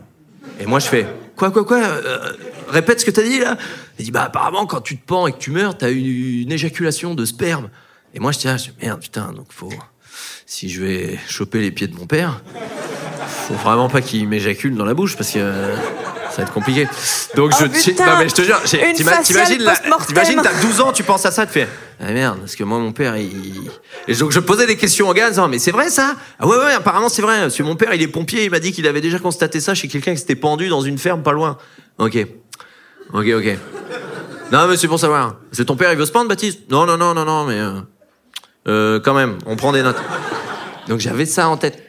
[0.59, 2.31] Et moi je fais quoi quoi quoi euh,
[2.73, 3.57] Répète ce que t'as dit là.
[3.99, 6.05] Il dit bah apparemment quand tu te pends et que tu meurs t'as une,
[6.41, 7.69] une éjaculation de sperme.
[8.13, 9.69] Et moi je dis ah merde putain donc faut
[10.45, 12.41] si je vais choper les pieds de mon père
[13.47, 15.75] faut vraiment pas qu'il m'éjacule dans la bouche parce que euh,
[16.29, 16.87] ça va être compliqué.
[17.35, 21.25] Donc Oh, je, putain, non mais je te jure, t'imagines, t'as 12 ans, tu penses
[21.25, 21.67] à ça, tu fais
[21.99, 23.69] ah merde, parce que moi mon père il
[24.07, 26.15] et donc je posais des questions au gars en disant mais c'est vrai ça?
[26.39, 28.59] Ah ouais ouais apparemment c'est vrai parce que mon père il est pompier, il m'a
[28.59, 31.31] dit qu'il avait déjà constaté ça chez quelqu'un qui s'était pendu dans une ferme pas
[31.31, 31.57] loin.
[31.99, 32.17] Ok,
[33.13, 33.57] ok ok.
[34.51, 35.37] Non mais c'est pour savoir.
[35.51, 37.81] C'est ton père il veut se pendre Baptiste Non non non non non mais euh,
[38.67, 40.01] euh, quand même on prend des notes.
[40.87, 41.81] Donc j'avais ça en tête.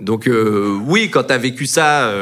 [0.00, 2.12] Donc euh, oui, quand t'as vécu ça,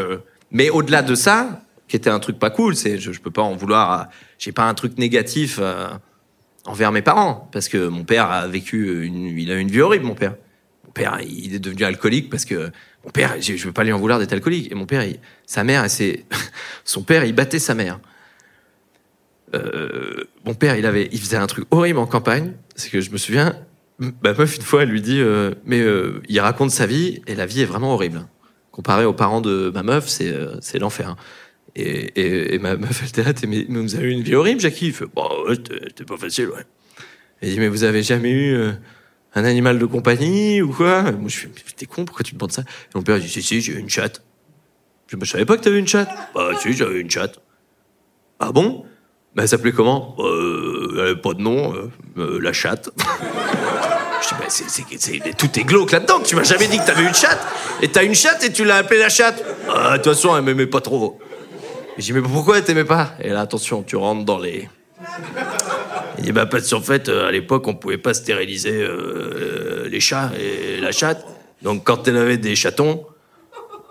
[0.50, 3.42] mais au-delà de ça, qui était un truc pas cool, c'est je, je peux pas
[3.42, 4.08] en vouloir.
[4.38, 5.60] J'ai pas un truc négatif
[6.66, 10.04] envers mes parents parce que mon père a vécu une, il a une vie horrible.
[10.04, 10.34] Mon père,
[10.84, 12.70] mon père, il est devenu alcoolique parce que
[13.04, 14.70] mon père, je, je veux pas lui en vouloir d'être alcoolique.
[14.70, 15.04] Et mon père,
[15.46, 16.24] sa mère, c'est
[16.84, 17.98] son père, il battait sa mère.
[19.54, 22.54] Euh, mon père, il avait, il faisait un truc horrible en campagne.
[22.76, 23.56] C'est que je me souviens,
[23.98, 27.34] ma meuf, une fois, elle lui dit, euh, mais euh, il raconte sa vie et
[27.34, 28.26] la vie est vraiment horrible.
[28.70, 31.16] Comparé aux parents de ma meuf, c'est euh, c'est l'enfer.
[31.74, 34.34] Et, et, et ma meuf, elle était là, mais, mais vous avez eu une vie
[34.34, 36.64] horrible, Jackie Il fait, bah ouais, c'était pas facile, ouais.
[37.40, 38.72] Elle dit, mais vous avez jamais eu euh,
[39.34, 41.10] un animal de compagnie ou quoi?
[41.12, 42.62] Moi, je fais, mais t'es con, pourquoi tu me demandes ça?
[42.62, 44.22] Et mon père il dit, si, si, j'ai eu une chatte.
[45.08, 46.10] Je, je savais pas que t'avais une chatte.
[46.34, 47.40] Bah, si, j'avais une chatte.
[48.38, 48.84] Ah bon?
[49.34, 50.16] Bah, elle s'appelait comment?
[50.18, 52.90] Euh, Elle avait pas de nom, euh, euh, la chatte.
[52.98, 56.20] Je dis, bah, c'est, tout est glauque là-dedans.
[56.20, 57.40] Tu m'as jamais dit que t'avais une chatte.
[57.80, 59.42] Et t'as une chatte et tu l'as appelée la chatte.
[59.68, 61.20] Ah, de toute façon, elle m'aimait pas trop.
[61.96, 63.12] J'ai dit, mais pourquoi elle t'aimait pas?
[63.22, 64.68] Et là, attention, tu rentres dans les.
[66.18, 68.84] Il dit, bah, parce qu'en fait, à l'époque, on pouvait pas stériliser
[69.88, 71.24] les chats et la chatte.
[71.62, 73.06] Donc, quand elle avait des chatons,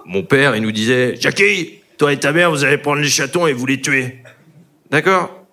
[0.05, 3.47] mon père, il nous disait, Jackie, toi et ta mère, vous allez prendre les chatons
[3.47, 4.21] et vous les tuer.
[4.89, 5.45] D'accord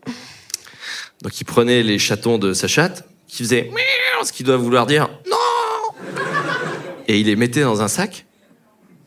[1.23, 4.87] Donc, il prenait les chatons de sa chatte, qui faisait miaou, ce qui doit vouloir
[4.87, 5.37] dire non
[7.09, 8.25] Et il les mettait dans un sac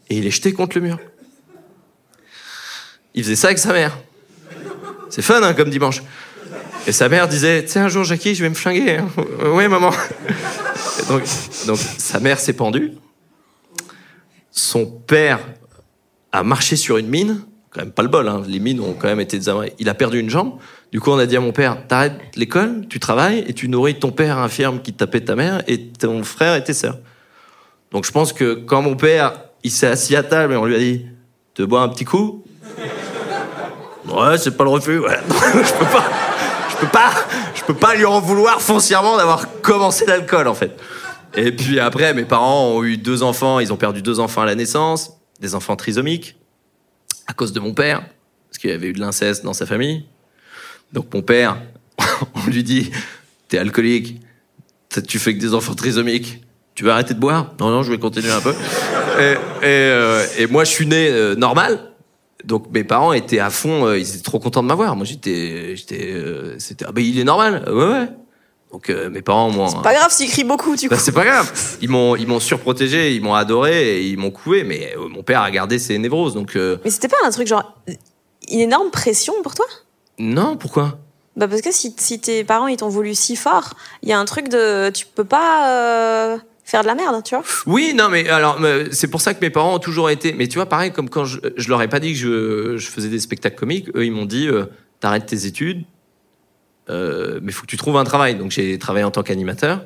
[0.10, 1.00] et il les jetait contre le mur.
[3.14, 3.98] Il faisait ça avec sa mère.
[5.10, 6.02] C'est fun, hein, comme dimanche.
[6.86, 8.98] Et sa mère disait, tu un jour, Jackie, je vais me flinguer.
[8.98, 9.10] hein.
[9.50, 9.92] ouais, maman.
[11.08, 11.24] Donc,
[11.66, 12.94] donc, sa mère s'est pendue.
[14.52, 15.40] Son père
[16.32, 17.44] a marché sur une mine.
[17.80, 18.44] Même pas le bol, hein.
[18.46, 19.74] Les mines ont quand même été désamarrées.
[19.80, 20.56] Il a perdu une jambe.
[20.92, 23.98] Du coup, on a dit à mon père, t'arrêtes l'école, tu travailles et tu nourris
[23.98, 26.98] ton père infirme qui tapait ta mère et ton frère et tes sœurs.
[27.92, 30.76] Donc, je pense que quand mon père, il s'est assis à table et on lui
[30.76, 31.06] a dit,
[31.54, 32.44] te bois un petit coup?
[34.08, 35.18] Ouais, c'est pas le refus, ouais.
[35.30, 36.04] je peux pas,
[36.70, 37.12] je peux pas,
[37.56, 40.78] je peux pas lui en vouloir foncièrement d'avoir commencé l'alcool, en fait.
[41.38, 44.46] Et puis après, mes parents ont eu deux enfants, ils ont perdu deux enfants à
[44.46, 46.39] la naissance, des enfants trisomiques,
[47.30, 48.02] à cause de mon père,
[48.50, 50.04] parce qu'il y avait eu de l'inceste dans sa famille.
[50.92, 51.62] Donc mon père,
[52.36, 52.92] on lui dit,
[53.48, 54.20] t'es alcoolique,
[55.08, 56.42] tu fais que des enfants trisomiques,
[56.74, 57.54] tu vas arrêter de boire?
[57.60, 58.54] Non, non, je vais continuer un peu.
[59.20, 61.80] et, et, euh, et moi, je suis né euh, normal.
[62.46, 64.96] Donc mes parents étaient à fond, euh, ils étaient trop contents de m'avoir.
[64.96, 68.08] Moi j'étais, j'étais, euh, c'était, ah ben il est normal, ouais ouais.
[68.72, 69.82] Donc euh, mes parents m'ont.
[69.82, 70.94] Pas grave s'il crie beaucoup, du coup.
[70.94, 71.52] Bah, c'est pas grave.
[71.82, 74.64] Ils m'ont, ils m'ont surprotégé, ils m'ont adoré, et ils m'ont couvé.
[74.64, 77.48] Mais euh, mon père a gardé ses névroses, donc euh, Mais c'était pas un truc
[77.48, 77.76] genre
[78.52, 79.66] une énorme pression pour toi?
[80.20, 80.56] Non.
[80.56, 81.00] Pourquoi?
[81.36, 84.20] Bah parce que si, si tes parents ils t'ont voulu si fort, il y a
[84.20, 87.44] un truc de tu peux pas faire de la merde, tu vois?
[87.66, 88.60] Oui, non, mais alors
[88.92, 90.34] c'est pour ça que mes parents ont toujours été.
[90.34, 92.90] Mais tu vois, pareil, comme quand je, je leur ai pas dit que je, je
[92.90, 94.48] faisais des spectacles comiques, eux ils m'ont dit
[95.00, 95.86] t'arrêtes tes études,
[96.90, 98.36] euh, mais faut que tu trouves un travail.
[98.36, 99.84] Donc j'ai travaillé en tant qu'animateur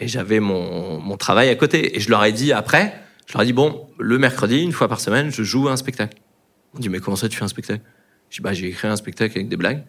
[0.00, 1.96] et j'avais mon, mon travail à côté.
[1.96, 2.94] Et je leur ai dit après,
[3.26, 6.18] je leur ai dit bon, le mercredi, une fois par semaine, je joue un spectacle.
[6.74, 7.82] M'ont dit mais comment ça tu fais un spectacle?
[8.30, 9.84] Je dis bah j'ai écrit un spectacle avec des blagues.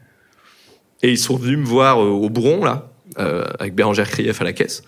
[1.02, 4.44] Et ils sont venus me voir euh, au Bouron là, euh, avec Bérangère Krief à
[4.44, 4.84] la caisse,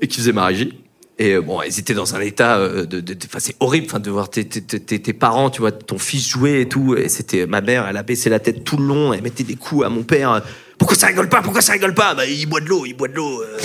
[0.00, 0.80] et qui faisait ma régie.
[1.20, 4.10] Et euh, bon, ils étaient dans un état euh, de, de, c'est horrible, enfin, de
[4.10, 6.94] voir tes, tes, tes, tes parents, tu vois, ton fils jouer et tout.
[6.96, 9.56] Et c'était ma mère, elle a baissé la tête tout le long, elle mettait des
[9.56, 10.42] coups à mon père.
[10.78, 11.42] Pourquoi ça rigole pas?
[11.42, 12.14] Pourquoi ça rigole pas?
[12.14, 13.42] Bah, il boit de l'eau, il boit de l'eau.
[13.42, 13.58] euh.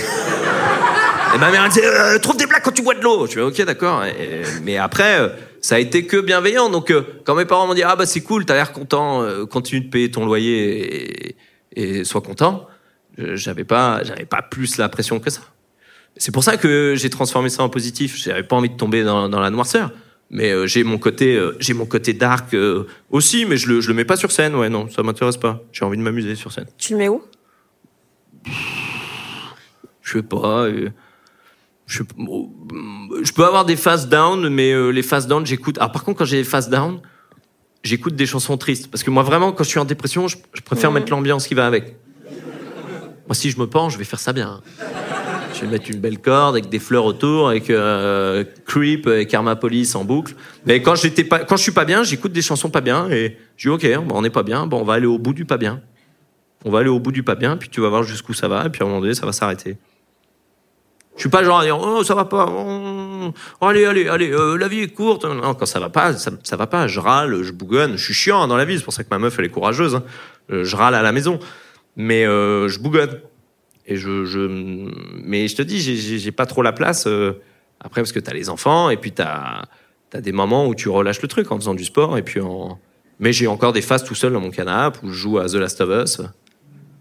[1.36, 3.28] Et ma mère elle disait euh, trouve des blagues quand tu bois de l'eau.
[3.28, 4.04] Je fais ok d'accord.
[4.64, 5.30] Mais après euh,
[5.62, 6.70] ça a été que bienveillant.
[6.70, 9.46] Donc euh, quand mes parents m'ont dit ah bah c'est cool, t'as l'air content, euh,
[9.46, 11.36] continue de payer ton loyer et,
[11.76, 12.68] et sois content.
[13.18, 15.42] J'avais pas j'avais pas plus la pression que ça.
[16.18, 18.18] C'est pour ça que j'ai transformé ça en positif.
[18.18, 19.92] J'avais pas envie de tomber dans, dans la noirceur.
[20.30, 23.82] Mais euh, j'ai mon côté euh, j'ai mon côté dark euh, aussi, mais je le
[23.82, 24.56] je le mets pas sur scène.
[24.56, 25.62] Ouais non ça m'intéresse pas.
[25.72, 26.66] J'ai envie de m'amuser sur scène.
[26.78, 27.22] Tu le mets où?
[30.02, 30.64] Je sais pas.
[30.64, 30.90] euh,
[31.86, 35.78] je, peux avoir des phases down, mais les phases down, j'écoute.
[35.78, 37.00] Alors par contre, quand j'ai des phases down,
[37.84, 38.90] j'écoute des chansons tristes.
[38.90, 41.54] Parce que moi, vraiment, quand je suis en dépression, je, je préfère mettre l'ambiance qui
[41.54, 41.96] va avec.
[43.28, 44.62] Moi, si je me pends, je vais faire ça bien.
[45.70, 50.04] Mettre une belle corde avec des fleurs autour, avec euh, Creep et Karma Police en
[50.04, 50.36] boucle.
[50.66, 53.38] Mais quand j'étais pas, quand je suis pas bien, j'écoute des chansons pas bien et
[53.58, 55.46] je dis ok, bon, on n'est pas bien, bon, on va aller au bout du
[55.46, 55.82] pas bien.
[56.66, 58.66] On va aller au bout du pas bien, puis tu vas voir jusqu'où ça va,
[58.66, 59.78] et puis à un moment donné, ça va s'arrêter.
[61.16, 64.58] Je suis pas genre à dire oh ça va pas, oh, allez allez allez, euh,
[64.58, 65.26] la vie est courte.
[65.26, 66.88] Non, quand ça va pas, ça, ça va pas.
[66.88, 68.78] Je râle, je bougonne, je suis chiant dans la vie.
[68.78, 69.96] C'est pour ça que ma meuf elle est courageuse.
[69.96, 70.04] hein.
[70.52, 71.40] Euh, Je râle à la maison,
[71.96, 73.20] mais euh, je bougonne.
[73.86, 74.40] Et je, je,
[75.24, 77.34] mais je te dis, j'ai- pas trop la place euh,
[77.82, 79.64] après parce que t'as les enfants et puis t'as
[80.14, 82.80] as des moments où tu relâches le truc en faisant du sport et puis en.
[83.20, 85.56] Mais j'ai encore des phases tout seul dans mon canapé où je joue à The
[85.56, 86.22] Last of Us,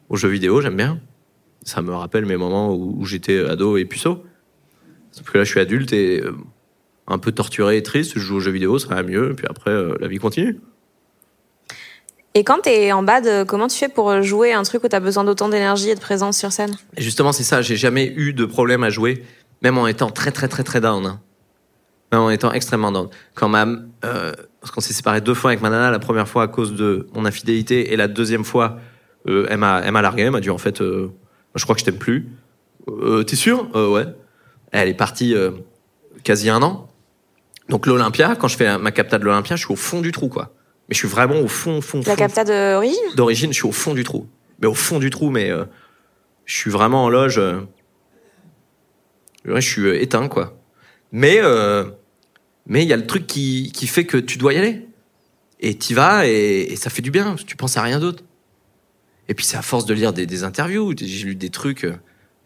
[0.08, 0.98] aux jeux vidéo, j'aime bien.
[1.62, 4.24] Ça me rappelle mes moments où, où j'étais ado et puceau.
[5.10, 6.32] Sauf que là, je suis adulte et euh,
[7.06, 8.12] un peu torturé et triste.
[8.14, 9.32] Je joue aux jeux vidéo, ça va mieux.
[9.32, 10.58] Et puis après, euh, la vie continue.
[12.34, 15.22] Et quand t'es en bad, comment tu fais pour jouer un truc où t'as besoin
[15.24, 16.74] d'autant d'énergie et de présence sur scène?
[16.96, 17.60] Et justement, c'est ça.
[17.60, 19.22] J'ai jamais eu de problème à jouer,
[19.60, 21.04] même en étant très très très très down.
[21.04, 21.20] hein.
[22.10, 23.08] Même en étant extrêmement down.
[23.34, 23.66] Quand ma,
[24.04, 26.74] euh, parce qu'on s'est séparé deux fois avec ma nana, la première fois à cause
[26.74, 28.78] de mon infidélité et la deuxième fois,
[29.28, 30.22] euh, elle m'a, elle m'a largué.
[30.22, 31.10] Elle m'a dit en fait, euh,
[31.54, 32.28] je crois que je t'aime plus.
[32.88, 33.68] Euh, T'es sûr?
[33.74, 34.06] Euh, Ouais.
[34.72, 35.50] Elle est partie euh,
[36.24, 36.88] quasi un an.
[37.68, 40.28] Donc l'Olympia, quand je fais ma capta de l'Olympia, je suis au fond du trou,
[40.28, 40.54] quoi.
[40.92, 43.72] Mais je suis vraiment au fond, fond, La fond, capta d'origine d'origine, je suis au
[43.72, 44.26] fond du trou.
[44.60, 45.64] Mais au fond du trou, mais euh,
[46.44, 47.38] je suis vraiment en loge.
[47.38, 47.62] euh,
[49.46, 50.54] je suis euh, éteint, quoi.
[51.10, 51.84] Mais euh,
[52.66, 54.86] mais il y a le truc qui, qui fait que tu dois y aller.
[55.60, 57.36] Et t'y vas et, et ça fait du bien.
[57.46, 58.22] Tu penses à rien d'autre.
[59.28, 60.92] Et puis c'est à force de lire des, des interviews.
[61.00, 61.86] J'ai lu des trucs.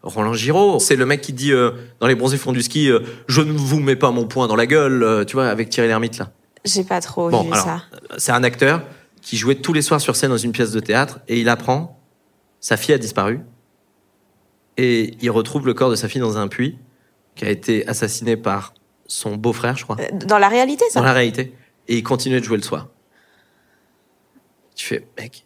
[0.03, 1.51] Roland Giraud, c'est le mec qui dit
[1.99, 2.89] dans les bronzés fonds du ski,
[3.27, 6.19] je ne vous mets pas mon poing dans la gueule, tu vois, avec Thierry Lhermitte
[6.19, 6.31] là.
[6.65, 7.83] J'ai pas trop Bon, vu alors, ça.
[8.17, 8.83] c'est un acteur
[9.21, 11.99] qui jouait tous les soirs sur scène dans une pièce de théâtre et il apprend
[12.59, 13.41] sa fille a disparu
[14.77, 16.77] et il retrouve le corps de sa fille dans un puits
[17.35, 18.73] qui a été assassiné par
[19.05, 21.55] son beau-frère, je crois, Euh, Dans la réalité, ça dans la réalité.
[21.87, 22.87] Et il continuait de jouer le soir.
[24.75, 25.45] Tu fais, mec,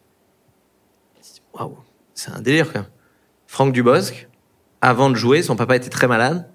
[1.54, 1.78] waouh,
[2.14, 2.90] c'est un délire quand même.
[3.48, 4.28] Franck Dubosc,
[4.82, 6.50] avant de jouer, son papa était très malade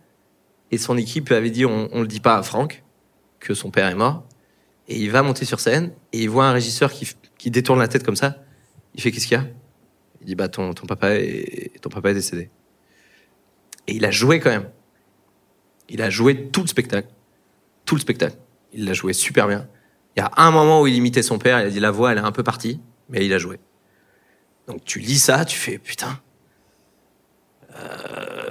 [0.71, 2.83] et son équipe avait dit on, on le dit pas à Franck
[3.39, 4.25] que son père est mort.
[4.89, 7.09] Et il va monter sur scène et il voit un régisseur qui,
[7.39, 8.43] qui détourne la tête comme ça.
[8.95, 9.47] Il fait qu'est-ce qu'il y a?
[10.21, 12.51] Il dit bah ton, ton papa est ton papa est décédé.
[13.87, 14.71] Et il a joué quand même.
[15.89, 17.09] Il a joué tout le spectacle,
[17.85, 18.37] tout le spectacle.
[18.73, 19.69] Il l'a joué super bien.
[20.17, 21.61] Il y a un moment où il imitait son père.
[21.61, 23.61] Il a dit la voix elle est un peu partie, mais il a joué.
[24.67, 26.21] Donc tu lis ça, tu fais putain.
[27.77, 28.46] Euh,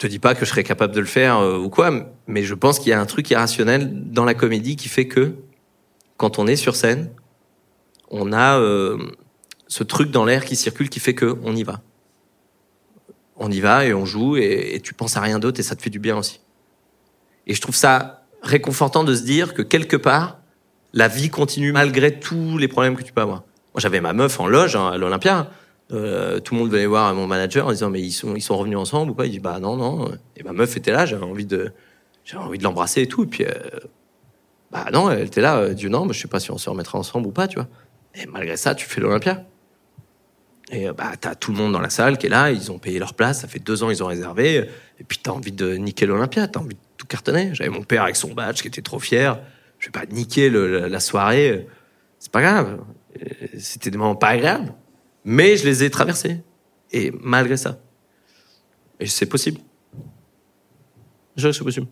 [0.00, 1.92] te dis pas que je serais capable de le faire euh, ou quoi,
[2.26, 5.34] mais je pense qu'il y a un truc irrationnel dans la comédie qui fait que
[6.16, 7.10] quand on est sur scène,
[8.10, 8.98] on a euh,
[9.68, 11.82] ce truc dans l'air qui circule qui fait que on y va.
[13.36, 15.76] On y va et on joue et, et tu penses à rien d'autre et ça
[15.76, 16.40] te fait du bien aussi.
[17.46, 20.38] Et je trouve ça réconfortant de se dire que quelque part,
[20.94, 23.40] la vie continue malgré tous les problèmes que tu peux avoir.
[23.74, 25.50] Moi, j'avais ma meuf en loge hein, à l'Olympia.
[25.92, 28.56] Euh, tout le monde venait voir mon manager en disant mais ils sont ils sont
[28.56, 29.26] revenus ensemble ou quoi?
[29.26, 30.10] Il dit bah non non.
[30.36, 31.72] Et ma meuf était là, j'avais envie de
[32.24, 33.24] j'avais envie de l'embrasser et tout.
[33.24, 33.50] Et puis euh,
[34.70, 35.58] bah non, elle était là.
[35.58, 37.56] Euh, Dieu non, mais je sais pas si on se remettra ensemble ou pas, tu
[37.56, 37.68] vois.
[38.14, 39.44] Et malgré ça, tu fais l'Olympia.
[40.70, 42.78] Et euh, bah t'as tout le monde dans la salle qui est là, ils ont
[42.78, 44.68] payé leur place, ça fait deux ans ils ont réservé.
[45.00, 47.50] Et puis t'as envie de niquer l'Olympia, t'as envie de tout cartonner.
[47.52, 49.40] J'avais mon père avec son badge qui était trop fier.
[49.80, 51.66] Je vais pas niquer la, la soirée,
[52.20, 52.78] c'est pas grave.
[53.58, 54.72] C'était des moments pas agréables,
[55.24, 56.40] mais je les ai traversés.
[56.92, 57.78] Et malgré ça,
[58.98, 59.60] et c'est possible.
[61.36, 61.86] Je c'est possible.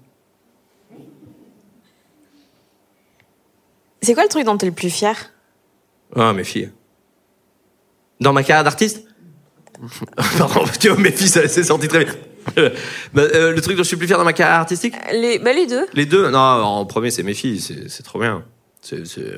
[4.03, 5.15] C'est quoi le truc dont t'es le plus fier?
[6.15, 6.71] Ah, mes filles.
[8.21, 9.05] Dans ma carrière d'artiste?
[10.39, 12.15] Pardon, tu vois, mes filles, ça s'est senti très bien.
[13.13, 14.95] Bah, euh, le truc dont je suis le plus fier dans ma carrière artistique?
[15.13, 15.87] Les, bah, les deux.
[15.93, 16.31] Les deux?
[16.31, 18.45] Non, en premier, c'est mes filles, c'est trop bien.
[18.81, 19.35] C'est- C'est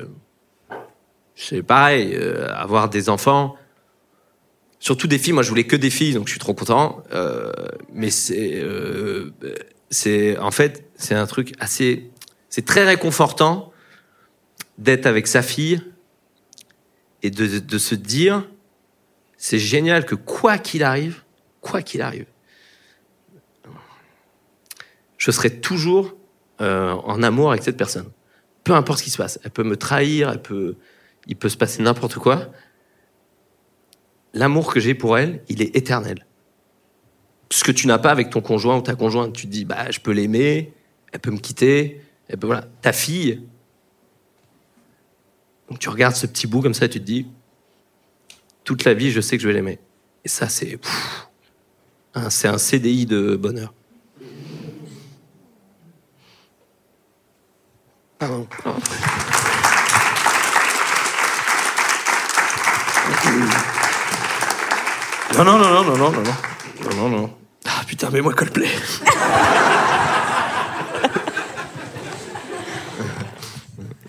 [1.35, 3.55] c'est pareil, euh, avoir des enfants,
[4.81, 5.31] surtout des filles.
[5.31, 7.01] Moi, je voulais que des filles, donc je suis trop content.
[7.13, 7.53] Euh,
[7.93, 9.31] mais c'est, euh,
[9.89, 12.11] c'est en fait, c'est un truc assez,
[12.49, 13.71] c'est très réconfortant
[14.77, 15.81] d'être avec sa fille
[17.23, 18.49] et de, se dire,
[19.37, 21.21] c'est génial que quoi qu'il arrive,
[21.61, 22.25] quoi qu'il arrive,
[25.19, 26.15] je serai toujours
[26.61, 28.09] euh, en amour avec cette personne.
[28.63, 29.39] Peu importe ce qui se passe.
[29.43, 30.77] Elle peut me trahir, elle peut,
[31.27, 32.51] il peut se passer n'importe quoi.
[34.33, 36.25] L'amour que j'ai pour elle, il est éternel.
[37.51, 39.91] Ce que tu n'as pas avec ton conjoint ou ta conjointe, tu te dis, bah,
[39.91, 40.73] je peux l'aimer,
[41.11, 42.65] elle peut me quitter, elle peut, voilà.
[42.81, 43.41] Ta fille,
[45.69, 47.27] donc tu regardes ce petit bout comme ça tu te dis,
[48.63, 49.79] toute la vie, je sais que je vais l'aimer.
[50.23, 50.79] Et ça, c'est,
[52.13, 53.73] un- c'est un CDI de bonheur.
[58.17, 58.47] Pardon.
[58.65, 58.75] Non,
[65.37, 67.33] non, non, non, non, non, non, non, non, non, non.
[67.65, 68.67] Ah putain, mets-moi Coldplay.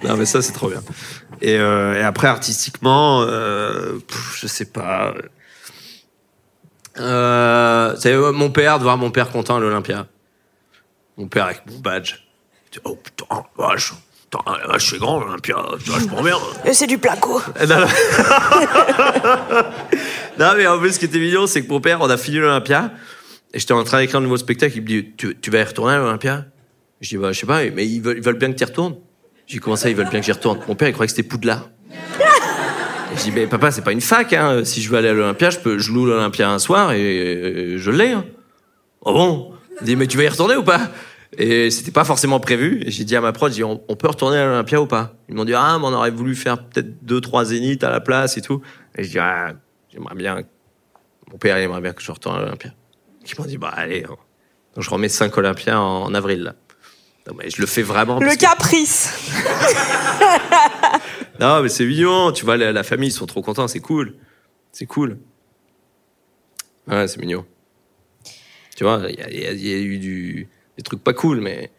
[0.03, 0.83] non, mais ça, c'est trop bien.
[1.41, 5.15] Et, euh, et après, artistiquement, euh, pff, je sais pas.
[6.99, 10.07] Euh, c'est euh, mon père, de voir mon père content à l'Olympia.
[11.17, 12.17] Mon père avec mon badge.
[12.73, 13.25] Je Oh putain,
[13.57, 13.93] vache,
[14.31, 15.57] putain, la vache, c'est grand l'Olympia.
[15.59, 15.79] Euh,
[16.73, 17.41] C'est du placo.
[20.39, 22.39] Non, mais en plus, ce qui était mignon, c'est que mon père, on a fini
[22.39, 22.93] l'Olympia,
[23.53, 25.95] et j'étais en train d'écrire un nouveau spectacle, il me dit, tu, vas y retourner
[25.95, 26.47] à l'Olympia?
[27.01, 28.97] Je dis, bah, je sais pas, mais ils veulent, bien que tu y retournes.
[29.47, 30.59] J'ai ça, ils veulent bien que j'y retourne?
[30.69, 31.69] Mon père, il croyait que c'était Poudlard.
[33.15, 34.65] Je dis, mais papa, c'est pas une fac, hein.
[34.65, 37.91] Si je veux aller à l'Olympia, je peux, je loue l'Olympia un soir et, je
[37.91, 38.25] l'ai, hein.
[39.03, 39.53] Oh bon?
[39.81, 40.91] Il dit, mais tu vas y retourner ou pas?
[41.37, 42.85] Et c'était pas forcément prévu.
[42.87, 45.15] J'ai dit à ma dit, on, on peut retourner à l'Olympia ou pas?
[45.29, 48.01] Ils m'ont dit, ah, mais on aurait voulu faire peut-être deux, trois zéniths à la
[48.01, 48.63] place et tout.
[48.97, 49.53] Et je dis, ah,
[49.93, 50.41] j'aimerais bien,
[51.31, 52.73] mon père, il aimerait bien que je retourne à l'Olympia.
[53.27, 54.05] Ils m'ont dit, bah, allez.
[54.05, 54.17] hein.
[54.75, 56.55] Donc je remets cinq Olympiens en, en avril, là.
[57.29, 58.19] Non, mais je le fais vraiment.
[58.19, 59.31] Le que- caprice.
[61.41, 62.31] Non, mais c'est mignon.
[62.33, 63.67] Tu vois, la, la famille, ils sont trop contents.
[63.67, 64.15] C'est cool.
[64.71, 65.19] C'est cool.
[66.87, 67.45] Ouais, c'est mignon.
[68.77, 71.71] Tu vois, il y a, y y eu du, des trucs pas cool, mais,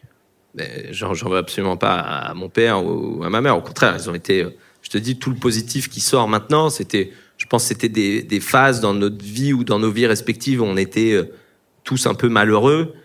[0.55, 3.57] mais genre, j'en veux absolument pas à mon père ou à ma mère.
[3.57, 4.45] Au contraire, ils ont été.
[4.81, 7.13] Je te dis, tout le positif qui sort maintenant, c'était.
[7.53, 10.65] Pense que c'était des, des phases dans notre vie ou dans nos vies respectives où
[10.65, 11.31] on était euh,
[11.83, 12.95] tous un peu malheureux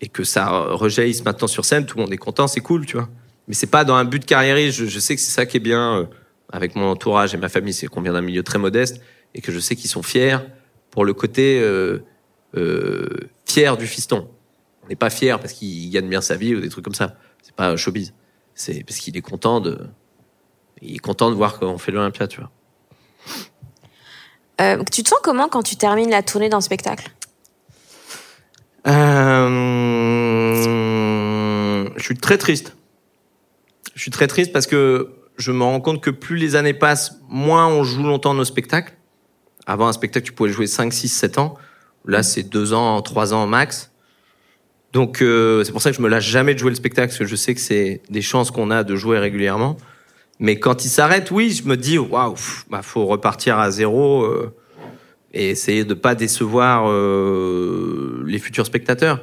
[0.00, 1.84] et que ça rejaillisse maintenant sur scène.
[1.84, 3.10] Tout le monde est content, c'est cool, tu vois.
[3.46, 4.78] Mais c'est pas dans un but carriériste.
[4.78, 6.04] Je, je sais que c'est ça qui est bien euh,
[6.50, 9.02] avec mon entourage et ma famille, c'est qu'on vient d'un milieu très modeste
[9.34, 10.38] et que je sais qu'ils sont fiers
[10.90, 11.98] pour le côté euh,
[12.56, 13.06] euh,
[13.44, 14.30] fier du fiston.
[14.82, 17.18] On n'est pas fier parce qu'il gagne bien sa vie ou des trucs comme ça.
[17.42, 18.14] C'est pas showbiz.
[18.54, 19.78] C'est parce qu'il est content de,
[20.80, 22.50] il est content de voir qu'on fait l'Olympia, tu vois.
[24.60, 27.10] Euh, tu te sens comment quand tu termines la tournée d'un spectacle?
[28.86, 29.48] Euh,
[31.96, 32.76] je suis très triste.
[33.94, 37.18] Je suis très triste parce que je me rends compte que plus les années passent,
[37.28, 38.94] moins on joue longtemps nos spectacles.
[39.66, 41.56] Avant un spectacle, tu pouvais jouer 5, 6, 7 ans.
[42.06, 43.90] Là, c'est 2 ans, 3 ans max.
[44.92, 47.18] Donc, euh, c'est pour ça que je me lâche jamais de jouer le spectacle, parce
[47.18, 49.76] que je sais que c'est des chances qu'on a de jouer régulièrement.
[50.40, 52.34] Mais quand il s'arrête, oui, je me dis, waouh,
[52.70, 54.54] bah, faut repartir à zéro euh,
[55.32, 59.20] et essayer de pas décevoir euh, les futurs spectateurs.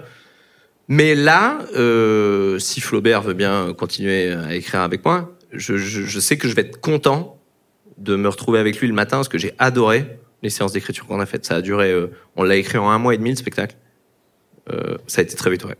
[0.87, 6.19] Mais là, euh, si Flaubert veut bien continuer à écrire avec moi, je, je, je
[6.19, 7.41] sais que je vais être content
[7.97, 11.19] de me retrouver avec lui le matin parce que j'ai adoré les séances d'écriture qu'on
[11.19, 11.45] a faites.
[11.45, 13.75] Ça a duré, euh, on l'a écrit en un mois et demi le spectacle.
[14.71, 15.75] Euh, ça a été très vite, ouais.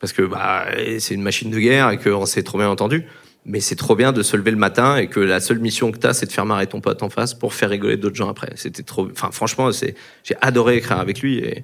[0.00, 0.66] Parce que bah,
[0.98, 3.06] c'est une machine de guerre et qu'on s'est trop bien entendu.
[3.46, 5.98] Mais c'est trop bien de se lever le matin et que la seule mission que
[5.98, 8.50] t'as, c'est de faire marrer ton pote en face pour faire rigoler d'autres gens après.
[8.56, 9.06] C'était trop.
[9.10, 11.62] Enfin, franchement, c'est j'ai adoré écrire avec lui et,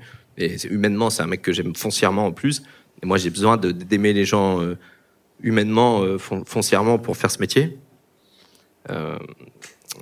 [0.71, 2.63] humainement, c'est un mec que j'aime foncièrement en plus.
[3.03, 4.77] Et moi, j'ai besoin d'aimer les gens euh,
[5.43, 7.79] humainement, euh, fon- foncièrement pour faire ce métier.
[8.91, 9.19] Euh,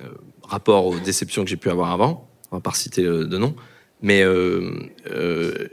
[0.03, 0.09] euh,
[0.43, 3.55] rapport aux déceptions que j'ai pu avoir avant, on va pas citer de nom,
[4.03, 5.69] mais je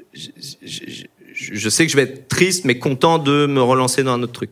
[1.70, 4.51] sais que je vais être triste, mais content de me relancer dans un autre truc.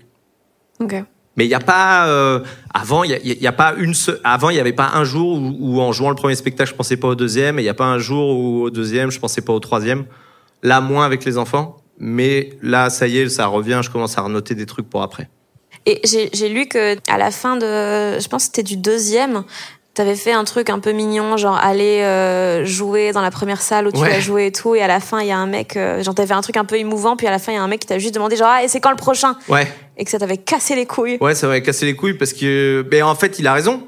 [1.36, 2.40] Mais il n'y a pas euh,
[2.74, 4.92] avant, il y a, il y a pas une seule- avant il y avait pas
[4.94, 7.64] un jour où, où en jouant le premier spectacle je pensais pas au deuxième, et
[7.64, 10.06] il y a pas un jour où au deuxième je pensais pas au troisième.
[10.62, 14.22] Là moins avec les enfants, mais là ça y est, ça revient, je commence à
[14.22, 15.28] renoter des trucs pour après.
[15.86, 19.44] Et j'ai j'ai lu que à la fin de, je pense que c'était du deuxième,
[19.96, 23.88] t'avais fait un truc un peu mignon, genre aller euh, jouer dans la première salle
[23.88, 24.14] où tu Ouais.
[24.14, 26.16] as joué et tout, et à la fin il y a un mec, euh, genre
[26.16, 27.68] t'avais fait un truc un peu émouvant, puis à la fin il y a un
[27.68, 29.36] mec qui t'a juste demandé genre ah et c'est quand le prochain?
[29.50, 29.68] Ouais.
[29.98, 31.18] Et que ça t'avait cassé les couilles.
[31.22, 33.88] Ouais, ça m'avait cassé les couilles parce que, mais en fait, il a raison.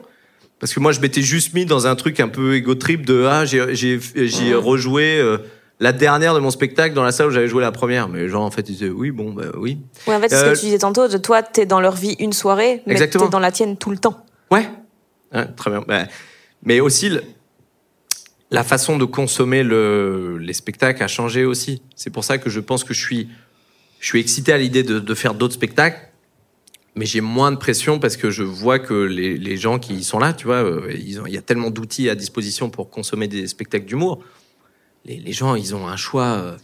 [0.59, 3.25] Parce que moi, je m'étais juste mis dans un truc un peu égo trip de
[3.25, 5.37] ah, j'ai j'ai rejoué euh,
[5.81, 8.07] la dernière de mon spectacle dans la salle où j'avais joué la première.
[8.07, 9.79] Mais genre, en fait, ils disaient oui, bon, bah oui.
[10.07, 11.95] Ouais, en fait c'est ce Euh, que tu disais tantôt, de toi t'es dans leur
[11.95, 14.25] vie une soirée, mais t'es dans la tienne tout le temps.
[14.49, 14.67] Ouais.
[15.33, 15.83] Ouais, très bien.
[15.85, 16.05] Bah,
[16.63, 17.11] mais aussi,
[18.49, 21.81] la façon de consommer le, les spectacles a changé aussi.
[21.95, 23.27] C'est pour ça que je pense que je suis,
[23.99, 25.99] je suis excité à l'idée de, de faire d'autres spectacles.
[26.97, 30.17] Mais j'ai moins de pression parce que je vois que les, les gens qui sont
[30.17, 33.27] là, tu vois, euh, ils ont, il y a tellement d'outils à disposition pour consommer
[33.27, 34.23] des spectacles d'humour.
[35.03, 36.23] Les, les gens, ils ont un choix.
[36.25, 36.55] euh,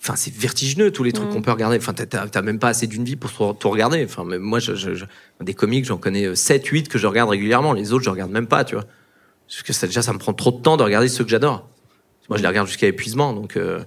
[0.00, 1.78] Enfin, c'est vertigineux tous les trucs qu'on peut regarder.
[1.78, 4.04] Enfin, t'as- même pas assez d'une vie pour tout, tout regarder.
[4.04, 5.06] Enfin, même moi, je, je- je-
[5.40, 7.72] des comiques, j'en connais 7, 8 que je regarde régulièrement.
[7.72, 8.84] Les autres, je regarde même pas, tu vois.
[9.48, 11.66] Parce que ça, déjà, ça me prend trop de temps de regarder ceux que j'adore.
[12.28, 13.32] Moi, je les regarde jusqu'à épuisement.
[13.32, 13.80] Donc, euh,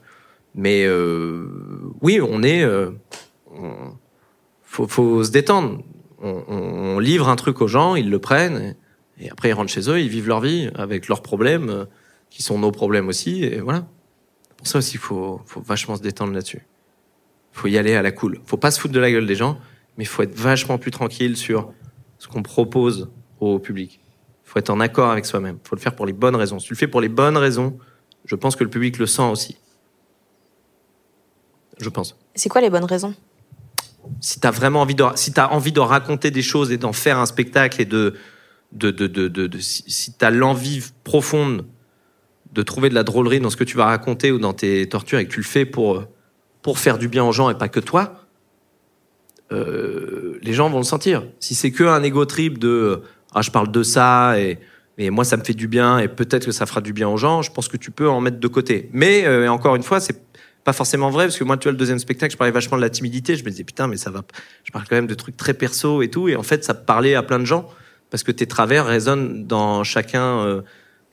[0.57, 1.47] mais euh,
[2.01, 2.63] oui, on est.
[2.63, 2.89] Euh,
[4.63, 5.83] faut, se détendre.
[6.19, 8.75] On, livre un truc aux gens, ils le prennent,
[9.19, 11.85] et, après ils rentrent chez eux, ils vivent leur vie avec leurs problèmes, euh,
[12.31, 13.87] qui sont nos problèmes aussi, et voilà.
[14.57, 16.65] Pour ça aussi, il faut, vachement se détendre là-dessus.
[17.51, 18.41] faut y aller à la cool.
[18.45, 19.59] faut pas se foutre de la gueule des gens,
[19.95, 21.71] mais il faut être vachement plus tranquille sur
[22.17, 23.99] ce qu'on propose au public.
[24.43, 25.59] Faut être en accord avec soi-même.
[25.63, 26.57] Faut le faire pour les bonnes raisons.
[26.57, 27.77] Si tu le fais pour les bonnes raisons,
[28.25, 29.57] je pense que le public le sent aussi.
[31.79, 33.13] Je pense C'est quoi les bonnes raisons?
[34.21, 37.25] Si t'as vraiment envie de, si envie de raconter des choses et d'en faire un
[37.25, 38.13] spectacle et de,
[38.71, 41.65] de, de, de, si, si t'as l'envie profonde
[42.53, 45.19] de trouver de la drôlerie dans ce que tu vas raconter ou dans tes tortures
[45.19, 46.05] et que tu le fais pour,
[46.61, 48.25] pour faire du bien aux gens et pas que toi,
[49.51, 51.27] euh, les gens vont le sentir.
[51.39, 53.01] Si c'est que un ego trip de,
[53.33, 54.59] ah, je parle de ça et,
[54.97, 57.17] et moi, ça me fait du bien et peut-être que ça fera du bien aux
[57.17, 57.41] gens.
[57.41, 58.89] Je pense que tu peux en mettre de côté.
[58.93, 60.26] Mais euh, encore une fois, c'est
[60.67, 62.81] pas forcément vrai parce que moi, tu vois, le deuxième spectacle, je parlais vachement de
[62.81, 63.37] la timidité.
[63.37, 64.23] Je me disais putain, mais ça va.
[64.65, 66.27] Je parle quand même de trucs très perso et tout.
[66.27, 67.69] Et en fait, ça parlait à plein de gens
[68.09, 70.39] parce que tes travers résonnent dans chacun.
[70.45, 70.61] euh,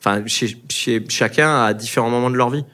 [0.01, 0.59] Enfin, chez,
[1.09, 2.65] chacun à différents moments de leur vie.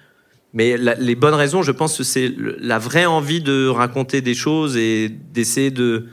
[0.55, 4.77] Mais les bonnes raisons, je pense que c'est la vraie envie de raconter des choses
[4.77, 6.07] et d'essayer de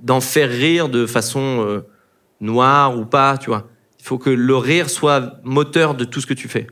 [0.00, 1.86] d'en faire rire de façon euh,
[2.40, 3.68] noire ou pas, tu vois.
[4.00, 6.66] Il faut que le rire soit moteur de tout ce que tu fais.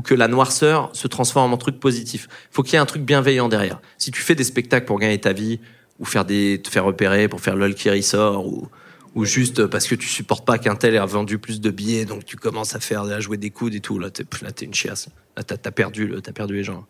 [0.00, 2.26] Ou que la noirceur se transforme en truc positif.
[2.30, 3.82] Il faut qu'il y ait un truc bienveillant derrière.
[3.98, 5.60] Si tu fais des spectacles pour gagner ta vie,
[5.98, 8.66] ou faire te faire repérer pour faire lol qui ressort, ou,
[9.14, 12.24] ou juste parce que tu supportes pas qu'un tel ait vendu plus de billets, donc
[12.24, 14.72] tu commences à faire, à jouer des coudes et tout, là t'es, là, t'es une
[14.72, 15.10] chiasse.
[15.36, 16.86] Là t'as, t'as perdu, t'as perdu les gens.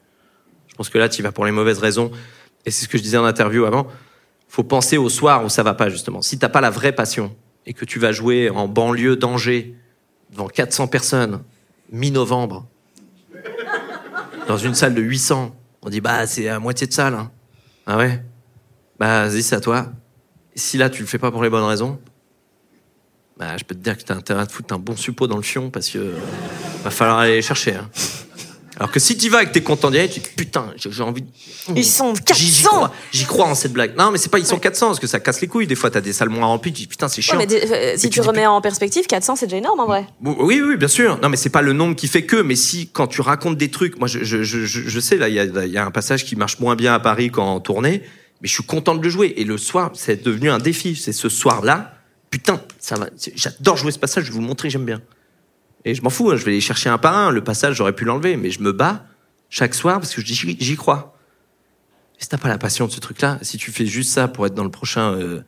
[0.69, 2.13] Je pense que là tu vas pour les mauvaises raisons.
[2.65, 3.89] Et c'est ce que je disais en interview avant.
[4.47, 6.23] Faut penser au soir où ça va pas, justement.
[6.23, 7.35] Si t'as pas la vraie passion,
[7.67, 9.75] et que tu vas jouer en banlieue d'Angers,
[10.31, 11.43] devant 400 personnes,
[11.93, 12.67] mi-novembre,
[14.51, 17.31] dans une salle de 800, on dit, bah, c'est à moitié de salle, hein.
[17.87, 18.21] Ah ouais?
[18.99, 19.93] Bah, vas-y, c'est à toi.
[20.57, 22.01] Si là, tu le fais pas pour les bonnes raisons,
[23.37, 25.37] bah, je peux te dire que t'as intérêt à te foutre un bon suppôt dans
[25.37, 26.15] le fion parce que
[26.83, 27.89] va falloir aller chercher, hein.
[28.81, 30.73] Alors que si tu vas et que t'es content d'y aller, tu te dis, putain,
[30.77, 31.29] j'ai envie de...
[31.77, 33.95] Ils sont J'y j'y 400 crois, j'y crois en cette blague.
[33.95, 35.67] Non, mais c'est pas ils sont 400 parce que ça casse les couilles.
[35.67, 36.73] Des fois, t'as des salles moins remplies.
[36.73, 37.37] Tu dis putain, c'est Ouais, chiant.
[37.39, 40.07] mais euh, si tu tu dis, remets en perspective, 400, c'est déjà énorme en vrai.
[40.25, 41.19] Oui, oui, bien sûr.
[41.23, 42.37] Non, mais c'est pas le nombre qui fait que.
[42.37, 45.29] Mais si, quand tu racontes des trucs, moi, je, je, je, je je sais, là,
[45.29, 48.01] il y a, y a un passage qui marche moins bien à Paris qu'en tournée,
[48.41, 49.35] mais je suis content de le jouer.
[49.37, 50.97] Et le soir, c'est devenu un défi.
[50.97, 51.93] C'est ce soir-là,
[52.31, 53.09] putain, ça va.
[53.37, 54.25] J'adore jouer ce passage.
[54.25, 55.03] Je vais vous montrer, j'aime bien.
[55.85, 56.31] Et je m'en fous.
[56.31, 57.31] hein, je vais aller chercher un par un.
[57.31, 59.05] Le passage, j'aurais pu l'enlever, mais je me bats
[59.49, 61.17] chaque soir parce que j'y crois.
[62.19, 64.47] Et si t'as pas la passion de ce truc-là, si tu fais juste ça pour
[64.47, 65.43] être dans le prochain euh,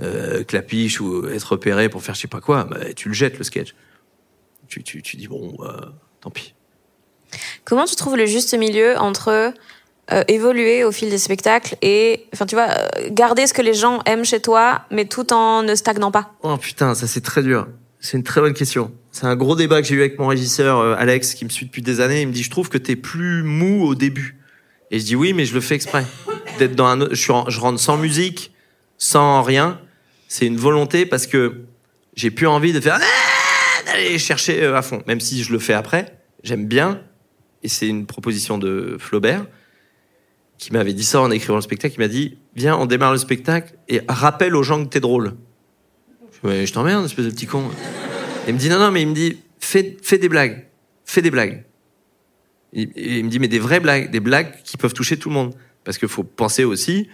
[0.00, 3.38] euh, clapiche ou être repéré pour faire je sais pas quoi, bah, tu le jettes
[3.38, 3.74] le sketch
[4.66, 5.80] tu, tu, tu dis bon, euh,
[6.20, 6.54] tant pis.
[7.64, 9.52] Comment tu trouves le juste milieu entre
[10.28, 12.68] évoluer au fil des spectacles et, enfin, tu vois,
[13.08, 16.32] garder ce que les gens aiment chez toi, mais tout en ne stagnant pas?
[16.42, 17.68] Oh putain, ça c'est très dur.
[18.00, 18.92] C'est une très bonne question.
[19.14, 21.66] C'est un gros débat que j'ai eu avec mon régisseur euh, Alex, qui me suit
[21.66, 22.22] depuis des années.
[22.22, 24.40] Il me dit, je trouve que t'es plus mou au début.
[24.90, 26.04] Et je dis oui, mais je le fais exprès.
[26.58, 28.52] D'être dans un, je, suis je rentre sans musique,
[28.98, 29.80] sans rien.
[30.26, 31.60] C'est une volonté parce que
[32.16, 35.00] j'ai plus envie de faire Ah d'aller chercher euh, à fond.
[35.06, 37.00] Même si je le fais après, j'aime bien.
[37.62, 39.46] Et c'est une proposition de Flaubert
[40.58, 41.94] qui m'avait dit ça en écrivant le spectacle.
[41.98, 45.34] Il m'a dit viens, on démarre le spectacle et rappelle aux gens que t'es drôle.
[46.32, 47.70] Je fais, Ouais, je t'emmerde, espèce de petit con.
[48.46, 50.66] Il me dit non, non, mais il me dit fais, fais des blagues,
[51.04, 51.64] fais des blagues.
[52.72, 55.54] Il, me dit mais des vraies blagues, des blagues qui peuvent toucher tout le monde.
[55.84, 57.08] Parce qu'il faut penser aussi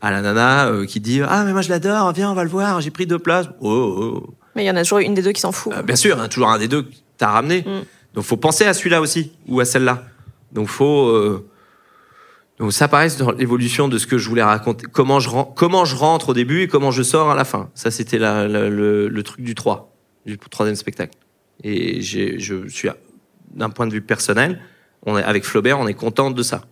[0.00, 2.50] à la nana euh, qui dit ah mais moi je l'adore, viens on va le
[2.50, 3.46] voir, j'ai pris deux places.
[3.60, 4.34] Oh, oh, oh.
[4.56, 5.72] Mais il y en a toujours une des deux qui s'en fout.
[5.72, 7.60] Euh, bien sûr, hein, toujours un des deux t'as ramené.
[7.60, 7.84] Mm.
[8.14, 10.04] Donc faut penser à celui-là aussi ou à celle-là.
[10.52, 11.48] Donc faut euh,
[12.58, 14.86] donc ça paraît dans l'évolution de ce que je voulais raconter.
[14.90, 17.70] Comment je ren- comment je rentre au début et comment je sors à la fin.
[17.74, 19.93] Ça c'était le, le truc du 3,
[20.26, 21.16] du troisième spectacle.
[21.62, 22.88] Et je suis
[23.52, 24.60] d'un point de vue personnel,
[25.06, 26.64] on est avec Flaubert, on est content de ça.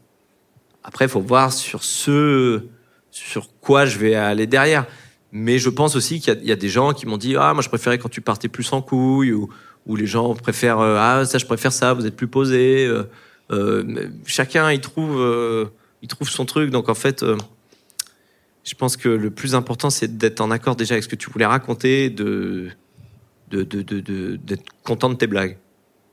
[0.84, 2.62] Après, il faut voir sur ce
[3.10, 4.86] sur quoi je vais aller derrière.
[5.32, 7.68] Mais je pense aussi qu'il y, a- des gens qui m'ont dit ah moi je
[7.68, 9.48] préférais quand tu partais plus en couille ou
[9.86, 12.86] ou les gens préfèrent euh, ah ça je préfère ça vous êtes plus posé.
[12.86, 13.04] euh,
[13.50, 15.20] euh, chacun il trouve
[16.02, 17.24] il trouve son truc donc en fait
[18.64, 21.30] je pense que le plus important c'est d'être en accord déjà avec ce que tu
[21.30, 22.68] voulais raconter de
[23.52, 25.58] de de de- de- d'être content de tes blagues.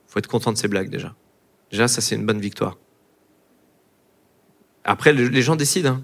[0.08, 1.14] Faut être content de ses blagues déjà.
[1.70, 2.76] Déjà ça c'est une bonne victoire.
[4.84, 5.90] Après le- les gens décident.
[5.90, 6.02] hein.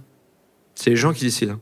[0.75, 1.55] C'est les gens qui décident.
[1.55, 1.61] hein.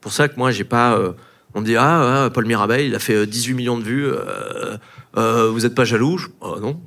[0.00, 0.96] Pour ça que moi, j'ai pas.
[0.96, 1.12] euh,
[1.54, 4.06] on me dit ah, ah, Paul Mirabel, il a fait euh, 18 millions de vues.
[4.06, 4.76] euh,
[5.16, 6.18] euh, vous êtes pas jaloux?
[6.40, 6.80] Oh, Non.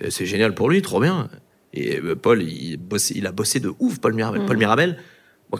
[0.00, 1.28] Et C'est génial pour lui, trop bien.
[1.72, 4.44] Et euh, Paul, il, bossait- il a bossé de ouf, Paul Mirabel.
[4.46, 4.98] Paul Mirabel.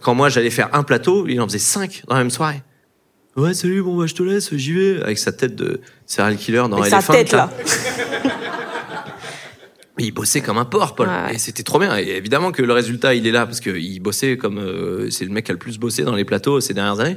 [0.03, 2.63] quand moi j'allais faire un plateau, il en faisait cinq dans la même soirée.
[3.35, 5.03] Ouais, salut, bon bah je te laisse, j'y vais.
[5.03, 7.51] Avec sa tête de serial killer dans Avec sa tête là.
[9.97, 11.09] mais il bossait comme un porc, Paul.
[11.09, 11.35] Ouais.
[11.35, 11.97] Et c'était trop bien.
[11.99, 15.31] Et évidemment que le résultat, il est là parce qu'il bossait comme euh, c'est le
[15.31, 17.17] mec qui a le plus bossé dans les plateaux ces dernières années.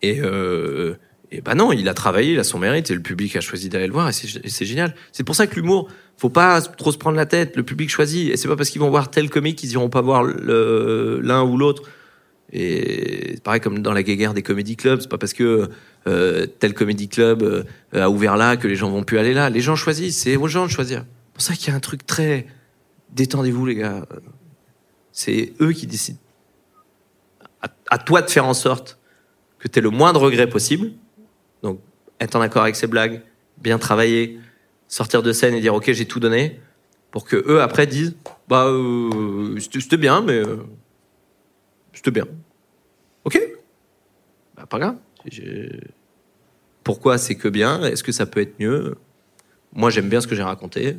[0.00, 0.94] Et, euh,
[1.30, 3.68] et bah non, il a travaillé, il a son mérite et le public a choisi
[3.68, 4.94] d'aller le voir et c'est génial.
[5.12, 7.54] C'est pour ça que l'humour, faut pas trop se prendre la tête.
[7.54, 10.00] Le public choisit et c'est pas parce qu'ils vont voir tel comique qu'ils iront pas
[10.00, 11.82] voir l'un ou l'autre.
[12.54, 15.68] Et c'est pareil comme dans la guéguerre des comédie clubs, c'est pas parce que
[16.06, 19.50] euh, tel comédie club euh, a ouvert là que les gens vont plus aller là.
[19.50, 21.00] Les gens choisissent, c'est aux gens de choisir.
[21.00, 22.46] C'est pour ça qu'il y a un truc très
[23.14, 24.06] détendez-vous les gars.
[25.12, 26.18] C'est eux qui décident.
[27.88, 28.98] À, toi de faire en sorte
[29.58, 30.90] que tu aies le moins de regrets possible.
[31.62, 31.80] Donc,
[32.20, 33.22] être en accord avec ses blagues,
[33.58, 34.38] bien travailler,
[34.88, 36.60] sortir de scène et dire ok, j'ai tout donné,
[37.10, 38.16] pour que eux après disent
[38.48, 40.64] bah euh, c'était bien, mais euh,
[41.92, 42.26] c'était bien.
[43.24, 43.40] Ok,
[44.56, 44.96] bah, pas grave.
[46.82, 47.82] Pourquoi c'est que bien?
[47.84, 48.96] Est-ce que ça peut être mieux?
[49.72, 50.96] Moi, j'aime bien ce que j'ai raconté.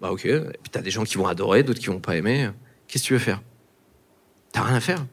[0.00, 0.26] Bah ok.
[0.26, 2.50] Et puis t'as des gens qui vont adorer, d'autres qui vont pas aimer.
[2.86, 3.42] Qu'est-ce que tu veux faire?
[4.52, 5.04] T'as rien à faire.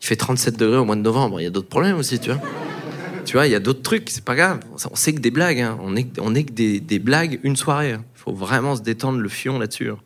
[0.00, 1.40] Il fait 37 degrés au mois de novembre.
[1.40, 2.40] Il y a d'autres problèmes aussi, tu vois.
[3.24, 4.08] Tu vois, il y a d'autres trucs.
[4.10, 4.60] C'est pas grave.
[4.90, 5.60] On sait que des blagues.
[5.60, 5.78] hein.
[5.82, 7.90] On est, on est que des, blagues une soirée.
[7.92, 9.90] Il faut vraiment se détendre le fion là-dessus.
[9.90, 9.98] hein.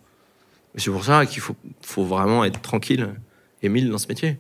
[0.77, 3.15] C'est pour ça qu'il faut vraiment être tranquille,
[3.63, 4.39] Émile, dans ce métier.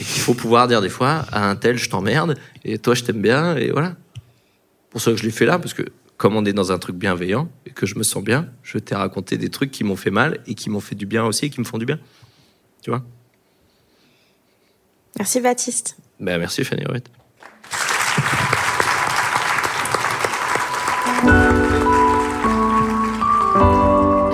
[0.00, 3.02] Et qu'il faut pouvoir dire des fois à un tel, je t'emmerde, et toi, je
[3.02, 3.96] t'aime bien, et voilà.
[4.90, 5.82] Pour ça que je l'ai fait là, parce que
[6.16, 8.94] comme on est dans un truc bienveillant, et que je me sens bien, je t'ai
[8.94, 11.50] raconté des trucs qui m'ont fait mal, et qui m'ont fait du bien aussi, et
[11.50, 11.98] qui me font du bien.
[12.82, 13.02] Tu vois?
[15.18, 15.96] Merci Baptiste.
[16.20, 17.10] Ben, merci, Fanny Ruette.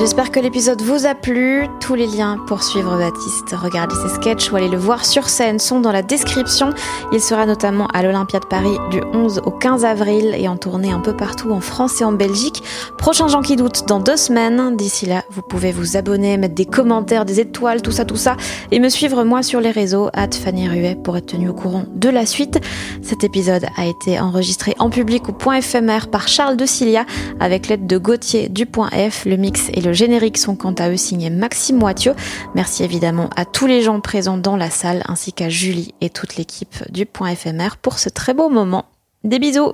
[0.07, 1.67] J'espère que l'épisode vous a plu.
[1.81, 5.59] Tous les liens pour suivre Baptiste, regarder ses sketchs ou aller le voir sur scène
[5.59, 6.71] sont dans la description.
[7.13, 10.93] Il sera notamment à l'Olympia de Paris du 11 au 15 avril et en tournée
[10.93, 12.63] un peu partout en France et en Belgique.
[12.99, 14.77] Prochain Jean qui doute dans deux semaines.
[14.77, 18.37] D'ici là, vous pouvez vous abonner, mettre des commentaires, des étoiles, tout ça, tout ça,
[18.71, 21.85] et me suivre moi sur les réseaux at Fanny Ruet pour être tenu au courant
[21.93, 22.61] de la suite.
[23.03, 27.07] Cet épisode a été enregistré en public au point éphémère par Charles de Cilia
[27.41, 29.25] avec l'aide de Gauthier du point F.
[29.25, 32.15] Le mix et le générique sont quant à eux signés Maxime Moitieu.
[32.55, 36.37] Merci évidemment à tous les gens présents dans la salle ainsi qu'à Julie et toute
[36.37, 38.85] l'équipe du point éphémère pour ce très beau moment.
[39.25, 39.73] Des bisous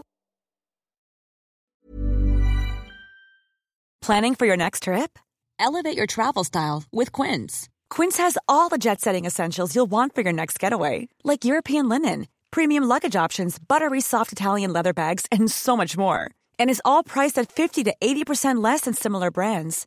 [4.02, 5.16] Planning for your next trip?
[5.60, 7.68] Elevate your travel style with Quince.
[7.88, 11.88] Quince has all the jet setting essentials you'll want for your next getaway, like European
[11.88, 16.28] linen, premium luggage options, buttery soft Italian leather bags, and so much more.
[16.58, 19.86] And is all priced at 50 to 80% less than similar brands.